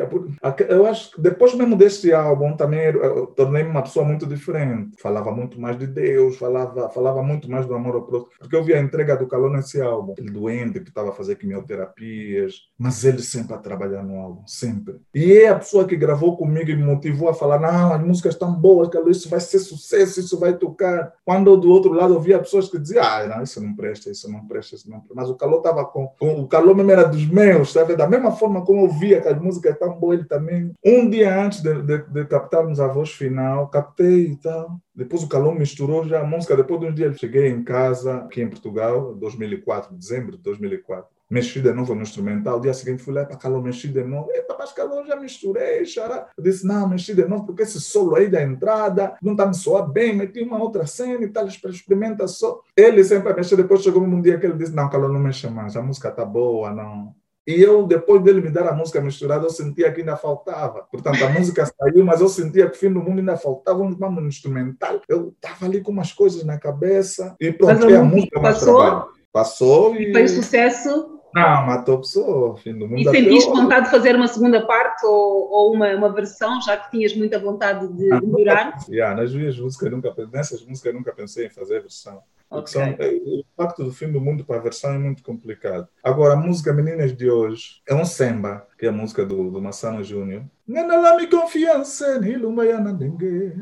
Eu 0.68 0.86
acho 0.86 1.12
que 1.12 1.20
depois 1.20 1.54
mesmo 1.54 1.76
desse 1.76 2.12
álbum, 2.12 2.56
também 2.56 2.92
tornei-me 3.34 3.70
uma 3.70 3.82
pessoa 3.82 4.04
muito 4.04 4.26
diferente. 4.26 5.00
Falava 5.00 5.32
muito 5.32 5.60
mais 5.60 5.78
de 5.78 5.86
Deus, 5.86 6.36
falava, 6.36 6.88
falava 6.90 7.22
muito 7.22 7.50
mais 7.50 7.66
do 7.66 7.77
amor 7.78 7.94
ao 7.94 8.02
próximo. 8.02 8.30
Porque 8.38 8.54
eu 8.54 8.64
vi 8.64 8.74
a 8.74 8.80
entrega 8.80 9.16
do 9.16 9.26
Calor 9.26 9.50
nesse 9.50 9.80
álbum. 9.80 10.14
Ele 10.18 10.30
doente, 10.30 10.80
que 10.80 10.88
estava 10.88 11.10
a 11.10 11.12
fazer 11.12 11.36
quimioterapias, 11.36 12.68
mas 12.78 13.04
ele 13.04 13.22
sempre 13.22 13.54
a 13.54 13.58
trabalhar 13.58 14.02
no 14.02 14.18
álbum, 14.18 14.46
sempre. 14.46 14.96
E 15.14 15.32
é 15.32 15.48
a 15.48 15.58
pessoa 15.58 15.86
que 15.86 15.96
gravou 15.96 16.36
comigo 16.36 16.70
e 16.70 16.76
me 16.76 16.82
motivou 16.82 17.28
a 17.28 17.34
falar: 17.34 17.58
não, 17.58 17.92
as 17.92 18.02
músicas 18.02 18.34
estão 18.34 18.52
boas, 18.52 18.88
Calor, 18.88 19.10
isso 19.10 19.28
vai 19.28 19.40
ser 19.40 19.58
sucesso, 19.58 20.20
isso 20.20 20.38
vai 20.38 20.56
tocar. 20.56 21.12
Quando 21.24 21.56
do 21.56 21.70
outro 21.70 21.92
lado 21.92 22.14
eu 22.14 22.20
via 22.20 22.38
pessoas 22.38 22.68
que 22.68 22.78
diziam: 22.78 23.04
ah, 23.04 23.26
não, 23.26 23.42
isso 23.42 23.62
não 23.62 23.74
presta, 23.74 24.10
isso 24.10 24.30
não 24.30 24.46
presta, 24.46 24.74
isso 24.74 24.90
não 24.90 25.00
presta. 25.00 25.14
Mas 25.14 25.30
o 25.30 25.36
Calor 25.36 25.58
estava 25.58 25.84
com, 25.84 26.08
com. 26.18 26.40
O 26.40 26.48
Calor 26.48 26.74
mesmo 26.74 26.90
era 26.90 27.04
dos 27.04 27.26
meus, 27.26 27.72
sabe? 27.72 27.96
Da 27.96 28.08
mesma 28.08 28.32
forma 28.32 28.64
como 28.64 28.86
eu 28.86 28.88
via 28.90 29.20
que 29.20 29.28
as 29.28 29.40
músicas 29.40 29.74
estavam 29.74 29.98
boas, 29.98 30.18
ele 30.18 30.28
também. 30.28 30.72
Um 30.84 31.08
dia 31.08 31.40
antes 31.40 31.62
de, 31.62 31.82
de, 31.82 31.98
de 31.98 32.24
captarmos 32.26 32.80
a 32.80 32.88
voz 32.88 33.10
final, 33.10 33.68
captei 33.68 34.32
e 34.32 34.36
tal. 34.36 34.78
Depois 34.98 35.22
o 35.22 35.28
Calor 35.28 35.54
misturou 35.54 36.04
já 36.04 36.20
a 36.20 36.24
música. 36.24 36.56
Depois 36.56 36.80
de 36.80 36.86
uns 36.86 36.94
dias 36.96 37.16
cheguei 37.16 37.48
em 37.48 37.62
casa, 37.62 38.16
aqui 38.16 38.42
em 38.42 38.48
Portugal, 38.48 39.14
2004, 39.14 39.94
dezembro 39.94 40.36
de 40.36 40.42
2004 40.42 41.18
mexi 41.30 41.60
de 41.60 41.72
novo 41.72 41.94
no 41.94 42.02
instrumental. 42.02 42.60
Dia 42.60 42.72
seguinte 42.72 43.02
fui 43.02 43.12
lá 43.12 43.24
para 43.24 43.36
Calor, 43.36 43.62
mexi 43.62 43.88
de 43.88 44.02
novo. 44.02 44.30
Eita, 44.32 44.56
mas 44.58 44.72
Calor 44.72 45.06
já 45.06 45.14
misturei, 45.16 45.84
xará. 45.84 46.28
Eu 46.36 46.42
disse, 46.42 46.66
não, 46.66 46.88
mexi 46.88 47.14
de 47.14 47.26
novo, 47.26 47.44
porque 47.44 47.62
esse 47.62 47.80
solo 47.80 48.16
aí 48.16 48.28
da 48.28 48.42
entrada 48.42 49.14
não 49.22 49.32
está 49.32 49.46
me 49.46 49.54
soar 49.54 49.86
bem, 49.86 50.16
meti 50.16 50.42
uma 50.42 50.58
outra 50.58 50.86
cena 50.86 51.22
e 51.22 51.28
tal, 51.28 51.46
experimenta 51.46 52.26
só. 52.26 52.62
Ele 52.76 53.04
sempre 53.04 53.32
a 53.32 53.36
mexer, 53.36 53.56
depois 53.56 53.82
chegou 53.82 54.02
um 54.02 54.20
dia 54.22 54.38
que 54.38 54.46
ele 54.46 54.56
disse, 54.56 54.74
não, 54.74 54.88
Calor, 54.88 55.12
não 55.12 55.20
mexe 55.20 55.48
mais, 55.48 55.76
a 55.76 55.82
música 55.82 56.08
está 56.08 56.24
boa, 56.24 56.72
não. 56.72 57.14
E 57.48 57.62
eu, 57.62 57.86
depois 57.86 58.22
dele 58.22 58.42
me 58.42 58.50
dar 58.50 58.68
a 58.68 58.74
música 58.74 59.00
misturada, 59.00 59.46
eu 59.46 59.50
sentia 59.50 59.90
que 59.90 60.00
ainda 60.00 60.18
faltava. 60.18 60.86
Portanto, 60.92 61.24
a 61.24 61.30
música 61.30 61.64
saiu, 61.64 62.04
mas 62.04 62.20
eu 62.20 62.28
sentia 62.28 62.68
que 62.68 62.76
o 62.76 62.78
fim 62.78 62.92
do 62.92 63.00
mundo 63.00 63.20
ainda 63.20 63.38
faltava 63.38 63.82
um, 63.82 63.96
um 63.98 64.26
instrumental. 64.26 65.00
Eu 65.08 65.34
estava 65.34 65.64
ali 65.64 65.80
com 65.80 65.90
umas 65.90 66.12
coisas 66.12 66.44
na 66.44 66.58
cabeça 66.58 67.34
e 67.40 67.50
pronto, 67.50 67.86
a, 67.88 68.00
a 68.00 68.04
música 68.04 68.38
passou, 68.38 69.08
passou 69.32 69.96
e... 69.96 70.10
e 70.10 70.12
fez 70.12 70.32
sucesso 70.32 71.18
não, 71.34 71.66
matou 71.66 71.96
a 71.96 71.98
pessoa, 71.98 72.56
fim 72.56 72.76
do 72.76 72.88
mundo. 72.88 73.00
E 73.00 73.04
sentiste 73.04 73.50
vontade 73.50 73.86
de 73.86 73.90
fazer 73.90 74.16
uma 74.16 74.26
segunda 74.26 74.66
parte 74.66 75.04
ou, 75.06 75.50
ou 75.50 75.74
uma, 75.74 75.94
uma 75.94 76.12
versão, 76.12 76.60
já 76.62 76.76
que 76.76 76.90
tinhas 76.90 77.14
muita 77.14 77.38
vontade 77.38 77.86
de 77.92 78.12
ah, 78.12 78.20
melhorar? 78.20 78.78
Yeah, 78.88 79.14
nas 79.14 79.34
minhas 79.34 79.58
músicas, 79.58 79.90
nunca, 79.90 80.14
nessas 80.32 80.64
músicas, 80.64 80.94
nunca 80.94 81.12
pensei 81.12 81.46
em 81.46 81.50
fazer 81.50 81.80
versão. 81.80 82.20
Okay. 82.50 82.72
São, 82.72 82.82
é, 82.82 83.10
o 83.10 83.40
impacto 83.40 83.84
do 83.84 83.92
fim 83.92 84.10
do 84.10 84.20
mundo 84.20 84.44
para 84.44 84.56
a 84.56 84.62
versão 84.62 84.92
é 84.92 84.98
muito 84.98 85.22
complicado. 85.22 85.86
Agora, 86.02 86.34
a 86.34 86.36
música 86.36 86.72
Meninas 86.72 87.14
de 87.14 87.30
hoje 87.30 87.82
é 87.86 87.94
um 87.94 88.04
samba, 88.04 88.66
que 88.78 88.86
é 88.86 88.88
a 88.88 88.92
música 88.92 89.24
do, 89.24 89.50
do 89.50 89.60
Massano 89.60 90.02
Júnior. 90.02 90.44
Nana 90.66 91.16
mi 91.16 91.26
confiança, 91.26 92.18
ni 92.18 92.36
lumayana 92.36 92.92
dengue. 92.92 93.54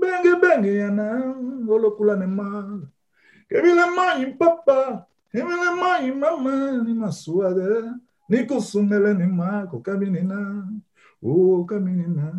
Bengue, 0.00 0.40
bengue, 0.40 0.76
yanam, 0.76 1.68
olokula 1.68 2.16
ne 2.16 2.26
mal. 2.26 2.82
Que 3.48 3.60
vile 3.60 3.86
mãe, 3.86 4.32
papá. 4.36 5.06
Emele 5.32 5.70
mãe, 5.70 6.12
mamãe, 6.12 6.94
na 6.94 7.12
sua 7.12 7.54
ni 8.28 8.46
kusumele 8.46 9.14
ni 9.14 9.26
mako 9.26 9.80
kaminina, 9.80 10.66
o 11.22 11.64
caminina. 11.64 12.32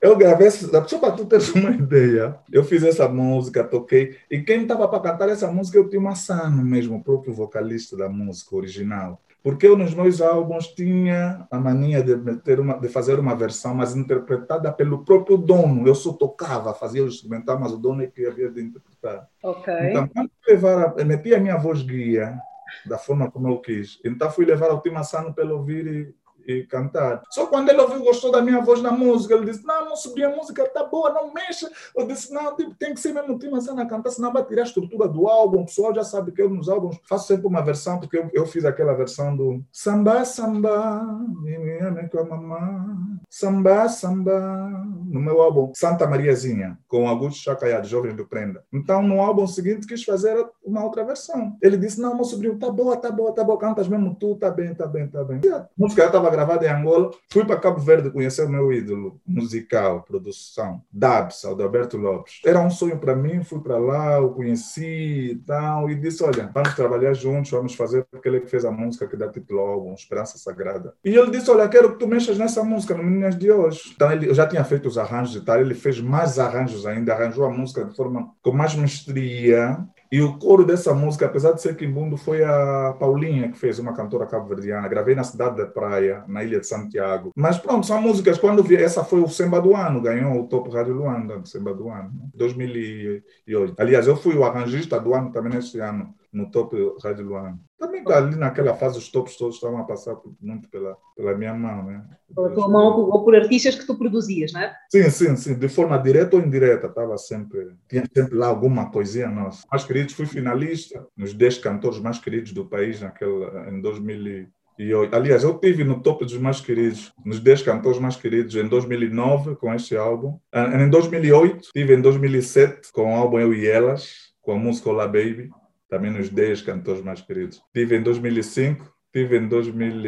Eu 0.00 0.16
gravei 0.16 0.48
essa, 0.48 0.86
só 0.86 0.98
para 0.98 1.12
tu 1.12 1.24
ter 1.24 1.40
uma 1.56 1.70
ideia. 1.70 2.38
Eu 2.50 2.64
fiz 2.64 2.82
essa 2.82 3.08
música, 3.08 3.64
toquei, 3.64 4.16
e 4.30 4.40
quem 4.40 4.62
estava 4.62 4.88
para 4.88 5.00
cantar 5.00 5.28
essa 5.28 5.50
música 5.50 5.78
eu 5.78 5.88
tinha 5.88 6.00
uma 6.00 6.14
Sano 6.14 6.64
mesmo, 6.64 6.96
o 6.96 7.02
próprio 7.02 7.32
vocalista 7.32 7.96
da 7.96 8.08
música 8.08 8.56
original. 8.56 9.20
Porque 9.42 9.64
eu 9.64 9.76
nos 9.76 9.94
meus 9.94 10.20
álbuns 10.20 10.66
tinha 10.66 11.46
a 11.48 11.60
mania 11.60 12.02
de, 12.02 12.14
uma, 12.58 12.74
de 12.74 12.88
fazer 12.88 13.16
uma 13.20 13.36
versão, 13.36 13.76
mas 13.76 13.94
interpretada 13.94 14.72
pelo 14.72 15.04
próprio 15.04 15.36
dono. 15.36 15.86
Eu 15.86 15.94
só 15.94 16.12
tocava, 16.12 16.74
fazia 16.74 17.04
o 17.04 17.06
instrumental, 17.06 17.56
mas 17.56 17.72
o 17.72 17.78
dono 17.78 18.02
é 18.02 18.08
que 18.08 18.26
havia 18.26 18.50
de 18.50 18.60
interpretar. 18.60 19.28
Okay. 19.40 19.90
Então, 19.90 20.08
quando 20.08 20.30
eu, 20.48 20.52
levar 20.52 20.94
eu 20.98 21.06
meti 21.06 21.32
a 21.32 21.38
minha 21.38 21.56
voz 21.56 21.80
guia, 21.82 22.36
da 22.84 22.98
forma 22.98 23.30
como 23.30 23.46
eu 23.46 23.58
quis, 23.58 24.00
então 24.04 24.28
fui 24.32 24.44
levar 24.44 24.68
a 24.68 24.74
última 24.74 25.04
Sano 25.04 25.32
para 25.32 25.54
ouvir 25.54 25.86
e 25.86 26.25
cantar. 26.68 27.22
Só 27.30 27.46
quando 27.46 27.68
ele 27.68 27.80
ouviu, 27.80 28.02
gostou 28.02 28.30
da 28.30 28.40
minha 28.40 28.60
voz 28.60 28.82
na 28.82 28.90
música, 28.90 29.34
ele 29.34 29.46
disse: 29.46 29.64
Não, 29.66 29.84
não 29.84 29.96
subi 29.96 30.24
a 30.24 30.30
música, 30.30 30.68
tá 30.68 30.84
boa, 30.84 31.12
não 31.12 31.32
mexa. 31.32 31.70
Eu 31.94 32.06
disse: 32.06 32.32
Não, 32.32 32.54
tipo, 32.54 32.74
tem 32.74 32.94
que 32.94 33.00
ser 33.00 33.12
mesmo 33.12 33.34
o 33.34 33.38
Tim 33.38 33.50
a 33.56 33.86
cantar, 33.86 34.10
senão 34.10 34.32
vai 34.32 34.44
tirar 34.44 34.62
a 34.62 34.66
estrutura 34.66 35.08
do 35.08 35.26
álbum. 35.26 35.62
O 35.62 35.66
pessoal 35.66 35.94
já 35.94 36.04
sabe 36.04 36.32
que 36.32 36.42
eu 36.42 36.48
nos 36.48 36.68
álbuns 36.68 36.98
faço 37.08 37.26
sempre 37.26 37.46
uma 37.46 37.62
versão, 37.62 37.98
porque 37.98 38.18
eu, 38.18 38.30
eu 38.32 38.46
fiz 38.46 38.64
aquela 38.64 38.94
versão 38.94 39.36
do 39.36 39.62
Samba, 39.72 40.24
Samba, 40.24 41.02
me 41.42 42.08
com 42.08 42.18
a 42.18 42.24
mamãe. 42.24 43.16
Samba, 43.28 43.88
Samba, 43.88 44.84
no 45.06 45.20
meu 45.20 45.40
álbum 45.40 45.72
Santa 45.74 46.06
Mariazinha, 46.06 46.78
com 46.88 47.08
Augusto 47.08 47.42
Chacaiá, 47.42 47.80
de 47.80 47.88
Jovens 47.88 48.14
do 48.14 48.26
Prenda. 48.26 48.64
Então, 48.72 49.02
no 49.02 49.20
álbum 49.20 49.46
seguinte, 49.46 49.86
quis 49.86 50.04
fazer 50.04 50.46
uma 50.64 50.84
outra 50.84 51.04
versão. 51.04 51.56
Ele 51.62 51.76
disse: 51.76 52.00
Não, 52.00 52.14
meu 52.14 52.24
sobrinho, 52.24 52.58
tá 52.58 52.70
boa, 52.70 52.96
tá 52.96 53.10
boa, 53.10 53.32
tá 53.32 53.44
boa, 53.44 53.58
cantas 53.58 53.88
mesmo 53.88 54.14
tu, 54.14 54.36
tá 54.36 54.50
bem, 54.50 54.74
tá 54.74 54.86
bem, 54.86 55.08
tá 55.08 55.24
bem. 55.24 55.40
E 55.44 55.48
a 55.48 55.68
música 55.76 56.06
estava 56.06 56.30
gravada 56.36 56.66
em 56.66 56.68
Angola. 56.68 57.10
Fui 57.30 57.44
para 57.44 57.56
Cabo 57.56 57.80
Verde 57.80 58.10
conhecer 58.10 58.44
o 58.44 58.48
meu 58.48 58.72
ídolo 58.72 59.18
musical, 59.26 60.02
produção, 60.02 60.82
Dabs, 60.92 61.44
Alberto 61.44 61.96
Lopes. 61.96 62.40
Era 62.44 62.60
um 62.60 62.70
sonho 62.70 62.98
para 62.98 63.16
mim, 63.16 63.42
fui 63.42 63.60
para 63.60 63.78
lá, 63.78 64.20
o 64.20 64.34
conheci 64.34 65.32
e 65.32 65.36
tal, 65.46 65.90
e 65.90 65.94
disse: 65.94 66.22
Olha, 66.22 66.50
vamos 66.52 66.74
trabalhar 66.74 67.14
juntos, 67.14 67.50
vamos 67.50 67.74
fazer, 67.74 68.04
porque 68.10 68.28
ele 68.28 68.40
fez 68.46 68.64
a 68.64 68.70
música 68.70 69.06
que 69.06 69.16
dá 69.16 69.28
título 69.28 69.60
ao 69.60 69.94
Esperança 69.94 70.38
Sagrada. 70.38 70.94
E 71.04 71.14
ele 71.14 71.30
disse: 71.30 71.50
Olha, 71.50 71.68
quero 71.68 71.92
que 71.92 71.98
tu 71.98 72.06
mexas 72.06 72.36
nessa 72.36 72.62
música, 72.62 72.94
no 72.94 73.02
Meninas 73.02 73.36
de 73.36 73.50
hoje. 73.50 73.92
Então 73.94 74.12
ele, 74.12 74.28
eu 74.28 74.34
já 74.34 74.46
tinha 74.46 74.64
feito 74.64 74.86
os 74.86 74.98
arranjos 74.98 75.36
e 75.36 75.44
tal, 75.44 75.58
ele 75.58 75.74
fez 75.74 76.00
mais 76.00 76.38
arranjos 76.38 76.86
ainda, 76.86 77.14
arranjou 77.14 77.44
a 77.44 77.50
música 77.50 77.84
de 77.84 77.96
forma 77.96 78.30
com 78.42 78.52
mais 78.52 78.74
mestria 78.74 79.78
e 80.16 80.22
o 80.22 80.38
coro 80.38 80.64
dessa 80.64 80.94
música, 80.94 81.26
apesar 81.26 81.52
de 81.52 81.60
ser 81.60 81.76
quimbundo, 81.76 82.16
foi 82.16 82.42
a 82.42 82.96
Paulinha 82.98 83.50
que 83.50 83.58
fez, 83.58 83.78
uma 83.78 83.92
cantora 83.92 84.24
cabo-verdiana. 84.24 84.88
Gravei 84.88 85.14
na 85.14 85.22
cidade 85.22 85.58
da 85.58 85.66
Praia, 85.66 86.24
na 86.26 86.42
ilha 86.42 86.58
de 86.58 86.66
Santiago. 86.66 87.32
Mas 87.36 87.58
pronto, 87.58 87.86
são 87.86 88.00
músicas. 88.00 88.38
Quando 88.38 88.62
vi, 88.62 88.76
essa 88.76 89.04
foi 89.04 89.20
o 89.20 89.28
Semba 89.28 89.60
do 89.60 89.76
Ano, 89.76 90.00
ganhou 90.00 90.40
o 90.40 90.48
Top 90.48 90.70
Rádio 90.70 90.94
Luanda, 90.94 91.42
Semba 91.44 91.74
do 91.74 91.90
Ano, 91.90 92.10
2008. 92.34 93.74
Aliás, 93.76 94.06
eu 94.06 94.16
fui 94.16 94.34
o 94.34 94.44
arranjista 94.44 94.98
do 94.98 95.12
ano 95.12 95.30
também 95.30 95.52
nesse 95.52 95.78
ano 95.80 96.14
no 96.32 96.50
Top 96.50 96.76
Rádio 97.02 97.24
Luanda. 97.24 97.58
Também 97.78 98.02
ali 98.06 98.36
naquela 98.36 98.74
fase 98.74 98.98
os 98.98 99.10
tops 99.10 99.36
todos 99.36 99.56
estavam 99.56 99.78
a 99.78 99.84
passar 99.84 100.16
muito 100.40 100.68
pela, 100.70 100.96
pela 101.14 101.36
minha 101.36 101.52
mão, 101.52 101.84
né? 101.84 102.04
Pela 102.34 102.50
tua 102.50 102.68
mão 102.68 103.00
ou 103.00 103.24
por 103.24 103.34
artistas 103.34 103.74
que 103.74 103.86
tu 103.86 103.98
produzias, 103.98 104.52
né? 104.52 104.72
Sim, 104.90 105.10
sim, 105.10 105.36
sim. 105.36 105.54
De 105.54 105.68
forma 105.68 105.98
direta 105.98 106.36
ou 106.36 106.42
indireta, 106.42 106.86
estava 106.86 107.18
sempre... 107.18 107.72
Tinha 107.88 108.04
sempre 108.14 108.34
lá 108.34 108.46
alguma 108.46 108.90
coisinha 108.90 109.28
nossa. 109.28 109.66
Mais 109.70 109.84
queridos, 109.84 110.14
fui 110.14 110.26
finalista 110.26 111.06
nos 111.16 111.34
10 111.34 111.58
cantores 111.58 111.98
mais 111.98 112.18
queridos 112.18 112.52
do 112.52 112.64
país 112.64 113.00
naquele, 113.00 113.46
em 113.68 113.80
2000 113.80 114.48
e 114.78 114.90
eu, 114.90 115.08
aliás, 115.10 115.42
eu 115.42 115.58
tive 115.58 115.84
no 115.84 116.02
topo 116.02 116.24
dos 116.24 116.36
mais 116.36 116.60
queridos, 116.60 117.10
nos 117.24 117.40
10 117.40 117.62
cantores 117.62 117.98
mais 117.98 118.14
queridos, 118.14 118.54
em 118.56 118.68
2009 118.68 119.56
com 119.56 119.72
este 119.72 119.96
álbum. 119.96 120.38
Em 120.54 120.90
2008, 120.90 121.70
tive 121.72 121.94
em 121.94 122.00
2007 122.00 122.92
com 122.92 123.14
o 123.14 123.16
álbum 123.16 123.38
Eu 123.38 123.54
e 123.54 123.66
Elas, 123.66 124.34
com 124.42 124.52
a 124.52 124.58
música 124.58 124.90
Olá 124.90 125.06
Baby 125.06 125.50
também 125.88 126.10
nos 126.10 126.28
10 126.28 126.62
cantores 126.62 127.02
mais 127.02 127.20
queridos. 127.20 127.62
Tive 127.74 127.96
em 127.96 128.02
2005, 128.02 128.92
tive 129.12 129.38
em 129.38 129.48
2000 129.48 130.02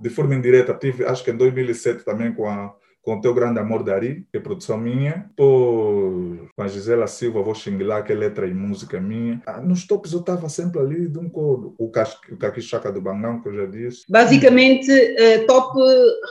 de 0.00 0.10
forma 0.10 0.34
indireta, 0.34 0.74
tive 0.74 1.04
acho 1.04 1.22
que 1.22 1.30
em 1.30 1.36
2007 1.36 2.04
também 2.04 2.32
com 2.32 2.48
a 2.48 2.74
com 3.02 3.16
o 3.16 3.20
Teu 3.20 3.34
Grande 3.34 3.58
Amor 3.58 3.82
Dari, 3.82 4.24
que 4.30 4.38
é 4.38 4.40
produção 4.40 4.78
minha, 4.78 5.28
por, 5.36 6.48
com 6.54 6.62
a 6.62 6.68
Gisela 6.68 7.08
Silva, 7.08 7.42
Vou 7.42 7.54
Xinglar, 7.54 8.04
que 8.04 8.12
é 8.12 8.14
letra 8.14 8.46
e 8.46 8.54
música 8.54 9.00
minha. 9.00 9.42
Ah, 9.44 9.60
nos 9.60 9.84
tops 9.86 10.12
eu 10.12 10.20
estava 10.20 10.48
sempre 10.48 10.80
ali 10.80 11.08
de 11.08 11.18
um 11.18 11.28
coro. 11.28 11.74
O, 11.76 11.90
Caquichaca 11.90 12.92
do 12.92 13.02
Bangão, 13.02 13.42
que 13.42 13.48
eu 13.48 13.54
já 13.54 13.66
disse. 13.66 14.04
Basicamente, 14.08 14.88
uh, 14.90 15.46
top 15.48 15.76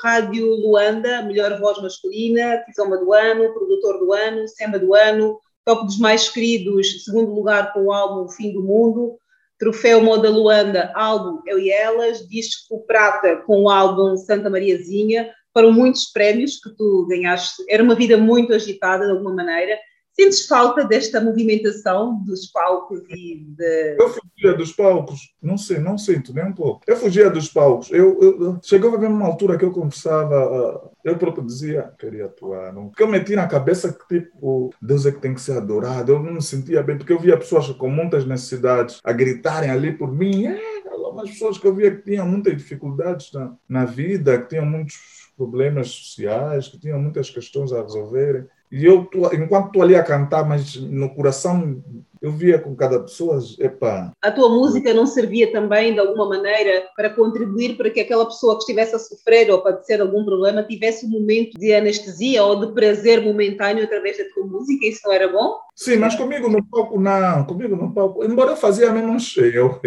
Rádio 0.02 0.47
Luanda, 0.47 1.24
melhor 1.24 1.60
voz 1.60 1.82
masculina, 1.82 2.64
Tizoma 2.66 2.97
do 2.97 3.12
ano, 3.12 3.54
produtor 3.54 3.99
do 3.99 4.14
ano, 4.14 4.47
Samba 4.47 4.80
do 4.80 4.95
ano, 4.95 5.38
top 5.66 5.86
dos 5.86 5.99
mais 5.99 6.30
queridos, 6.30 7.03
segundo 7.03 7.34
lugar 7.34 7.74
com 7.74 7.86
o 7.86 7.93
álbum 7.93 8.30
Fim 8.30 8.53
do 8.53 8.64
Mundo, 8.64 9.18
troféu 9.59 10.01
Moda 10.01 10.30
Luanda, 10.30 10.91
álbum 10.95 11.41
Eu 11.45 11.59
e 11.59 11.70
Elas, 11.70 12.28
disco 12.28 12.84
prata 12.88 13.38
com 13.38 13.64
o 13.64 13.70
álbum 13.70 14.18
Santa 14.18 14.49
Mariazinha, 14.49 15.32
foram 15.53 15.72
muitos 15.72 16.05
prémios 16.05 16.59
que 16.59 16.70
tu 16.76 17.05
ganhaste, 17.09 17.64
era 17.70 17.84
uma 17.84 17.95
vida 17.95 18.18
muito 18.18 18.53
agitada 18.53 19.05
de 19.05 19.12
alguma 19.12 19.36
maneira, 19.36 19.78
Sentes 20.14 20.45
falta 20.45 20.84
desta 20.84 21.22
movimentação 21.22 22.22
dos 22.24 22.47
palcos 22.47 23.01
e 23.09 23.45
de... 23.47 23.97
Eu 23.97 24.09
fugia 24.09 24.53
dos 24.57 24.72
palcos, 24.74 25.34
não 25.41 25.57
sei, 25.57 25.80
não 25.80 25.97
sinto 25.97 26.34
nem 26.34 26.45
um 26.45 26.53
pouco. 26.53 26.82
Eu 26.86 26.97
fugia 26.97 27.30
dos 27.30 27.47
palcos. 27.47 27.89
Eu, 27.91 28.20
eu 28.22 28.59
chegava 28.62 28.97
mesmo 28.97 29.16
uma 29.16 29.28
altura 29.28 29.57
que 29.57 29.64
eu 29.64 29.72
conversava, 29.72 30.36
ah, 30.36 30.89
eu 31.03 31.18
próprio 31.18 31.45
dizia, 31.45 31.93
queria 31.97 32.26
atuar, 32.26 32.74
não. 32.74 32.89
Porque 32.89 33.03
eu 33.03 33.07
meti 33.07 33.36
na 33.36 33.47
cabeça 33.47 33.91
que 33.93 34.20
tipo, 34.20 34.74
Deus 34.82 35.05
é 35.05 35.12
que 35.12 35.22
tem 35.22 35.34
que 35.34 35.41
ser 35.41 35.57
adorado. 35.57 36.12
Eu 36.12 36.22
não 36.22 36.34
me 36.34 36.41
sentia 36.41 36.84
bem, 36.84 36.97
porque 36.97 37.14
eu 37.14 37.20
via 37.20 37.38
pessoas 37.38 37.68
com 37.70 37.89
muitas 37.89 38.26
necessidades 38.26 38.99
a 39.03 39.14
gritarem 39.14 39.70
ali 39.70 39.93
por 39.93 40.12
mim. 40.12 40.47
É, 40.47 40.82
umas 41.12 41.30
pessoas 41.30 41.57
que 41.57 41.68
eu 41.68 41.76
via 41.76 41.95
que 41.95 42.03
tinham 42.03 42.28
muitas 42.28 42.55
dificuldades 42.57 43.32
na, 43.32 43.55
na 43.68 43.86
vida, 43.86 44.41
que 44.41 44.49
tinham 44.49 44.66
muitos 44.66 44.95
problemas 45.38 45.89
sociais, 45.89 46.68
que 46.68 46.80
tinham 46.80 46.99
muitas 46.99 47.30
questões 47.30 47.72
a 47.72 47.82
resolver. 47.82 48.49
E 48.72 48.86
eu, 48.86 49.09
enquanto 49.34 49.67
estou 49.67 49.82
ali 49.82 49.95
a 49.95 50.03
cantar, 50.03 50.47
mas 50.47 50.76
no 50.76 51.13
coração 51.13 51.84
eu 52.22 52.32
via 52.32 52.59
com 52.59 52.76
cada 52.76 52.99
pessoa, 52.99 53.39
epá. 53.59 54.13
A 54.22 54.32
tua 54.32 54.47
música 54.47 54.93
não 54.93 55.07
servia 55.07 55.51
também, 55.51 55.93
de 55.93 55.99
alguma 55.99 56.30
maneira, 56.30 56.86
para 56.95 57.09
contribuir 57.09 57.76
para 57.76 57.89
que 57.89 57.99
aquela 57.99 58.26
pessoa 58.26 58.53
que 58.53 58.59
estivesse 58.59 58.95
a 58.95 58.99
sofrer 58.99 59.49
ou 59.49 59.57
a 59.57 59.61
padecer 59.63 59.99
algum 59.99 60.24
problema 60.24 60.63
tivesse 60.63 61.05
um 61.05 61.09
momento 61.09 61.57
de 61.57 61.74
anestesia 61.74 62.43
ou 62.43 62.59
de 62.59 62.74
prazer 62.74 63.24
momentâneo 63.24 63.84
através 63.84 64.19
da 64.19 64.24
tua 64.36 64.45
música? 64.45 64.86
Isso 64.86 65.01
não 65.03 65.13
era 65.13 65.28
bom? 65.28 65.55
Sim, 65.76 65.97
mas 65.97 66.15
comigo 66.15 66.47
no 66.47 66.63
palco 66.63 66.99
não, 66.99 67.43
comigo 67.43 67.76
no 67.76 67.91
palco, 67.91 68.24
embora 68.24 68.51
eu 68.51 68.57
fazia 68.57 68.91
menos 68.91 69.24
cheio, 69.24 69.80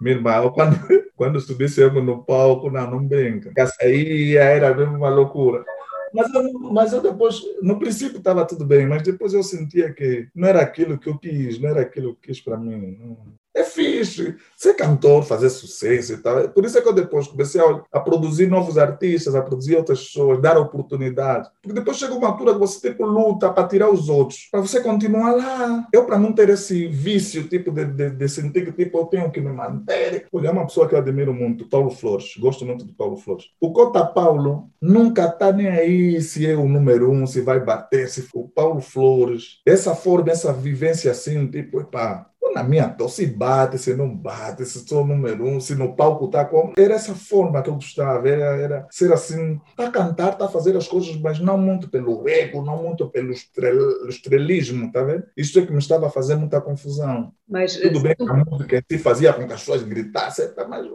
minha 0.00 0.16
irmã, 0.16 0.50
quando, 0.50 0.76
quando 1.16 1.40
subisse 1.40 1.82
no 1.90 2.24
palco, 2.24 2.70
não, 2.70 2.90
não 2.90 3.06
brinca. 3.06 3.52
Essa 3.56 3.84
aí 3.84 4.36
era 4.36 4.74
mesmo 4.74 4.96
uma 4.96 5.10
loucura. 5.10 5.64
Mas 6.12 6.34
eu, 6.34 6.52
mas 6.58 6.92
eu 6.92 7.00
depois, 7.00 7.40
no 7.62 7.78
princípio 7.78 8.18
estava 8.18 8.46
tudo 8.46 8.64
bem, 8.64 8.86
mas 8.86 9.02
depois 9.02 9.32
eu 9.32 9.42
sentia 9.42 9.92
que 9.92 10.28
não 10.34 10.48
era 10.48 10.60
aquilo 10.60 10.98
que 10.98 11.08
eu 11.08 11.18
quis, 11.18 11.58
não 11.60 11.68
era 11.68 11.82
aquilo 11.82 12.16
que 12.16 12.30
eu 12.30 12.34
quis 12.34 12.40
para 12.40 12.56
mim. 12.56 12.96
Não, 12.98 13.39
é 13.54 13.64
fixe 13.64 14.36
ser 14.56 14.74
cantor, 14.74 15.24
fazer 15.24 15.50
sucesso 15.50 16.12
e 16.12 16.16
tal. 16.18 16.48
Por 16.50 16.64
isso 16.64 16.78
é 16.78 16.80
que 16.82 16.88
eu 16.88 16.92
depois 16.92 17.26
comecei 17.26 17.60
a, 17.60 17.82
a, 17.92 18.00
produzir 18.00 18.46
novos 18.46 18.76
artistas, 18.78 19.34
a 19.34 19.42
produzir 19.42 19.76
outras 19.76 20.04
pessoas, 20.04 20.40
dar 20.40 20.58
oportunidade. 20.58 21.48
Porque 21.62 21.78
depois 21.78 21.96
chega 21.96 22.14
uma 22.14 22.28
altura 22.28 22.52
que 22.52 22.58
você 22.58 22.90
tipo 22.90 23.04
luta 23.04 23.50
para 23.50 23.66
tirar 23.66 23.90
os 23.90 24.08
outros, 24.08 24.48
para 24.50 24.60
você 24.60 24.80
continuar 24.80 25.32
lá. 25.32 25.88
Eu, 25.92 26.04
para 26.04 26.18
não 26.18 26.32
ter 26.32 26.50
esse 26.50 26.86
vício, 26.86 27.48
tipo, 27.48 27.70
de, 27.70 27.86
de, 27.86 28.10
de, 28.10 28.28
sentir 28.28 28.66
que 28.66 28.72
tipo, 28.72 28.98
eu 28.98 29.06
tenho 29.06 29.30
que 29.30 29.40
me 29.40 29.52
manter. 29.52 30.26
Olha, 30.32 30.48
é 30.48 30.50
uma 30.50 30.66
pessoa 30.66 30.88
que 30.88 30.94
eu 30.94 30.98
admiro 30.98 31.32
muito, 31.32 31.68
Paulo 31.68 31.90
Flores. 31.90 32.36
Gosto 32.38 32.64
muito 32.64 32.86
de 32.86 32.92
Paulo 32.92 33.16
Flores. 33.16 33.46
O 33.60 33.72
Cota 33.72 34.04
Paulo 34.04 34.70
nunca 34.80 35.26
está 35.26 35.52
nem 35.52 35.68
aí 35.68 36.20
se 36.20 36.46
é 36.46 36.54
o 36.54 36.68
número 36.68 37.10
um, 37.10 37.26
se 37.26 37.40
vai 37.40 37.60
bater, 37.60 38.08
se 38.08 38.22
for 38.22 38.40
o 38.40 38.48
Paulo 38.48 38.80
Flores. 38.80 39.60
Essa 39.66 39.94
forma, 39.94 40.30
essa 40.30 40.52
vivência 40.52 41.10
assim, 41.10 41.46
tipo, 41.46 41.82
pá, 41.84 42.29
na 42.54 42.64
minha 42.64 42.88
tosse 42.88 43.20
se 43.20 43.26
bate, 43.26 43.78
se 43.78 43.94
não 43.94 44.14
bate, 44.14 44.64
se 44.64 44.86
sou 44.86 45.06
número 45.06 45.44
um, 45.44 45.60
se 45.60 45.74
no 45.74 45.94
palco 45.94 46.26
está 46.26 46.44
como. 46.44 46.72
Era 46.76 46.94
essa 46.94 47.14
forma 47.14 47.62
que 47.62 47.68
eu 47.68 47.74
gostava, 47.74 48.28
era, 48.28 48.56
era 48.56 48.86
ser 48.90 49.12
assim, 49.12 49.60
está 49.70 49.86
a 49.86 49.90
cantar, 49.90 50.32
está 50.32 50.46
a 50.46 50.48
fazer 50.48 50.76
as 50.76 50.88
coisas, 50.88 51.16
mas 51.16 51.38
não 51.38 51.58
muito 51.58 51.88
pelo 51.88 52.28
ego, 52.28 52.62
não 52.62 52.82
muito 52.82 53.08
pelo 53.08 53.30
estrel, 53.30 54.08
estrelismo, 54.08 54.90
tá 54.90 55.02
vendo? 55.02 55.24
Isso 55.36 55.58
é 55.58 55.66
que 55.66 55.72
me 55.72 55.78
estava 55.78 56.06
a 56.06 56.10
fazer 56.10 56.36
muita 56.36 56.60
confusão. 56.60 57.32
Mas, 57.48 57.76
Tudo 57.76 58.00
bem 58.00 58.14
que 58.14 58.22
a 58.22 58.44
música 58.44 58.84
si 58.90 58.98
fazia 58.98 59.32
com 59.32 59.46
que 59.46 59.52
as 59.52 59.60
pessoas 59.60 59.82
gritassem, 59.82 60.48
mas 60.68 60.86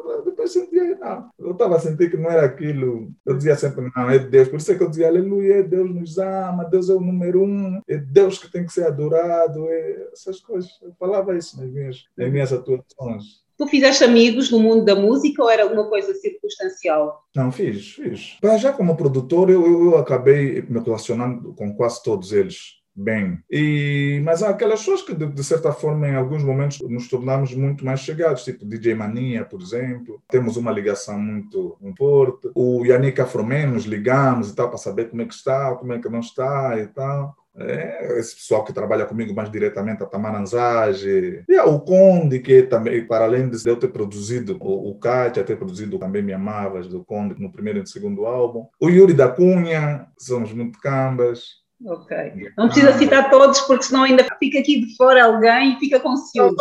depois 0.46 0.52
sentia, 0.52 0.98
não. 0.98 1.30
Eu 1.38 1.52
estava 1.52 1.76
a 1.76 1.80
sentir 1.80 2.10
que 2.10 2.18
não 2.18 2.30
era 2.30 2.46
aquilo. 2.46 3.12
Eu 3.26 3.36
dizia 3.36 3.56
sempre, 3.56 3.90
não, 3.96 4.10
é 4.10 4.20
Deus. 4.20 4.48
Por 4.48 4.58
isso 4.58 4.72
é 4.72 4.76
que 4.76 4.84
eu 4.84 4.90
dizia, 4.90 5.08
aleluia, 5.08 5.64
Deus 5.64 5.94
nos 5.94 6.18
ama, 6.18 6.64
Deus 6.66 6.90
é 6.90 6.94
o 6.94 7.02
número 7.02 7.44
um, 7.44 7.82
é 7.88 7.98
Deus 7.98 8.38
que 8.38 8.52
tem 8.52 8.66
que 8.66 8.74
ser 8.74 8.86
adorado, 8.86 9.68
é 9.68 10.10
essas 10.14 10.40
coisas. 10.40 10.70
Eu 10.82 10.94
falava 11.00 11.36
isso 11.36 11.60
nas 11.60 11.70
minhas, 11.70 12.04
nas 12.18 12.32
minhas 12.32 12.54
atuações. 12.54 13.44
Tu 13.58 13.68
fizeste 13.68 14.04
amigos 14.04 14.52
no 14.52 14.60
mundo 14.60 14.84
da 14.84 14.96
música 14.96 15.42
ou 15.42 15.50
era 15.50 15.64
alguma 15.64 15.88
coisa 15.88 16.14
circunstancial? 16.14 17.24
Não, 17.34 17.52
fiz, 17.52 17.94
fiz. 17.94 18.38
Já 18.60 18.74
como 18.74 18.98
produtor, 18.98 19.50
eu, 19.50 19.66
eu 19.66 19.98
acabei 19.98 20.62
me 20.64 20.80
relacionando 20.80 21.54
com 21.54 21.74
quase 21.74 22.04
todos 22.04 22.34
eles 22.34 22.85
bem. 22.96 23.40
E, 23.52 24.22
mas 24.24 24.42
há 24.42 24.50
aquelas 24.50 24.80
pessoas 24.80 25.02
que, 25.02 25.14
de, 25.14 25.28
de, 25.28 25.44
certa 25.44 25.72
forma, 25.74 26.08
em 26.08 26.16
alguns 26.16 26.44
momentos 26.44 26.80
nos 26.82 27.10
tornamos 27.10 27.54
muito 27.54 27.84
mais 27.84 28.00
chegados, 28.00 28.44
tipo 28.44 28.66
DJ 28.66 28.96
Mania, 28.96 29.44
por 29.44 29.62
exemplo. 29.62 30.22
Temos 30.30 30.56
uma 30.56 30.72
ligação 30.72 31.20
muito, 31.20 31.78
forte. 31.98 32.50
O 32.56 32.86
Yannick 32.86 33.20
Afromen 33.20 33.68
nos 33.68 33.84
ligamos 33.84 34.50
e 34.50 34.56
tal, 34.56 34.70
para 34.70 34.78
saber 34.78 35.10
como 35.10 35.22
é 35.22 35.26
que 35.26 35.34
está, 35.34 35.76
como 35.76 35.94
é 35.94 36.00
que 36.00 36.10
não 36.10 36.20
está 36.20 36.80
e 36.80 36.88
tal. 36.88 37.36
É, 37.58 38.20
esse 38.20 38.36
pessoal 38.36 38.66
que 38.66 38.74
trabalha 38.74 39.06
comigo 39.06 39.34
mais 39.34 39.50
diretamente, 39.50 40.04
a 40.04 40.06
Tamaranzage, 40.06 41.44
e 41.48 41.60
o 41.60 41.80
Conde, 41.80 42.40
que 42.40 42.64
também, 42.64 43.06
para 43.08 43.24
além 43.24 43.50
de 43.50 43.58
eu 43.66 43.78
ter 43.78 43.88
produzido, 43.88 44.58
o, 44.60 44.90
o 44.92 45.00
Kátia 45.00 45.44
ter 45.44 45.56
produzido 45.56 45.98
também 45.98 46.22
Me 46.22 46.34
Amavas, 46.34 46.88
do 46.88 47.04
Conde, 47.06 47.42
no 47.42 47.52
primeiro 47.52 47.80
e 47.80 47.82
no 47.82 47.88
segundo 47.88 48.26
álbum, 48.26 48.68
o 48.80 48.90
Yuri 48.90 49.14
da 49.14 49.30
Cunha, 49.30 50.08
somos 50.18 50.52
muito 50.52 50.80
cambas, 50.80 51.65
Ok. 51.84 52.18
Não 52.58 52.68
precisa 52.68 52.94
citar 52.94 53.30
todos, 53.30 53.60
porque 53.62 53.84
senão 53.84 54.04
ainda 54.04 54.26
fica 54.40 54.60
aqui 54.60 54.86
de 54.86 54.96
fora 54.96 55.26
alguém 55.26 55.74
e 55.74 55.80
fica 55.80 56.00
com 56.00 56.16
ciúme. 56.16 56.56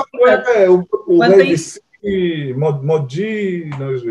É, 0.54 0.68
o, 0.68 0.86
o 1.06 1.18
Mantens... 1.18 1.78
Modi, 2.82 3.70
nós... 3.78 4.02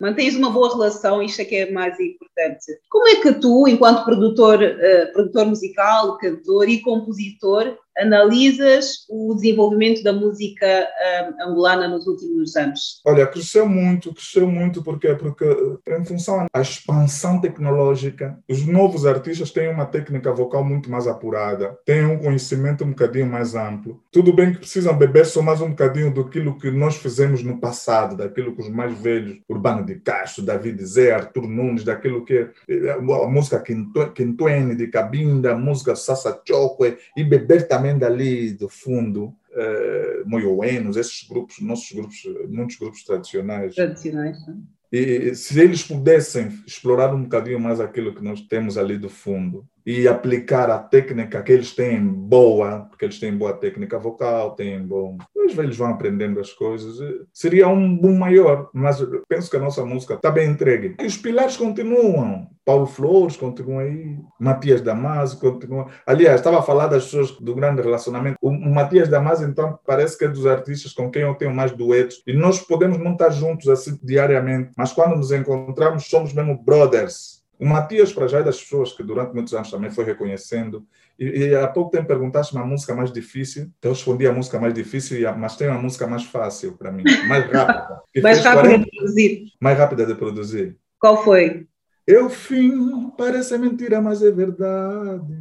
Mantens 0.00 0.34
uma 0.34 0.50
boa 0.50 0.70
relação, 0.72 1.22
isto 1.22 1.42
é 1.42 1.44
que 1.44 1.56
é 1.56 1.70
mais 1.70 2.00
importante. 2.00 2.64
Como 2.88 3.06
é 3.06 3.16
que 3.16 3.34
tu, 3.34 3.68
enquanto 3.68 4.04
produtor, 4.04 4.58
uh, 4.62 5.12
produtor 5.12 5.44
musical, 5.44 6.16
cantor 6.16 6.68
e 6.70 6.80
compositor, 6.80 7.76
analisas 8.00 9.04
o 9.08 9.34
desenvolvimento 9.34 10.02
da 10.02 10.12
música 10.12 10.66
uh, 10.66 11.48
angolana 11.48 11.88
nos 11.88 12.06
últimos 12.06 12.56
anos? 12.56 13.00
Olha, 13.04 13.26
cresceu 13.26 13.68
muito, 13.68 14.12
cresceu 14.14 14.48
muito 14.48 14.82
porque 14.82 15.14
porque 15.14 15.44
em 15.88 16.04
função 16.04 16.46
da 16.52 16.60
expansão 16.60 17.40
tecnológica, 17.40 18.38
os 18.48 18.66
novos 18.66 19.06
artistas 19.06 19.50
têm 19.50 19.68
uma 19.68 19.86
técnica 19.86 20.32
vocal 20.32 20.64
muito 20.64 20.90
mais 20.90 21.06
apurada, 21.06 21.76
têm 21.84 22.04
um 22.04 22.18
conhecimento 22.18 22.84
um 22.84 22.90
bocadinho 22.90 23.26
mais 23.26 23.54
amplo. 23.54 24.02
Tudo 24.10 24.32
bem 24.32 24.52
que 24.52 24.58
precisam 24.58 24.96
beber 24.96 25.26
só 25.26 25.42
mais 25.42 25.60
um 25.60 25.70
bocadinho 25.70 26.12
daquilo 26.12 26.58
que 26.58 26.70
nós 26.70 26.96
fizemos 26.96 27.42
no 27.42 27.58
passado, 27.60 28.16
daquilo 28.16 28.54
que 28.54 28.62
os 28.62 28.68
mais 28.68 28.96
velhos, 28.98 29.38
Urbano 29.48 29.84
de 29.84 29.96
Castro, 29.96 30.44
David 30.44 30.84
Zé, 30.84 31.12
Arthur 31.12 31.46
Nunes, 31.46 31.84
daquilo 31.84 32.24
que 32.24 32.48
eh, 32.68 32.90
a 32.90 33.26
música 33.28 33.60
Quintuene 33.60 34.74
de 34.74 34.86
Cabinda, 34.88 35.52
a 35.52 35.56
música 35.56 35.94
Sassa 35.96 36.40
Choque 36.46 36.96
e 37.16 37.24
beber 37.24 37.68
também 37.68 37.89
também 37.90 37.98
dali 37.98 38.52
do 38.52 38.68
fundo, 38.68 39.26
uh, 39.26 40.28
moioenos, 40.28 40.96
esses 40.96 41.26
grupos, 41.28 41.60
nossos 41.60 41.90
grupos, 41.92 42.22
muitos 42.48 42.76
grupos 42.76 43.02
tradicionais. 43.04 43.74
Tradicionais, 43.74 44.46
né? 44.46 44.56
E 44.92 45.34
se 45.36 45.60
eles 45.60 45.84
pudessem 45.84 46.48
explorar 46.66 47.14
um 47.14 47.22
bocadinho 47.22 47.60
mais 47.60 47.78
aquilo 47.78 48.12
que 48.12 48.24
nós 48.24 48.40
temos 48.40 48.76
ali 48.76 48.98
do 48.98 49.08
fundo 49.08 49.64
e 49.84 50.06
aplicar 50.06 50.70
a 50.70 50.78
técnica 50.78 51.42
que 51.42 51.52
eles 51.52 51.74
têm 51.74 52.04
boa, 52.06 52.86
porque 52.88 53.04
eles 53.04 53.18
têm 53.18 53.36
boa 53.36 53.52
técnica 53.52 53.98
vocal, 53.98 54.54
têm 54.54 54.80
bom. 54.82 55.18
Velhos 55.54 55.76
vão 55.76 55.88
aprendendo 55.88 56.38
as 56.38 56.52
coisas, 56.52 56.98
seria 57.32 57.66
um 57.66 57.96
boom 57.96 58.16
maior. 58.16 58.70
Mas 58.72 59.04
penso 59.28 59.50
que 59.50 59.56
a 59.56 59.60
nossa 59.60 59.84
música 59.84 60.14
está 60.14 60.30
bem 60.30 60.48
entregue. 60.48 60.94
E 61.00 61.06
os 61.06 61.16
pilares 61.16 61.56
continuam. 61.56 62.46
Paulo 62.64 62.86
Flores 62.86 63.36
continua 63.36 63.82
aí, 63.82 64.16
Matias 64.38 64.80
Damasio 64.80 65.40
continua. 65.40 65.88
Aliás, 66.06 66.36
estava 66.36 66.60
a 66.60 66.62
falar 66.62 66.86
das 66.86 67.04
pessoas 67.04 67.32
do 67.32 67.52
grande 67.52 67.82
relacionamento. 67.82 68.38
O 68.40 68.52
Matias 68.52 69.08
Damasio, 69.08 69.48
então, 69.48 69.76
parece 69.84 70.16
que 70.16 70.24
é 70.24 70.28
dos 70.28 70.46
artistas 70.46 70.92
com 70.92 71.10
quem 71.10 71.22
eu 71.22 71.34
tenho 71.34 71.52
mais 71.52 71.72
duetos. 71.72 72.22
E 72.26 72.32
nós 72.32 72.60
podemos 72.60 72.98
não 72.98 73.12
estar 73.12 73.30
juntos 73.30 73.68
assim 73.68 73.98
diariamente, 74.02 74.70
mas 74.76 74.92
quando 74.92 75.16
nos 75.16 75.32
encontramos, 75.32 76.04
somos 76.04 76.32
mesmo 76.32 76.62
brothers. 76.62 77.39
O 77.60 77.66
Matias, 77.66 78.10
para 78.10 78.26
já, 78.26 78.38
é 78.38 78.42
das 78.42 78.58
pessoas 78.58 78.94
que 78.94 79.02
durante 79.02 79.34
muitos 79.34 79.52
anos 79.52 79.70
também 79.70 79.90
foi 79.90 80.04
reconhecendo. 80.04 80.86
E, 81.18 81.24
e 81.24 81.54
há 81.54 81.68
pouco 81.68 81.90
tempo 81.90 82.06
perguntaste 82.06 82.54
uma 82.54 82.64
música 82.64 82.94
mais 82.94 83.12
difícil. 83.12 83.70
Eu 83.82 83.90
respondi 83.90 84.26
a 84.26 84.32
música 84.32 84.58
mais 84.58 84.72
difícil, 84.72 85.18
mas 85.36 85.56
tem 85.56 85.68
uma 85.68 85.78
música 85.78 86.06
mais 86.06 86.24
fácil 86.24 86.78
para 86.78 86.90
mim, 86.90 87.04
mais 87.28 87.44
rápida. 87.52 88.00
mais 88.22 88.38
rápida 88.40 88.62
40... 88.62 88.84
de 88.84 88.90
produzir. 88.90 89.44
Mais 89.60 89.78
rápida 89.78 90.06
de 90.06 90.14
produzir. 90.14 90.76
Qual 90.98 91.22
foi? 91.22 91.66
Eu 92.06 92.30
fim, 92.30 93.10
parece 93.10 93.58
mentira, 93.58 94.00
mas 94.00 94.22
é 94.22 94.30
verdade. 94.30 95.38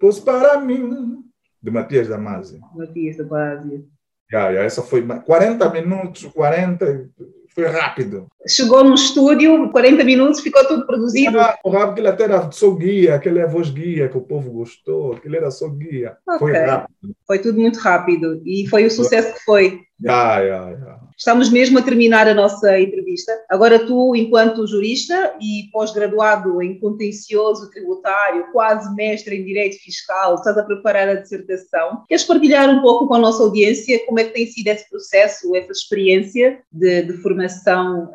Pois 0.00 0.18
para 0.18 0.60
mim, 0.60 1.22
de 1.62 1.70
Matias 1.70 2.08
Damasio. 2.08 2.60
Matias 2.74 3.16
Damasio. 3.18 3.88
Yeah, 4.32 4.50
yeah, 4.50 4.66
essa 4.66 4.82
foi 4.82 5.06
40 5.06 5.70
minutos, 5.70 6.24
40, 6.24 7.08
foi 7.54 7.66
rápido. 7.66 8.26
Chegou 8.46 8.82
no 8.82 8.94
estúdio, 8.94 9.70
40 9.70 10.04
minutos, 10.04 10.40
ficou 10.40 10.66
tudo 10.66 10.86
produzido. 10.86 11.38
Ah, 11.38 11.56
o 11.62 11.70
rápido, 11.70 11.92
aquele 11.92 12.08
até 12.08 12.24
era 12.24 12.50
só 12.50 12.70
guia, 12.70 13.14
aquele 13.14 13.38
é 13.38 13.42
a 13.42 13.46
voz 13.46 13.70
guia 13.70 14.08
que 14.08 14.18
o 14.18 14.22
povo 14.22 14.50
gostou, 14.50 15.14
aquele 15.14 15.36
era 15.36 15.50
só 15.50 15.68
guia. 15.68 16.16
Okay. 16.26 16.38
Foi 16.38 16.52
rápido. 16.52 17.16
Foi 17.26 17.38
tudo 17.38 17.60
muito 17.60 17.78
rápido 17.78 18.42
e 18.44 18.66
foi 18.68 18.84
o 18.84 18.90
sucesso 18.90 19.34
que 19.34 19.44
foi. 19.44 19.80
Yeah, 20.04 20.40
yeah, 20.40 20.70
yeah. 20.70 21.02
Estamos 21.16 21.50
mesmo 21.50 21.78
a 21.78 21.82
terminar 21.82 22.26
a 22.26 22.34
nossa 22.34 22.80
entrevista. 22.80 23.32
Agora, 23.48 23.78
tu, 23.78 24.16
enquanto 24.16 24.66
jurista 24.66 25.36
e 25.40 25.70
pós-graduado 25.70 26.60
em 26.60 26.80
contencioso 26.80 27.70
tributário, 27.70 28.46
quase 28.50 28.92
mestre 28.96 29.36
em 29.36 29.44
direito 29.44 29.76
fiscal, 29.80 30.34
estás 30.34 30.58
a 30.58 30.64
preparar 30.64 31.08
a 31.08 31.14
dissertação. 31.14 32.02
Queres 32.08 32.24
partilhar 32.24 32.68
um 32.68 32.82
pouco 32.82 33.06
com 33.06 33.14
a 33.14 33.20
nossa 33.20 33.40
audiência 33.42 34.04
como 34.04 34.18
é 34.18 34.24
que 34.24 34.32
tem 34.32 34.46
sido 34.46 34.66
esse 34.66 34.90
processo, 34.90 35.54
essa 35.54 35.70
experiência 35.70 36.58
de, 36.72 37.02
de 37.02 37.12
formação 37.18 38.10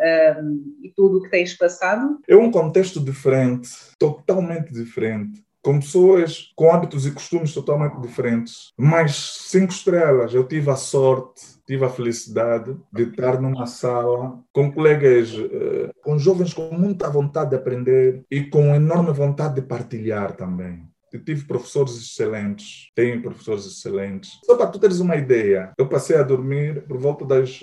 e 0.83 0.91
tudo 0.95 1.17
o 1.17 1.23
que 1.23 1.29
tens 1.29 1.53
passado? 1.53 2.19
É 2.27 2.35
um 2.35 2.51
contexto 2.51 2.99
diferente, 2.99 3.69
totalmente 3.99 4.73
diferente 4.73 5.45
com 5.67 5.81
pessoas 5.81 6.53
com 6.55 6.71
hábitos 6.71 7.05
e 7.05 7.11
costumes 7.11 7.53
totalmente 7.53 7.99
diferentes, 7.99 8.71
mas 8.77 9.17
cinco 9.49 9.73
estrelas. 9.73 10.33
Eu 10.33 10.47
tive 10.47 10.69
a 10.69 10.77
sorte, 10.77 11.41
tive 11.65 11.83
a 11.83 11.89
felicidade 11.89 12.73
de 12.93 13.03
estar 13.03 13.41
numa 13.41 13.65
sala 13.65 14.39
com 14.53 14.71
colegas, 14.71 15.33
eh, 15.33 15.91
com 16.01 16.17
jovens 16.17 16.53
com 16.53 16.71
muita 16.71 17.09
vontade 17.09 17.49
de 17.49 17.57
aprender 17.57 18.23
e 18.31 18.45
com 18.45 18.73
enorme 18.73 19.11
vontade 19.11 19.55
de 19.55 19.61
partilhar 19.61 20.37
também. 20.37 20.83
Eu 21.11 21.21
tive 21.21 21.45
professores 21.45 21.97
excelentes, 21.97 22.89
tenho 22.95 23.21
professores 23.21 23.65
excelentes. 23.65 24.39
Só 24.45 24.55
para 24.55 24.67
tu 24.67 24.79
teres 24.79 25.01
uma 25.01 25.17
ideia, 25.17 25.73
eu 25.77 25.89
passei 25.89 26.15
a 26.15 26.23
dormir 26.23 26.83
por 26.87 26.97
volta 26.97 27.25
das 27.25 27.61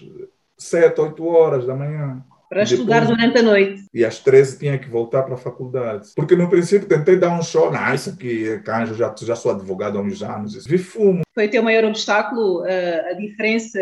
7, 0.59 1.01
8 1.01 1.25
horas 1.27 1.67
da 1.67 1.75
manhã. 1.75 2.23
Para 2.49 2.63
estudar 2.63 3.07
durante 3.07 3.39
a 3.39 3.43
noite. 3.43 3.85
E 3.93 4.05
às 4.05 4.19
13 4.19 4.59
tinha 4.59 4.79
que 4.79 4.89
voltar 4.89 5.23
para 5.23 5.35
a 5.35 5.39
faculdade. 5.39 6.09
Porque 6.15 6.37
no 6.37 6.49
princípio 6.49 6.89
tentei 6.89 7.17
dar 7.17 7.39
um 7.39 7.43
show. 7.43 7.73
Não, 7.73 7.95
isso 7.95 8.11
aqui 8.11 8.49
é 8.49 8.59
canjo, 8.59 8.95
já, 8.95 9.15
já 9.23 9.35
sou 9.35 9.53
advogado 9.53 9.99
há 9.99 10.01
uns 10.01 10.23
anos. 10.23 10.65
Vi 10.67 10.79
fumo. 10.79 11.23
Foi 11.35 11.47
o 11.47 11.51
teu 11.51 11.63
maior 11.63 11.85
obstáculo, 11.85 12.63
a, 12.65 13.11
a 13.11 13.13
diferença 13.15 13.81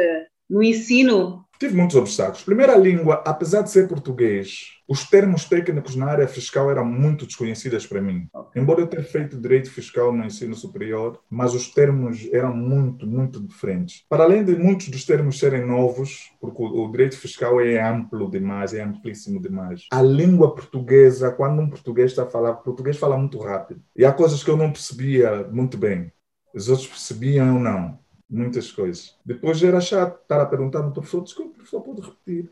no 0.48 0.62
ensino 0.62 1.44
Tive 1.62 1.76
muitos 1.76 1.94
obstáculos. 1.94 2.42
Primeira 2.42 2.76
língua, 2.76 3.22
apesar 3.24 3.62
de 3.62 3.70
ser 3.70 3.86
português, 3.86 4.80
os 4.88 5.08
termos 5.08 5.44
técnicos 5.44 5.94
na 5.94 6.06
área 6.06 6.26
fiscal 6.26 6.68
eram 6.68 6.84
muito 6.84 7.24
desconhecidos 7.24 7.86
para 7.86 8.02
mim. 8.02 8.26
Embora 8.56 8.80
eu 8.80 8.88
tenha 8.88 9.04
feito 9.04 9.40
direito 9.40 9.70
fiscal 9.70 10.12
no 10.12 10.24
ensino 10.24 10.56
superior, 10.56 11.20
mas 11.30 11.54
os 11.54 11.72
termos 11.72 12.28
eram 12.32 12.52
muito, 12.52 13.06
muito 13.06 13.40
diferentes. 13.40 14.04
Para 14.08 14.24
além 14.24 14.44
de 14.44 14.56
muitos 14.56 14.88
dos 14.88 15.04
termos 15.04 15.38
serem 15.38 15.64
novos, 15.64 16.32
porque 16.40 16.64
o 16.64 16.90
direito 16.90 17.16
fiscal 17.16 17.60
é 17.60 17.80
amplo 17.80 18.28
demais, 18.28 18.74
é 18.74 18.82
amplíssimo 18.82 19.40
demais. 19.40 19.86
A 19.92 20.02
língua 20.02 20.56
portuguesa, 20.56 21.30
quando 21.30 21.62
um 21.62 21.70
português 21.70 22.10
está 22.10 22.24
a 22.24 22.26
falar, 22.26 22.54
português 22.54 22.96
fala 22.96 23.16
muito 23.16 23.38
rápido. 23.38 23.80
E 23.96 24.04
há 24.04 24.12
coisas 24.12 24.42
que 24.42 24.50
eu 24.50 24.56
não 24.56 24.72
percebia 24.72 25.46
muito 25.48 25.78
bem. 25.78 26.10
Os 26.52 26.68
outros 26.68 26.88
percebiam 26.88 27.54
ou 27.54 27.60
não 27.60 28.01
muitas 28.32 28.72
coisas. 28.72 29.16
Depois 29.24 29.62
era 29.62 29.80
chato 29.80 30.20
estar 30.22 30.40
a 30.40 30.46
perguntar 30.46 30.82
no 30.82 30.92
professor, 30.92 31.22
desculpe, 31.22 31.56
professor 31.56 31.82
pode 31.82 32.00
repetir 32.00 32.50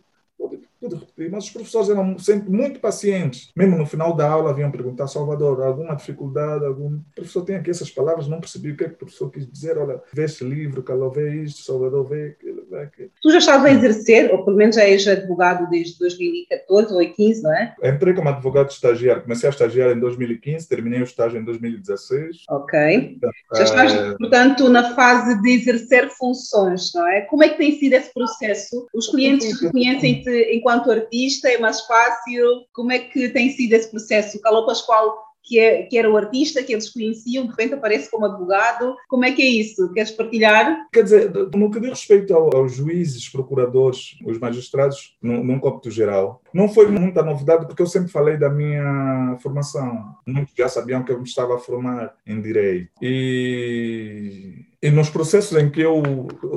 tudo 0.81 0.97
repetir, 0.97 1.31
mas 1.31 1.45
os 1.45 1.51
professores 1.51 1.91
eram 1.91 2.19
sempre 2.19 2.51
muito 2.51 2.81
pacientes. 2.81 3.51
Mesmo 3.55 3.77
no 3.77 3.87
final 3.87 4.17
da 4.17 4.29
aula 4.29 4.55
vinham 4.55 4.71
perguntar, 4.71 5.07
Salvador, 5.07 5.61
alguma 5.61 5.95
dificuldade? 5.95 6.65
Algum... 6.65 6.97
O 6.97 7.05
professor 7.15 7.45
tem 7.45 7.57
aqui 7.57 7.71
essas 7.71 7.91
palavras, 7.91 8.27
não 8.27 8.41
percebi 8.41 8.71
o 8.71 8.77
que 8.77 8.85
é 8.85 8.89
que 8.89 8.95
o 8.95 8.99
professor 8.99 9.31
quis 9.31 9.47
dizer. 9.47 9.77
Olha, 9.77 10.01
vê 10.13 10.25
este 10.25 10.43
livro, 10.43 10.83
Calou 10.83 11.11
vê 11.11 11.43
isto, 11.43 11.63
Salvador 11.63 12.09
vê 12.09 12.29
aquilo, 12.29 12.65
vê 12.71 12.81
aquilo. 12.81 13.11
Tu 13.21 13.31
já 13.31 13.39
estás 13.39 13.65
a 13.65 13.71
exercer, 13.71 14.33
ou 14.33 14.43
pelo 14.45 14.57
menos 14.57 14.77
já 14.77 14.85
és 14.85 15.07
advogado 15.07 15.69
desde 15.69 15.99
2014 15.99 16.87
ou 16.87 16.99
2015, 16.99 17.43
não 17.43 17.53
é? 17.53 17.75
Entrei 17.85 18.15
como 18.15 18.29
advogado 18.31 18.71
estagiário, 18.71 19.23
comecei 19.23 19.49
a 19.49 19.53
estagiar 19.53 19.91
em 19.91 20.01
2015, 20.01 20.67
terminei 20.67 21.01
o 21.01 21.05
estágio 21.05 21.39
em 21.39 21.45
2016. 21.45 22.45
Ok. 22.49 22.79
Então, 23.17 23.31
já 23.55 23.65
estás, 23.65 23.93
é... 23.93 24.15
portanto, 24.17 24.69
na 24.71 24.95
fase 24.95 25.41
de 25.43 25.51
exercer 25.51 26.09
funções, 26.11 26.91
não 26.95 27.07
é? 27.07 27.23
Como 27.23 27.45
é 27.45 27.51
que 27.51 27.59
tem 27.59 27.79
sido 27.79 27.93
esse 27.93 28.13
processo? 28.15 28.89
Os 28.95 29.09
clientes 29.09 29.61
reconhecem-te 29.61 30.31
enquanto 30.55 30.70
enquanto 30.71 30.91
artista 30.91 31.49
é 31.49 31.59
mais 31.59 31.81
fácil? 31.83 32.65
Como 32.73 32.93
é 32.93 32.99
que 32.99 33.29
tem 33.31 33.51
sido 33.51 33.73
esse 33.73 33.91
processo? 33.91 34.39
O 34.39 34.41
Calou 34.41 34.67
Pascoal 34.67 35.31
que, 35.43 35.59
é, 35.59 35.83
que, 35.83 35.99
era 35.99 36.09
o 36.09 36.17
artista 36.17 36.63
que 36.63 36.73
eles 36.73 36.91
conheciam, 36.91 37.45
de 37.45 37.51
repente 37.51 37.75
aparece 37.75 38.11
como 38.11 38.27
advogado. 38.27 38.95
Como 39.09 39.25
é 39.25 39.33
que 39.33 39.43
é 39.43 39.47
isso? 39.47 39.93
Queres 39.93 40.13
partilhar? 40.13 40.87
Quer 40.93 41.03
dizer, 41.03 41.33
no 41.55 41.71
que 41.71 41.81
diz 41.81 41.91
respeito 41.91 42.33
ao, 42.35 42.55
aos 42.55 42.75
juízes, 42.75 43.29
procuradores, 43.29 44.17
os 44.25 44.39
magistrados, 44.39 45.17
num, 45.21 45.43
num 45.43 45.59
cômputo 45.59 45.91
geral, 45.91 46.41
não 46.55 46.69
foi 46.69 46.87
muita 46.89 47.23
novidade, 47.23 47.67
porque 47.67 47.83
eu 47.83 47.87
sempre 47.87 48.13
falei 48.13 48.37
da 48.37 48.51
minha 48.51 49.37
formação. 49.43 50.15
Muitos 50.27 50.55
já 50.57 50.69
sabiam 50.69 51.03
que 51.03 51.11
eu 51.11 51.19
me 51.19 51.25
estava 51.25 51.57
a 51.57 51.59
formar 51.59 52.15
em 52.27 52.41
Direito. 52.41 52.91
E, 53.03 54.67
e 54.83 54.91
nos 54.91 55.11
processos 55.11 55.59
em 55.59 55.71
que 55.71 55.81
eu 55.81 56.03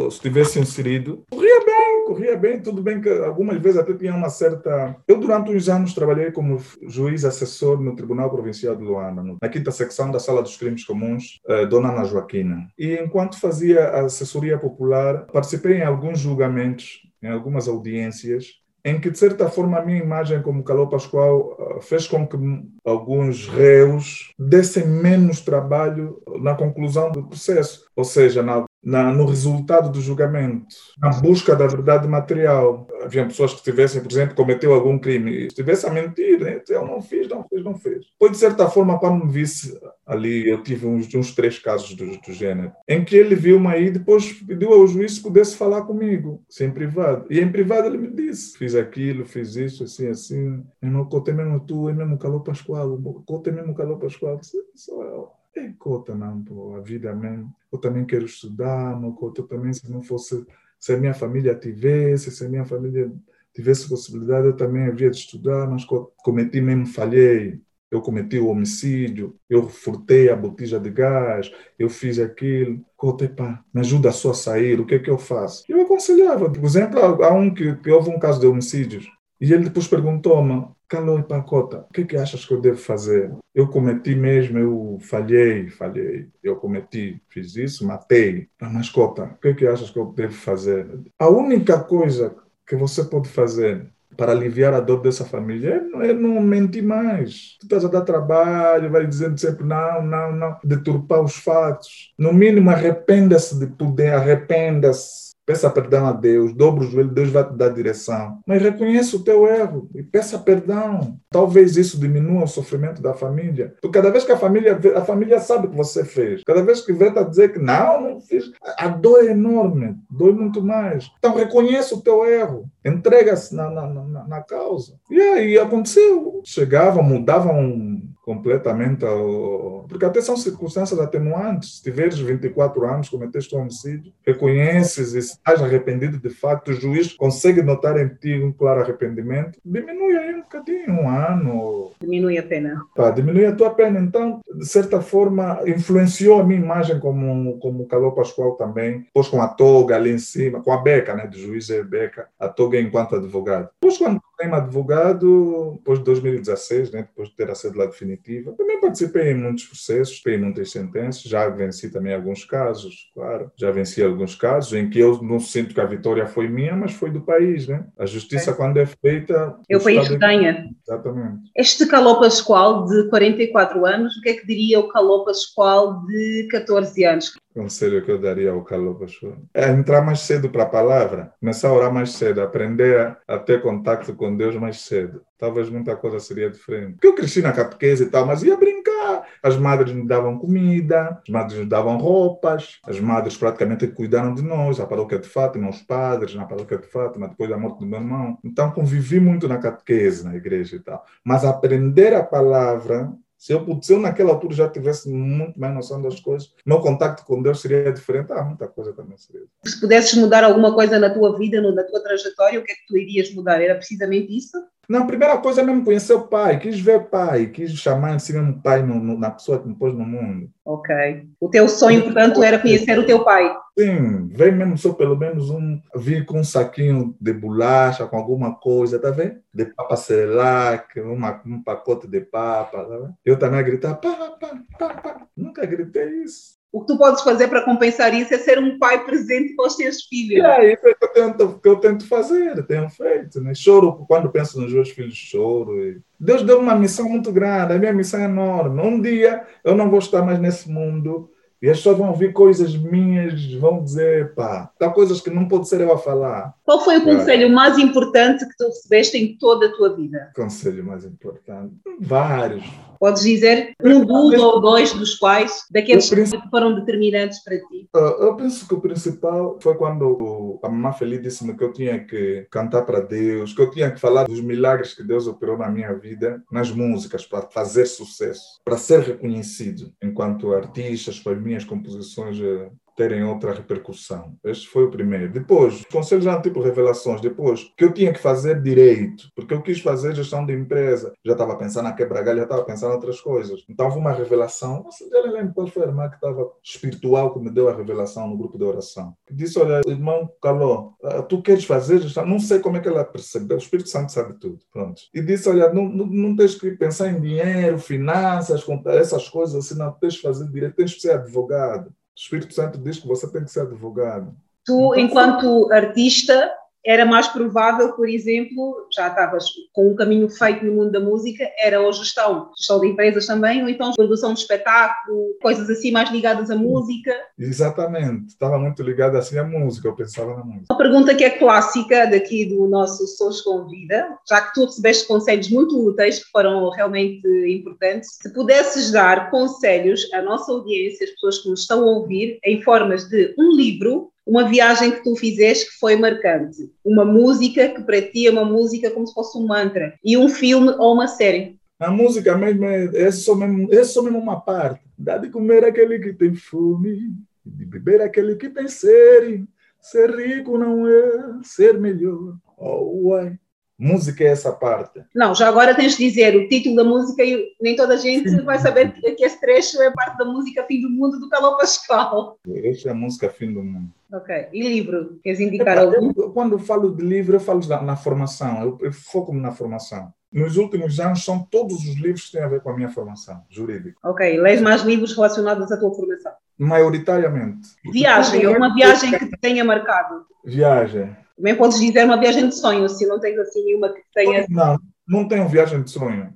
estivesse 0.08 0.60
inserido, 0.60 1.24
corria 1.32 1.63
corria 2.06 2.38
bem, 2.38 2.62
tudo 2.62 2.82
bem 2.82 3.02
que 3.02 3.10
algumas 3.10 3.60
vezes 3.60 3.80
até 3.80 3.94
tinha 3.94 4.14
uma 4.14 4.30
certa. 4.30 4.96
Eu, 5.08 5.20
durante 5.20 5.52
uns 5.52 5.70
anos, 5.70 5.94
trabalhei 5.94 6.32
como 6.32 6.62
juiz 6.84 7.26
assessor 7.26 7.82
no 7.82 7.96
Tribunal 7.96 8.30
Provincial 8.30 8.76
de 8.76 8.84
Luanda, 8.84 9.24
na 9.42 9.50
quinta 9.50 9.72
secção 9.72 10.12
da 10.12 10.20
Sala 10.20 10.42
dos 10.42 10.58
Crimes 10.58 10.84
Comuns, 10.84 11.40
eh, 11.48 11.66
Dona 11.66 11.90
Ana 11.90 12.04
Joaquina. 12.04 12.68
E 12.78 12.96
enquanto 12.96 13.40
fazia 13.40 13.90
assessoria 14.06 14.58
popular, 14.58 15.26
participei 15.28 15.78
em 15.78 15.84
alguns 15.84 16.20
julgamentos, 16.20 17.02
em 17.22 17.30
algumas 17.30 17.68
audiências, 17.68 18.64
em 18.86 19.00
que, 19.00 19.10
de 19.10 19.18
certa 19.18 19.50
forma, 19.50 19.78
a 19.80 19.86
minha 19.86 20.04
imagem 20.04 20.42
como 20.42 20.64
Calou 20.64 20.88
Pascoal 20.88 21.56
eh, 21.58 21.82
fez 21.82 22.06
com 22.06 22.28
que 22.28 22.38
alguns 22.84 23.48
réus 23.48 24.32
dessem 24.38 24.86
menos 24.86 25.40
trabalho 25.40 26.22
na 26.42 26.54
conclusão 26.54 27.12
do 27.12 27.24
processo, 27.24 27.86
ou 27.96 28.04
seja, 28.04 28.44
na 28.44 28.66
na, 28.84 29.12
no 29.12 29.26
resultado 29.26 29.90
do 29.90 30.02
julgamento, 30.02 30.76
na 31.00 31.10
busca 31.10 31.56
da 31.56 31.66
verdade 31.66 32.08
material. 32.08 32.88
Havia 33.02 33.26
pessoas 33.26 33.54
que 33.54 33.64
tivessem, 33.64 34.02
por 34.02 34.12
exemplo, 34.12 34.36
cometeu 34.36 34.74
algum 34.74 35.00
crime 35.00 35.32
e 35.32 35.48
estivesse 35.48 35.88
a 35.88 35.90
mentir, 35.90 36.40
né? 36.40 36.62
eu 36.68 36.86
não 36.86 37.02
fiz, 37.02 37.28
não 37.30 37.44
fiz, 37.48 37.64
não 37.64 37.76
fiz. 37.76 38.06
Foi, 38.20 38.30
de 38.30 38.38
certa 38.38 38.70
forma, 38.70 39.00
quando 39.00 39.26
me 39.26 39.32
visse 39.32 39.80
ali, 40.06 40.50
eu 40.50 40.62
tive 40.62 40.86
uns, 40.86 41.14
uns 41.16 41.34
três 41.34 41.58
casos 41.60 41.96
do, 41.96 42.06
do 42.06 42.34
gênero, 42.34 42.74
em 42.88 43.06
que 43.06 43.16
ele 43.16 43.36
viu-me 43.36 43.68
aí 43.68 43.86
e 43.86 43.92
depois 43.92 44.34
pediu 44.34 44.74
ao 44.74 44.88
juiz 44.88 45.18
que 45.18 45.24
pudesse 45.24 45.56
falar 45.56 45.84
comigo, 45.84 46.44
sem 46.50 46.70
privado. 46.70 47.26
E 47.30 47.40
em 47.40 47.52
privado 47.52 47.88
ele 47.88 47.98
me 47.98 48.10
disse, 48.10 48.58
fiz 48.58 48.76
aquilo, 48.76 49.26
fiz 49.26 49.56
isso, 49.56 49.86
assim, 49.86 50.08
assim. 50.08 50.64
Eu 50.82 50.92
não 50.92 51.06
contei 51.06 51.34
mesmo 51.34 51.60
tu, 51.62 51.88
é 51.88 51.94
mesmo 51.94 52.18
calor 52.18 52.42
Pascoal, 52.42 53.00
contei 53.26 53.54
mesmo 53.54 53.74
calor 53.74 53.98
Pascoal. 53.98 54.40
Sou 54.76 55.04
eu. 55.04 55.44
É 55.56 55.70
cota 55.78 56.16
não, 56.16 56.44
pô, 56.44 56.76
a 56.76 56.82
vida 56.82 57.14
mesmo. 57.14 57.54
Eu 57.74 57.80
também 57.80 58.06
quero 58.06 58.26
estudar, 58.26 59.02
cota, 59.18 59.42
eu 59.42 59.48
também 59.48 59.74
se 59.74 59.92
não 59.92 60.04
fosse, 60.04 60.46
se 60.80 60.94
a 60.94 60.98
minha 60.98 61.14
família 61.14 61.56
tivesse, 61.56 62.30
se 62.30 62.46
a 62.46 62.50
minha 62.50 62.64
família 62.64 63.12
tivesse 63.52 63.90
possibilidade, 63.90 64.46
eu 64.46 64.56
também 64.56 64.86
havia 64.86 65.10
de 65.10 65.18
estudar, 65.18 65.68
mas 65.68 65.84
cometi 66.18 66.62
mesmo, 66.62 66.86
falhei. 66.86 67.60
Eu 67.90 68.02
cometi 68.02 68.40
o 68.40 68.48
homicídio, 68.48 69.36
eu 69.48 69.70
furtei 69.70 70.28
a 70.28 70.36
botija 70.36 70.80
de 70.80 70.90
gás, 70.90 71.52
eu 71.78 71.88
fiz 71.90 72.18
aquilo. 72.18 72.84
Cota, 72.98 73.30
pá, 73.30 73.64
me 73.72 73.82
ajuda 73.82 74.12
só 74.12 74.32
a 74.32 74.34
sair, 74.34 74.80
o 74.80 74.86
que 74.86 74.96
é 74.96 75.00
que 75.00 75.12
eu 75.12 75.18
faço? 75.18 75.64
Eu 75.70 75.82
aconselhava, 75.82 76.50
por 76.50 76.64
exemplo, 76.64 77.00
há 77.00 77.32
um 77.32 77.54
que, 77.54 77.76
que 77.76 77.92
houve 77.92 78.10
um 78.10 78.18
caso 78.18 78.40
de 78.40 78.48
homicídios, 78.48 79.08
e 79.40 79.54
ele 79.54 79.66
depois 79.66 79.88
perguntou-me, 79.88 80.66
Calou 80.94 81.18
e 81.18 81.24
Pacota, 81.24 81.88
o 81.90 81.92
que, 81.92 82.02
é 82.02 82.04
que 82.04 82.16
achas 82.16 82.46
que 82.46 82.54
eu 82.54 82.62
devo 82.62 82.78
fazer? 82.78 83.34
Eu 83.56 83.68
cometi 83.68 84.14
mesmo, 84.14 84.60
eu 84.60 85.00
falhei, 85.02 85.68
falhei. 85.72 86.28
Eu 86.44 86.56
cometi, 86.58 87.20
fiz 87.30 87.56
isso, 87.56 87.84
matei. 87.88 88.48
Ah, 88.62 88.70
mas 88.70 88.92
Cota, 88.92 89.24
o 89.24 89.38
que, 89.40 89.48
é 89.48 89.54
que 89.56 89.66
achas 89.66 89.90
que 89.90 89.98
eu 89.98 90.14
devo 90.14 90.34
fazer? 90.34 90.88
A 91.18 91.28
única 91.28 91.80
coisa 91.80 92.36
que 92.68 92.76
você 92.76 93.04
pode 93.04 93.28
fazer 93.28 93.90
para 94.16 94.34
aliviar 94.34 94.76
a 94.76 94.80
dor 94.80 95.02
dessa 95.02 95.26
família 95.26 95.84
é, 96.04 96.10
é 96.10 96.14
não 96.14 96.40
mentir 96.40 96.84
mais. 96.84 97.58
Tu 97.60 97.64
estás 97.64 97.84
a 97.84 97.88
dar 97.88 98.02
trabalho, 98.02 98.92
vai 98.92 99.08
dizendo 99.08 99.40
sempre 99.40 99.66
não, 99.66 100.06
não, 100.06 100.32
não, 100.32 100.60
deturpar 100.64 101.24
os 101.24 101.36
fatos. 101.36 102.14
No 102.20 102.32
mínimo, 102.32 102.70
arrependa-se 102.70 103.58
de 103.58 103.66
poder, 103.66 104.14
arrependa-se 104.14 105.33
Peça 105.46 105.70
perdão 105.70 106.06
a 106.06 106.14
Deus, 106.14 106.54
dobra 106.54 106.86
o 106.86 106.88
joelho, 106.88 107.10
Deus 107.10 107.30
vai 107.30 107.44
te 107.44 107.54
dar 107.54 107.70
direção. 107.70 108.40
Mas 108.48 108.62
reconheça 108.62 109.18
o 109.18 109.24
teu 109.24 109.46
erro 109.46 109.90
e 109.94 110.02
peça 110.02 110.40
perdão. 110.40 111.18
Talvez 111.30 111.76
isso 111.76 112.00
diminua 112.00 112.46
o 112.46 112.48
sofrimento 112.48 113.02
da 113.02 113.14
família. 113.14 113.76
Porque 113.82 114.00
cada 114.00 114.10
vez 114.10 114.24
que 114.24 114.32
a 114.32 114.38
família 114.38 114.74
vê, 114.74 114.96
a 114.96 115.04
família 115.04 115.40
sabe 115.40 115.68
o 115.68 115.70
que 115.70 115.76
você 115.76 116.06
fez. 116.06 116.44
Cada 116.46 116.64
vez 116.64 116.80
que 116.80 116.94
vê, 116.94 117.10
está 117.10 117.22
a 117.22 117.30
dizer 117.30 117.52
que 117.52 117.60
não, 117.60 118.02
não 118.02 118.22
fiz. 118.22 118.52
A 118.78 118.88
dor 118.88 119.26
é 119.26 119.32
enorme, 119.32 119.96
dói 120.10 120.32
muito 120.32 120.64
mais. 120.64 121.12
Então 121.20 121.36
reconheça 121.36 121.94
o 121.94 122.02
teu 122.02 122.26
erro, 122.26 122.70
entrega-se 122.86 123.56
na, 123.56 123.70
na, 123.70 123.88
na, 123.88 124.28
na, 124.28 124.42
causa. 124.42 124.96
E 125.10 125.20
aí 125.20 125.58
aconteceu. 125.58 126.42
Chegavam, 126.44 127.04
mudavam 127.04 128.02
completamente 128.24 129.06
ao... 129.06 129.86
Porque 129.88 130.06
até 130.06 130.22
são 130.22 130.38
circunstâncias 130.38 131.00
atenuantes. 131.00 131.78
Se 131.78 131.84
tiveres 131.84 132.18
24 132.18 132.86
anos, 132.86 133.10
cometeste 133.10 133.56
um 133.56 133.60
homicídio, 133.60 134.14
reconheces 134.26 135.14
e 135.14 135.20
estás 135.20 135.62
arrependido 135.62 136.18
de 136.18 136.30
facto, 136.30 136.70
o 136.70 136.74
juiz 136.74 137.14
consegue 137.14 137.62
notar 137.62 137.98
em 137.98 138.08
ti 138.08 138.42
um 138.42 138.52
claro 138.52 138.82
arrependimento, 138.82 139.60
diminui 139.64 140.16
aí 140.16 140.36
um 140.36 140.42
bocadinho, 140.42 140.94
um 140.94 141.10
ano. 141.10 141.92
Diminui 142.00 142.38
a 142.38 142.44
pena. 142.44 142.82
Tá, 142.96 143.12
diminui 143.12 143.46
a 143.46 143.56
tua 143.56 143.72
pena. 143.72 144.00
Então, 144.00 144.40
de 144.58 144.66
certa 144.66 145.02
forma, 145.02 145.60
influenciou 145.68 146.40
a 146.40 146.44
minha 146.44 146.60
imagem 146.60 147.00
como, 147.00 147.60
como 147.60 147.88
Calor 147.88 148.14
Pascoal 148.14 148.54
também, 148.54 149.02
depois 149.02 149.28
com 149.28 149.42
a 149.42 149.48
toga 149.48 149.96
ali 149.96 150.12
em 150.12 150.18
cima, 150.18 150.62
com 150.62 150.72
a 150.72 150.78
beca, 150.78 151.14
né, 151.14 151.28
de 151.28 151.42
juiz 151.42 151.70
e 151.70 151.84
beca, 151.84 152.28
a 152.40 152.48
toga 152.48 152.73
enquanto 152.80 153.16
advogado. 153.16 153.70
Quando 153.98 154.22
tenho 154.44 154.56
advogado, 154.56 155.74
depois 155.78 156.00
de 156.00 156.06
2016, 156.06 156.92
né, 156.92 157.02
depois 157.04 157.30
de 157.30 157.36
ter 157.36 157.50
a 157.50 157.56
cédula 157.56 157.88
definitiva. 157.88 158.54
Também 158.58 158.80
participei 158.82 159.32
em 159.32 159.36
muitos 159.36 159.66
processos, 159.66 160.22
em 160.28 160.38
muitas 160.38 160.72
sentenças, 160.72 161.24
já 161.24 161.48
venci 161.48 161.90
também 161.90 162.14
alguns 162.14 162.44
casos, 162.44 163.10
claro. 163.14 163.52
Já 163.56 163.72
venci 163.72 164.04
alguns 164.04 164.36
casos 164.36 164.74
em 164.74 164.90
que 164.90 165.00
eu 165.00 165.22
não 165.22 165.40
sinto 165.40 165.74
que 165.74 165.82
a 165.82 165.86
vitória 165.86 166.28
foi 166.28 166.48
minha, 166.48 166.76
mas 166.76 166.94
foi 166.94 167.10
do 167.10 167.22
país, 167.22 167.68
né? 167.68 167.86
A 167.98 168.06
justiça, 168.06 168.52
é. 168.52 168.54
quando 168.54 168.78
é 168.78 168.86
feita... 168.86 169.56
É 169.70 169.78
o 169.78 169.84
país 169.84 170.08
que 170.08 170.18
ganha. 170.18 170.70
Exatamente. 170.86 171.52
Este 171.56 171.86
Caló 171.88 172.20
Pascoal, 172.20 172.86
de 172.86 173.10
44 173.10 173.86
anos, 173.86 174.18
o 174.18 174.22
que 174.22 174.30
é 174.30 174.34
que 174.34 174.46
diria 174.46 174.80
o 174.80 174.90
Caló 174.90 175.24
Pascoal 175.24 176.06
de 176.06 176.48
14 176.52 177.06
anos? 177.06 177.34
conselho 177.54 178.04
que 178.04 178.12
eu 178.12 178.20
daria 178.20 178.52
ao 178.52 178.64
Carlos 178.64 178.98
Pastor? 178.98 179.38
É 179.54 179.70
entrar 179.70 180.02
mais 180.02 180.20
cedo 180.22 180.50
para 180.50 180.64
a 180.64 180.70
palavra, 180.70 181.32
começar 181.40 181.70
a 181.70 181.74
orar 181.74 181.94
mais 181.94 182.12
cedo, 182.12 182.42
aprender 182.42 183.00
a, 183.00 183.18
a, 183.36 183.38
ter 183.38 183.62
contato 183.62 184.14
com 184.16 184.33
Deus 184.36 184.56
mais 184.56 184.82
cedo. 184.82 185.22
Talvez 185.38 185.70
muita 185.70 185.96
coisa 185.96 186.20
seria 186.20 186.50
diferente. 186.50 186.94
Porque 186.94 187.08
eu 187.08 187.16
cresci 187.16 187.42
na 187.42 187.52
catequese 187.52 188.04
e 188.04 188.06
tal, 188.10 188.26
mas 188.26 188.44
ia 188.44 188.56
brincar. 188.56 189.28
As 189.42 189.58
madres 189.58 189.94
me 189.94 190.08
davam 190.08 190.38
comida, 190.38 191.22
as 191.22 191.30
madres 191.30 191.60
me 191.60 191.66
davam 191.66 191.98
roupas, 191.98 192.80
as 192.86 193.00
madres 193.00 193.36
praticamente 193.38 193.88
cuidaram 193.88 194.34
de 194.34 194.42
nós, 194.42 194.80
a 194.80 194.86
paróquia 194.86 195.20
de 195.20 195.28
Fátima, 195.28 195.70
os 195.70 195.82
padres 195.82 196.34
na 196.36 196.46
paróquia 196.46 196.78
de 196.78 196.88
Fátima, 196.88 197.28
depois 197.28 197.50
da 197.50 197.58
morte 197.58 197.80
do 197.80 197.86
meu 197.86 198.00
irmão. 198.00 198.38
Então 198.44 198.72
convivi 198.72 199.20
muito 199.20 199.48
na 199.48 199.58
catequese, 199.58 200.24
na 200.24 200.36
igreja 200.36 200.76
e 200.76 200.80
tal. 200.80 201.04
Mas 201.24 201.44
aprender 201.44 202.14
a 202.14 202.24
palavra 202.24 203.12
se 203.44 203.52
eu, 203.52 203.80
se 203.82 203.92
eu 203.92 204.00
naquela 204.00 204.32
altura 204.32 204.54
já 204.54 204.70
tivesse 204.70 205.10
muito 205.10 205.60
mais 205.60 205.76
noção 205.76 206.02
das 206.02 206.18
coisas, 206.18 206.54
meu 206.66 206.80
contato 206.80 207.26
com 207.26 207.44
Deus 207.44 207.60
seria 207.60 207.92
diferente. 207.92 208.32
Ah, 208.32 208.42
muita 208.42 208.70
coisa 208.70 208.94
também 208.94 209.18
seria. 209.18 209.42
Se 209.66 209.82
pudesses 209.82 210.14
mudar 210.14 210.46
alguma 210.46 210.74
coisa 210.74 210.98
na 210.98 211.10
tua 211.10 211.38
vida, 211.38 211.62
na 211.62 211.84
tua 211.84 212.02
trajetória, 212.02 212.58
o 212.58 212.64
que 212.64 212.72
é 212.72 212.76
que 212.76 212.88
tu 212.88 212.96
irias 212.96 213.34
mudar? 213.34 213.62
Era 213.62 213.76
precisamente 213.76 214.34
isso? 214.34 214.58
Não, 214.88 215.04
a 215.04 215.06
primeira 215.06 215.38
coisa 215.40 215.60
é 215.60 215.64
mesmo 215.66 215.84
conhecer 215.84 216.14
o 216.14 216.26
pai, 216.26 216.58
quis 216.58 216.80
ver 216.80 216.96
o 216.96 217.04
pai, 217.04 217.48
quis 217.48 217.72
chamar 217.72 218.16
em 218.16 218.20
si 218.20 218.32
mesmo 218.32 218.62
pai 218.62 218.82
no, 218.82 218.96
no, 218.96 219.20
na 219.20 219.32
pessoa 219.32 219.62
que 219.62 219.68
me 219.68 219.76
pôs 219.76 219.94
no 219.94 220.06
mundo. 220.06 220.50
Ok. 220.64 220.96
O 221.38 221.50
teu 221.50 221.68
sonho, 221.68 222.02
portanto, 222.02 222.42
era 222.42 222.58
conhecer 222.58 222.98
o 222.98 223.06
teu 223.06 223.26
pai? 223.26 223.54
Sim, 223.78 224.28
veio 224.28 224.54
mesmo 224.56 224.78
só 224.78 224.94
pelo 224.94 225.18
menos 225.18 225.50
um, 225.50 225.82
vir 225.96 226.26
com 226.26 226.40
um 226.40 226.44
saquinho 226.44 227.16
de 227.20 227.34
bolacha, 227.34 228.06
com 228.06 228.18
alguma 228.18 228.54
coisa, 228.54 229.00
tá 229.00 229.10
vendo? 229.10 229.40
De 229.52 229.66
papa 229.66 229.96
Cerelac, 229.96 231.00
uma, 231.00 231.42
um 231.44 231.62
pacote 231.62 232.08
de 232.08 232.22
papa, 232.22 232.84
tá 232.84 232.98
vendo? 232.98 233.14
Eu 233.26 233.38
também 233.38 233.60
a 233.60 233.64
gritar, 233.64 233.96
pá, 233.96 234.38
pá, 234.40 234.60
pá, 234.78 234.94
pá. 234.94 235.28
Nunca 235.36 235.66
gritei 235.66 236.24
isso. 236.24 236.62
O 236.72 236.82
que 236.82 236.88
tu 236.88 236.98
podes 236.98 237.22
fazer 237.22 237.48
para 237.50 237.64
compensar 237.64 238.14
isso 238.16 238.34
é 238.34 238.38
ser 238.40 238.58
um 238.58 238.80
pai 238.80 239.06
presente 239.06 239.56
para 239.56 239.68
os 239.68 239.76
teus 239.76 240.04
filhos. 240.06 240.44
É 240.44 240.74
isso 240.74 240.82
que 240.82 241.06
eu 241.06 241.08
tento, 241.08 241.60
que 241.60 241.70
eu 241.70 241.76
tento 241.76 242.08
fazer, 242.08 242.66
tenho 242.66 242.90
feito. 242.90 243.40
Né? 243.42 243.54
Choro 243.54 244.06
quando 244.08 244.32
penso 244.32 244.60
nos 244.60 244.74
meus 244.74 244.90
filhos, 244.90 245.16
choro. 245.16 245.80
E... 245.80 246.00
Deus 246.20 246.42
deu 246.42 246.60
uma 246.60 246.74
missão 246.74 247.08
muito 247.08 247.32
grande, 247.32 247.74
a 247.74 247.78
minha 247.78 247.94
missão 247.94 248.20
é 248.20 248.26
enorme. 248.26 248.82
Um 248.82 249.00
dia 249.00 249.46
eu 249.64 249.76
não 249.76 249.88
vou 249.88 250.00
estar 250.00 250.24
mais 250.24 250.40
nesse 250.40 250.68
mundo 250.68 251.30
e 251.64 251.70
as 251.70 251.78
pessoas 251.78 251.98
vão 251.98 252.10
ouvir 252.10 252.34
coisas 252.34 252.76
minhas, 252.76 253.54
vão 253.54 253.82
dizer, 253.82 254.36
pá, 254.36 254.70
há 254.78 254.90
coisas 254.90 255.22
que 255.22 255.30
não 255.30 255.48
pode 255.48 255.70
ser 255.70 255.80
eu 255.80 255.94
a 255.94 255.98
falar. 255.98 256.54
Qual 256.66 256.84
foi 256.84 256.98
o 256.98 257.04
conselho 257.06 257.50
mais 257.50 257.78
importante 257.78 258.46
que 258.46 258.58
tu 258.58 258.66
recebeste 258.66 259.18
em 259.18 259.38
toda 259.38 259.68
a 259.68 259.72
tua 259.72 259.96
vida? 259.96 260.30
Conselho 260.36 260.84
mais 260.84 261.06
importante? 261.06 261.74
Vários 262.02 262.66
Podes 263.04 263.24
dizer 263.24 263.74
um 263.84 264.06
dos 264.06 264.42
ou 264.42 264.62
dois 264.62 264.94
dos 264.94 265.16
quais, 265.16 265.66
daqueles 265.70 266.10
que 266.10 266.50
foram 266.50 266.74
determinantes 266.74 267.44
para 267.44 267.58
ti? 267.58 267.90
Uh, 267.94 268.24
eu 268.24 268.38
penso 268.38 268.66
que 268.66 268.74
o 268.74 268.80
principal 268.80 269.60
foi 269.62 269.76
quando 269.76 270.58
a 270.64 270.70
mamãe 270.70 270.94
Feliz 270.94 271.22
disse-me 271.22 271.54
que 271.54 271.66
eu 271.66 271.74
tinha 271.74 272.00
que 272.00 272.48
cantar 272.50 272.84
para 272.84 273.02
Deus, 273.02 273.52
que 273.52 273.62
eu 273.62 273.70
tinha 273.70 273.92
que 273.92 274.00
falar 274.00 274.24
dos 274.24 274.40
milagres 274.40 274.94
que 274.94 275.04
Deus 275.04 275.28
operou 275.28 275.58
na 275.58 275.70
minha 275.70 275.92
vida, 275.92 276.42
nas 276.50 276.72
músicas, 276.72 277.26
para 277.26 277.42
fazer 277.42 277.88
sucesso, 277.88 278.62
para 278.64 278.78
ser 278.78 279.02
reconhecido 279.02 279.92
enquanto 280.02 280.54
artista, 280.54 281.12
as 281.12 281.42
minhas 281.42 281.66
composições 281.66 282.40
eh, 282.40 282.70
terem 282.96 283.24
outra 283.24 283.54
repercussão. 283.54 284.36
Este 284.44 284.68
foi 284.68 284.86
o 284.86 284.92
primeiro. 284.92 285.32
Depois, 285.32 285.84
conselhos 285.92 286.26
eram 286.26 286.42
tipo 286.42 286.62
revelações. 286.62 287.22
Depois, 287.22 287.72
que 287.78 287.84
eu 287.84 287.94
tinha 287.94 288.14
que 288.14 288.20
fazer 288.20 288.62
direito, 288.62 289.30
porque 289.36 289.54
eu 289.54 289.62
quis 289.62 289.80
fazer 289.82 290.16
gestão 290.16 290.46
de 290.46 290.54
empresa. 290.54 291.14
Já 291.26 291.34
estava 291.34 291.56
pensando 291.56 291.86
na 291.86 291.94
quebra-galho, 291.94 292.40
já 292.40 292.44
estava 292.44 292.64
pensando 292.64 292.92
em 292.92 292.96
outras 292.96 293.20
coisas. 293.22 293.64
Então, 293.70 293.86
houve 293.86 293.98
uma 293.98 294.12
revelação. 294.12 294.84
Nossa, 294.84 295.08
já 295.10 295.22
lembro 295.22 295.54
qual 295.54 295.68
foi 295.68 295.84
a 295.84 295.88
irmã 295.88 296.10
que 296.10 296.16
estava 296.16 296.52
espiritual 296.64 297.34
que 297.34 297.40
me 297.40 297.50
deu 297.50 297.70
a 297.70 297.76
revelação 297.76 298.28
no 298.28 298.38
grupo 298.38 298.58
de 298.58 298.64
oração. 298.64 299.16
Disse, 299.30 299.60
olha, 299.60 299.82
irmão 299.88 300.30
Caló, 300.42 300.92
ah, 301.04 301.22
tu 301.22 301.42
queres 301.42 301.66
fazer 301.66 302.00
gestão? 302.02 302.26
Não 302.26 302.40
sei 302.40 302.60
como 302.60 302.78
é 302.78 302.80
que 302.80 302.88
ela 302.88 303.04
percebeu. 303.04 303.58
O 303.58 303.60
Espírito 303.60 303.90
Santo 303.90 304.12
sabe 304.12 304.34
tudo. 304.40 304.60
Pronto. 304.72 305.02
E 305.14 305.22
disse, 305.22 305.50
olha, 305.50 305.72
não, 305.74 305.88
não, 305.88 306.06
não 306.06 306.36
tens 306.36 306.56
que 306.56 306.72
pensar 306.72 307.10
em 307.10 307.20
dinheiro, 307.20 307.78
finanças, 307.78 308.66
essas 308.88 309.30
coisas 309.30 309.56
assim, 309.56 309.78
não. 309.78 309.92
Tens 309.94 310.16
que 310.16 310.22
fazer 310.22 310.50
direito, 310.50 310.76
tens 310.76 310.94
que 310.94 311.02
ser 311.02 311.12
advogado. 311.12 311.94
O 312.16 312.20
Espírito 312.20 312.54
Santo 312.54 312.78
diz 312.78 313.00
que 313.00 313.08
você 313.08 313.32
tem 313.32 313.44
que 313.44 313.52
ser 313.52 313.62
advogado. 313.62 314.36
Tu, 314.66 314.74
então, 314.74 314.96
enquanto 314.96 315.72
artista, 315.72 316.52
era 316.86 317.06
mais 317.06 317.28
provável, 317.28 317.94
por 317.94 318.08
exemplo, 318.08 318.88
já 318.94 319.08
estavas 319.08 319.46
com 319.72 319.92
um 319.92 319.96
caminho 319.96 320.30
feito 320.30 320.66
no 320.66 320.74
mundo 320.74 320.92
da 320.92 321.00
música, 321.00 321.50
era 321.58 321.82
ou 321.82 321.94
gestão, 321.94 322.52
gestão 322.58 322.80
de 322.80 322.88
empresas 322.88 323.26
também, 323.26 323.64
ou 323.64 323.70
então 323.70 323.92
produção 323.94 324.34
de 324.34 324.40
espetáculo, 324.40 325.36
coisas 325.42 325.70
assim 325.70 325.92
mais 325.92 326.12
ligadas 326.12 326.52
à 326.52 326.56
música. 326.56 327.14
Exatamente, 327.38 328.28
estava 328.28 328.58
muito 328.58 328.84
ligada 328.84 329.18
assim 329.18 329.38
à 329.38 329.44
música, 329.44 329.88
eu 329.88 329.96
pensava 329.96 330.36
na 330.36 330.44
música. 330.44 330.74
Uma 330.74 330.78
pergunta 330.78 331.16
que 331.16 331.24
é 331.24 331.30
clássica 331.30 332.06
daqui 332.06 332.46
do 332.46 332.68
nosso 332.68 333.08
Sons 333.08 333.42
com 333.42 333.68
Vida, 333.68 334.18
já 334.30 334.42
que 334.42 334.54
tu 334.54 334.66
recebeste 334.66 335.08
conselhos 335.08 335.50
muito 335.50 335.88
úteis, 335.88 336.24
que 336.24 336.32
foram 336.32 336.70
realmente 336.70 337.28
importantes, 337.48 338.18
se 338.22 338.34
pudesses 338.34 338.92
dar 338.92 339.30
conselhos 339.30 340.12
à 340.14 340.22
nossa 340.22 340.52
audiência, 340.52 341.06
as 341.06 341.12
pessoas 341.12 341.40
que 341.40 341.50
nos 341.50 341.62
estão 341.62 341.82
a 341.82 341.92
ouvir, 341.92 342.40
em 342.44 342.62
formas 342.62 343.08
de 343.08 343.34
um 343.38 343.56
livro 343.56 344.13
uma 344.26 344.48
viagem 344.48 344.92
que 344.92 345.04
tu 345.04 345.16
fizeste 345.16 345.66
que 345.66 345.80
foi 345.80 345.96
marcante, 345.96 346.72
uma 346.84 347.06
música 347.06 347.70
que 347.70 347.84
para 347.84 348.02
ti 348.02 348.28
é 348.28 348.32
uma 348.32 348.46
música 348.46 348.90
como 348.92 349.06
se 349.06 349.14
fosse 349.14 349.38
um 349.38 349.46
mantra, 349.46 349.94
e 350.04 350.18
um 350.18 350.30
filme 350.30 350.70
ou 350.78 350.94
uma 350.94 351.08
série. 351.08 351.58
A 351.80 351.92
música 351.92 352.38
mesmo 352.38 352.66
é, 352.66 352.86
é, 352.96 353.12
só, 353.12 353.36
mesmo, 353.36 353.74
é 353.74 353.84
só 353.84 354.02
mesmo 354.02 354.20
uma 354.20 354.40
parte. 354.40 354.82
Dá 354.98 355.18
de 355.18 355.30
comer 355.30 355.66
aquele 355.66 356.00
que 356.00 356.14
tem 356.14 356.34
fome, 356.34 357.14
de 357.46 357.66
beber 357.66 358.02
aquele 358.02 358.36
que 358.36 358.50
tem 358.50 358.68
sede. 358.68 359.46
Ser 359.82 360.16
rico 360.16 360.58
não 360.58 360.88
é 360.88 361.40
ser 361.44 361.78
melhor. 361.78 362.38
Oh, 362.58 363.10
uai. 363.10 363.38
Música 363.84 364.24
é 364.24 364.28
essa 364.28 364.50
parte. 364.54 365.04
Não, 365.14 365.36
já 365.36 365.50
agora 365.50 365.76
tens 365.76 365.98
de 365.98 366.08
dizer 366.08 366.34
o 366.38 366.48
título 366.48 366.78
da 366.78 366.86
música 366.86 367.22
e 367.22 367.54
nem 367.62 367.76
toda 367.76 367.96
a 367.96 367.98
gente 367.98 368.30
vai 368.44 368.58
saber 368.58 368.94
que 368.94 369.26
esse 369.26 369.38
trecho 369.42 369.82
é 369.82 369.92
parte 369.92 370.18
da 370.18 370.24
música 370.24 370.64
Fim 370.64 370.82
do 370.82 370.90
Mundo 370.90 371.20
do 371.20 371.28
Calão 371.28 371.58
Pascoal. 371.58 372.40
Esta 372.48 372.88
é 372.88 372.92
a 372.94 372.96
música 372.96 373.28
Fim 373.30 373.54
do 373.54 373.62
Mundo. 373.62 373.92
Ok. 374.14 374.48
E 374.54 374.62
livro? 374.62 375.20
Queres 375.22 375.42
indicar 375.42 375.78
algum? 375.78 376.14
Eu, 376.16 376.32
quando 376.32 376.58
falo 376.58 376.96
de 376.96 377.04
livro, 377.04 377.36
eu 377.36 377.42
falo 377.42 377.60
na, 377.68 377.82
na 377.82 377.96
formação. 377.98 378.62
Eu, 378.62 378.78
eu 378.80 378.94
foco-me 378.94 379.42
na 379.42 379.52
formação. 379.52 380.14
Nos 380.32 380.56
últimos 380.56 381.00
anos, 381.02 381.26
são 381.26 381.46
todos 381.52 381.76
os 381.80 381.96
livros 381.96 382.28
que 382.28 382.32
têm 382.32 382.42
a 382.42 382.48
ver 382.48 382.62
com 382.62 382.70
a 382.70 382.76
minha 382.76 382.90
formação 382.90 383.44
jurídica. 383.50 383.98
Ok. 384.02 384.40
Lês 384.40 384.62
mais 384.62 384.82
livros 384.84 385.14
relacionados 385.14 385.70
à 385.72 385.78
tua 385.78 385.94
formação? 385.94 386.32
Maioritariamente. 386.58 387.70
Viagem. 387.92 388.48
Uma 388.48 388.74
viagem 388.74 389.12
que 389.12 389.26
te 389.26 389.38
tenha 389.38 389.64
marcado? 389.64 390.26
Viagem. 390.46 391.16
Também 391.36 391.56
podes 391.56 391.80
dizer 391.80 392.06
uma 392.06 392.20
viagem 392.20 392.48
de 392.48 392.56
sonho, 392.56 392.88
se 392.88 393.08
não 393.08 393.20
tens 393.20 393.38
assim 393.40 393.64
nenhuma 393.66 393.90
que 393.90 394.02
tenha. 394.14 394.46
Não, 394.50 394.80
não 395.08 395.28
tenho 395.28 395.48
viagem 395.48 395.82
de 395.82 395.90
sonho. 395.90 396.34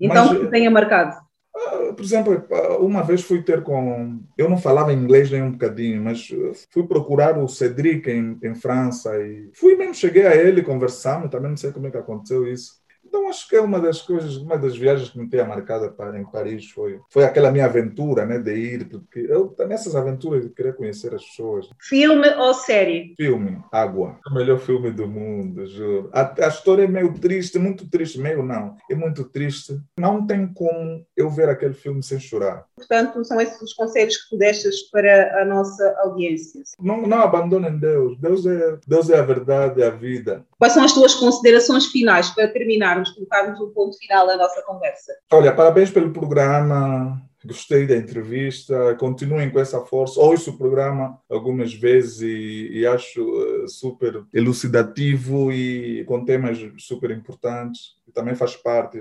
Então, 0.00 0.26
mas, 0.26 0.38
que 0.38 0.46
tenha 0.48 0.70
marcado. 0.70 1.16
Ah, 1.54 1.92
por 1.94 2.04
exemplo, 2.04 2.46
uma 2.80 3.02
vez 3.02 3.22
fui 3.22 3.42
ter 3.42 3.62
com. 3.62 4.20
Eu 4.36 4.48
não 4.48 4.58
falava 4.58 4.92
inglês 4.92 5.30
nem 5.30 5.42
um 5.42 5.52
bocadinho, 5.52 6.02
mas 6.02 6.28
fui 6.70 6.86
procurar 6.86 7.38
o 7.38 7.48
Cedric 7.48 8.10
em, 8.10 8.38
em 8.42 8.54
França 8.54 9.16
e 9.18 9.50
fui 9.54 9.76
mesmo, 9.76 9.94
cheguei 9.94 10.26
a 10.26 10.34
ele, 10.34 10.62
conversamos, 10.62 11.30
também 11.30 11.50
não 11.50 11.56
sei 11.56 11.72
como 11.72 11.86
é 11.86 11.90
que 11.90 11.98
aconteceu 11.98 12.46
isso. 12.46 12.79
Então, 13.10 13.28
acho 13.28 13.48
que 13.48 13.56
é 13.56 13.60
uma 13.60 13.80
das 13.80 14.00
coisas, 14.00 14.36
uma 14.36 14.56
das 14.56 14.76
viagens 14.76 15.10
que 15.10 15.18
me 15.18 15.28
tenha 15.28 15.44
marcado 15.44 15.90
para, 15.90 16.16
em 16.16 16.24
Paris 16.24 16.70
foi, 16.70 17.00
foi 17.10 17.24
aquela 17.24 17.50
minha 17.50 17.64
aventura, 17.64 18.24
né, 18.24 18.38
de 18.38 18.54
ir, 18.54 18.88
porque 18.88 19.18
eu, 19.18 19.52
nessas 19.66 19.96
aventuras, 19.96 20.44
eu 20.44 20.50
queria 20.50 20.72
conhecer 20.72 21.12
as 21.12 21.24
pessoas. 21.24 21.68
Filme 21.80 22.28
ou 22.36 22.54
série? 22.54 23.12
Filme, 23.16 23.60
Água. 23.72 24.20
O 24.30 24.32
melhor 24.32 24.60
filme 24.60 24.92
do 24.92 25.08
mundo, 25.08 25.66
juro. 25.66 26.08
A, 26.12 26.44
a 26.44 26.48
história 26.48 26.84
é 26.84 26.86
meio 26.86 27.12
triste, 27.14 27.58
muito 27.58 27.90
triste, 27.90 28.20
meio 28.20 28.44
não, 28.44 28.76
é 28.88 28.94
muito 28.94 29.24
triste. 29.24 29.76
Não 29.98 30.24
tem 30.24 30.46
como 30.46 31.04
eu 31.16 31.28
ver 31.28 31.48
aquele 31.48 31.74
filme 31.74 32.04
sem 32.04 32.20
chorar. 32.20 32.64
Portanto, 32.76 33.24
são 33.24 33.40
esses 33.40 33.60
os 33.60 33.74
conselhos 33.74 34.16
que 34.16 34.30
tu 34.30 34.38
deixas 34.38 34.82
para 34.90 35.42
a 35.42 35.44
nossa 35.44 35.96
audiência. 35.98 36.62
Não, 36.78 37.02
não 37.02 37.22
abandonem 37.22 37.76
Deus. 37.76 38.16
Deus 38.20 38.46
é, 38.46 38.78
Deus 38.86 39.10
é 39.10 39.18
a 39.18 39.22
verdade, 39.22 39.82
é 39.82 39.88
a 39.88 39.90
vida. 39.90 40.46
Quais 40.60 40.74
são 40.74 40.84
as 40.84 40.92
tuas 40.92 41.14
considerações 41.14 41.86
finais 41.86 42.28
para 42.28 42.46
terminar? 42.46 42.96
vamos 42.96 43.10
colocarmos 43.12 43.58
um 43.60 43.70
ponto 43.70 43.96
final 43.96 44.28
à 44.28 44.36
nossa 44.36 44.60
conversa. 44.62 45.10
Olha, 45.32 45.54
parabéns 45.54 45.90
pelo 45.90 46.12
programa. 46.12 47.18
Gostei 47.42 47.86
da 47.86 47.96
entrevista, 47.96 48.94
continuem 48.96 49.50
com 49.50 49.58
essa 49.58 49.80
força. 49.80 50.20
Ouço 50.20 50.50
o 50.50 50.58
programa 50.58 51.18
algumas 51.30 51.72
vezes 51.72 52.20
e, 52.20 52.80
e 52.80 52.86
acho 52.86 53.22
uh, 53.22 53.66
super 53.66 54.22
elucidativo 54.34 55.50
e 55.50 56.04
com 56.04 56.22
temas 56.22 56.58
super 56.76 57.10
importantes. 57.10 57.98
Também 58.12 58.34
faz 58.34 58.56
parte, 58.56 58.98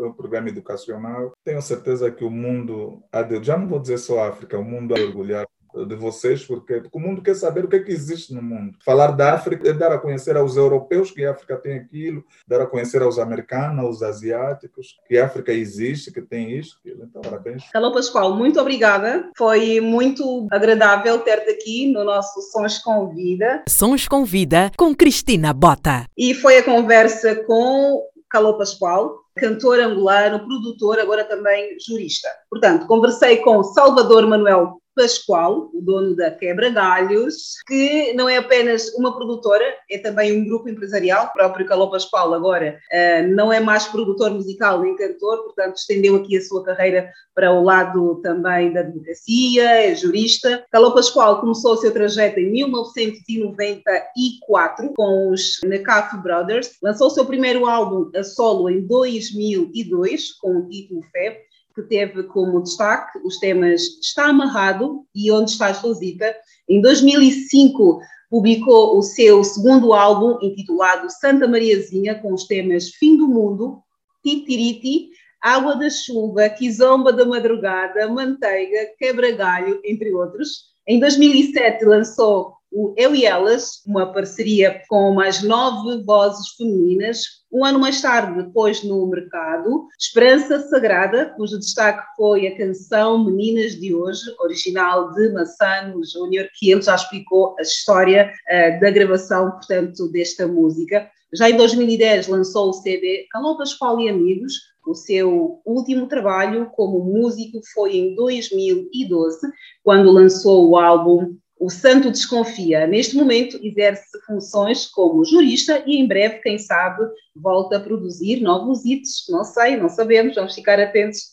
um 0.00 0.12
programa 0.12 0.50
educacional. 0.50 1.32
Tenho 1.42 1.60
certeza 1.60 2.10
que 2.10 2.24
o 2.24 2.30
mundo, 2.30 3.02
já 3.42 3.56
não 3.56 3.66
vou 3.66 3.80
dizer 3.80 3.98
só 3.98 4.28
África, 4.28 4.58
o 4.58 4.62
mundo 4.62 4.94
a 4.94 5.00
orgulhar 5.00 5.46
de 5.86 5.94
vocês, 5.96 6.44
porque, 6.44 6.80
porque 6.80 6.96
o 6.96 7.00
mundo 7.00 7.22
quer 7.22 7.34
saber 7.34 7.64
o 7.64 7.68
que 7.68 7.76
é 7.76 7.82
que 7.82 7.90
existe 7.90 8.32
no 8.32 8.42
mundo. 8.42 8.76
Falar 8.84 9.12
da 9.12 9.34
África 9.34 9.68
é 9.68 9.72
dar 9.72 9.92
a 9.92 9.98
conhecer 9.98 10.36
aos 10.36 10.56
europeus 10.56 11.10
que 11.10 11.24
a 11.24 11.32
África 11.32 11.56
tem 11.56 11.76
aquilo, 11.76 12.24
dar 12.46 12.60
a 12.60 12.66
conhecer 12.66 13.02
aos 13.02 13.18
americanos, 13.18 13.84
aos 13.84 14.02
asiáticos, 14.02 14.96
que 15.06 15.18
a 15.18 15.26
África 15.26 15.52
existe, 15.52 16.12
que 16.12 16.22
tem 16.22 16.56
isto, 16.56 16.78
aquilo. 16.78 17.04
Então, 17.04 17.22
parabéns. 17.22 17.64
Alô, 17.74 17.92
Pascoal, 17.92 18.36
muito 18.36 18.60
obrigada. 18.60 19.30
Foi 19.36 19.80
muito 19.80 20.46
agradável 20.50 21.18
ter-te 21.18 21.50
aqui 21.50 21.92
no 21.92 22.04
nosso 22.04 22.40
Sons 22.52 22.78
com 22.78 23.08
Vida. 23.08 23.64
Sons 23.68 24.06
com 24.06 24.24
Vida 24.24 24.70
com 24.76 24.94
Cristina 24.94 25.52
Bota. 25.52 26.06
E 26.16 26.34
foi 26.34 26.58
a 26.58 26.62
conversa 26.62 27.34
com 27.44 28.02
Calô 28.30 28.58
Pascoal, 28.58 29.20
cantor 29.36 29.78
angolano, 29.78 30.44
produtor, 30.44 30.98
agora 30.98 31.24
também 31.24 31.76
jurista. 31.86 32.28
Portanto, 32.50 32.86
conversei 32.86 33.36
com 33.38 33.62
Salvador 33.62 34.26
Manuel 34.26 34.80
Pascoal, 34.94 35.70
o 35.72 35.80
dono 35.80 36.14
da 36.14 36.30
Quebra 36.30 36.68
Galhos, 36.70 37.54
que 37.66 38.12
não 38.14 38.28
é 38.28 38.36
apenas 38.36 38.92
uma 38.94 39.16
produtora, 39.16 39.64
é 39.90 39.98
também 39.98 40.38
um 40.38 40.44
grupo 40.44 40.68
empresarial. 40.68 41.26
O 41.26 41.32
próprio 41.32 41.66
Caló 41.66 41.88
Pascoal 41.88 42.32
agora 42.32 42.78
uh, 42.92 43.26
não 43.34 43.52
é 43.52 43.58
mais 43.60 43.86
produtor 43.86 44.30
musical 44.30 44.80
nem 44.80 44.96
cantor, 44.96 45.42
portanto 45.44 45.76
estendeu 45.76 46.16
aqui 46.16 46.36
a 46.36 46.42
sua 46.42 46.64
carreira 46.64 47.10
para 47.34 47.52
o 47.52 47.64
lado 47.64 48.20
também 48.22 48.72
da 48.72 48.80
advocacia, 48.80 49.64
é 49.64 49.94
jurista. 49.94 50.64
Caló 50.70 50.92
Pascoal 50.92 51.40
começou 51.40 51.74
o 51.74 51.76
seu 51.76 51.92
trajeto 51.92 52.38
em 52.38 52.50
1994 52.50 54.92
com 54.94 55.30
os 55.30 55.58
Necaf 55.64 56.16
Brothers, 56.22 56.78
lançou 56.82 57.08
o 57.08 57.10
seu 57.10 57.26
primeiro 57.26 57.66
álbum 57.66 58.10
a 58.14 58.22
solo 58.22 58.70
em 58.70 58.86
2002 58.86 60.34
com 60.34 60.58
o 60.58 60.68
título 60.68 61.02
Fé 61.10 61.42
que 61.74 61.82
teve 61.82 62.22
como 62.24 62.62
destaque 62.62 63.18
os 63.24 63.38
temas 63.38 63.82
Está 64.00 64.26
Amarrado 64.26 65.04
e 65.14 65.30
Onde 65.32 65.50
Estás 65.50 65.78
Rosita. 65.78 66.34
Em 66.68 66.80
2005 66.80 68.00
publicou 68.30 68.98
o 68.98 69.02
seu 69.02 69.42
segundo 69.44 69.92
álbum 69.92 70.38
intitulado 70.40 71.10
Santa 71.10 71.46
Mariazinha 71.46 72.14
com 72.16 72.32
os 72.32 72.44
temas 72.44 72.90
Fim 72.90 73.16
do 73.16 73.28
Mundo, 73.28 73.82
Titiriti, 74.22 75.10
Água 75.40 75.76
da 75.76 75.90
Chuva, 75.90 76.48
Quizomba 76.48 77.12
da 77.12 77.26
Madrugada, 77.26 78.08
Manteiga, 78.08 78.88
Quebra-Galho, 78.98 79.80
entre 79.84 80.12
outros. 80.14 80.72
Em 80.86 80.98
2007 80.98 81.84
lançou 81.84 82.54
o 82.74 82.92
Eu 82.96 83.14
e 83.14 83.24
Elas, 83.24 83.80
uma 83.86 84.12
parceria 84.12 84.82
com 84.88 85.14
mais 85.14 85.44
nove 85.44 86.02
vozes 86.02 86.48
femininas. 86.56 87.44
Um 87.52 87.64
ano 87.64 87.78
mais 87.78 88.02
tarde, 88.02 88.42
depois 88.42 88.82
no 88.82 89.06
mercado, 89.06 89.86
Esperança 89.96 90.58
Sagrada, 90.58 91.32
cujo 91.36 91.56
destaque 91.56 92.04
foi 92.16 92.48
a 92.48 92.56
canção 92.56 93.24
Meninas 93.24 93.76
de 93.76 93.94
Hoje, 93.94 94.22
original 94.40 95.12
de 95.12 95.28
Massano 95.32 96.04
Júnior, 96.04 96.48
que 96.58 96.72
ele 96.72 96.82
já 96.82 96.96
explicou 96.96 97.54
a 97.60 97.62
história 97.62 98.32
uh, 98.50 98.80
da 98.80 98.90
gravação, 98.90 99.52
portanto, 99.52 100.10
desta 100.10 100.48
música. 100.48 101.08
Já 101.32 101.48
em 101.48 101.56
2010 101.56 102.26
lançou 102.26 102.70
o 102.70 102.72
CD 102.72 103.28
Calou 103.30 103.56
Pascoal 103.56 104.00
e 104.00 104.08
Amigos, 104.08 104.54
o 104.84 104.94
seu 104.94 105.60
último 105.64 106.06
trabalho 106.08 106.68
como 106.74 106.98
músico 107.04 107.60
foi 107.72 107.96
em 107.96 108.14
2012, 108.16 109.38
quando 109.82 110.10
lançou 110.10 110.68
o 110.68 110.76
álbum 110.76 111.36
o 111.64 111.70
santo 111.70 112.10
desconfia. 112.10 112.86
Neste 112.86 113.16
momento, 113.16 113.58
exerce 113.62 114.04
funções 114.26 114.84
como 114.84 115.24
jurista 115.24 115.82
e, 115.86 115.96
em 115.96 116.06
breve, 116.06 116.40
quem 116.42 116.58
sabe, 116.58 117.02
volta 117.34 117.78
a 117.78 117.80
produzir 117.80 118.42
novos 118.42 118.84
hits. 118.84 119.24
Não 119.30 119.42
sei, 119.44 119.74
não 119.74 119.88
sabemos, 119.88 120.34
vamos 120.34 120.54
ficar 120.54 120.78
atentos. 120.78 121.32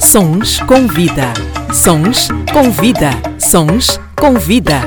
Sons 0.00 0.58
com 0.60 0.86
vida. 0.86 1.34
Sons 1.74 2.28
com 2.50 2.70
vida. 2.70 3.10
Sons 3.38 4.00
com 4.18 4.38
vida. 4.38 4.80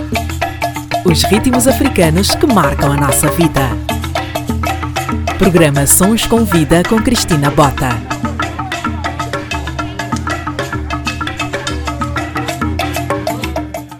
Os 1.05 1.21
ritmos 1.25 1.67
africanos 1.67 2.33
que 2.33 2.47
marcam 2.47 2.91
a 2.91 2.97
nossa 2.97 3.29
vida. 3.33 3.61
Programa 5.37 5.85
Sons 5.85 6.25
com 6.25 6.43
Vida 6.43 6.81
com 6.89 6.97
Cristina 7.03 7.51
Bota. 7.51 7.89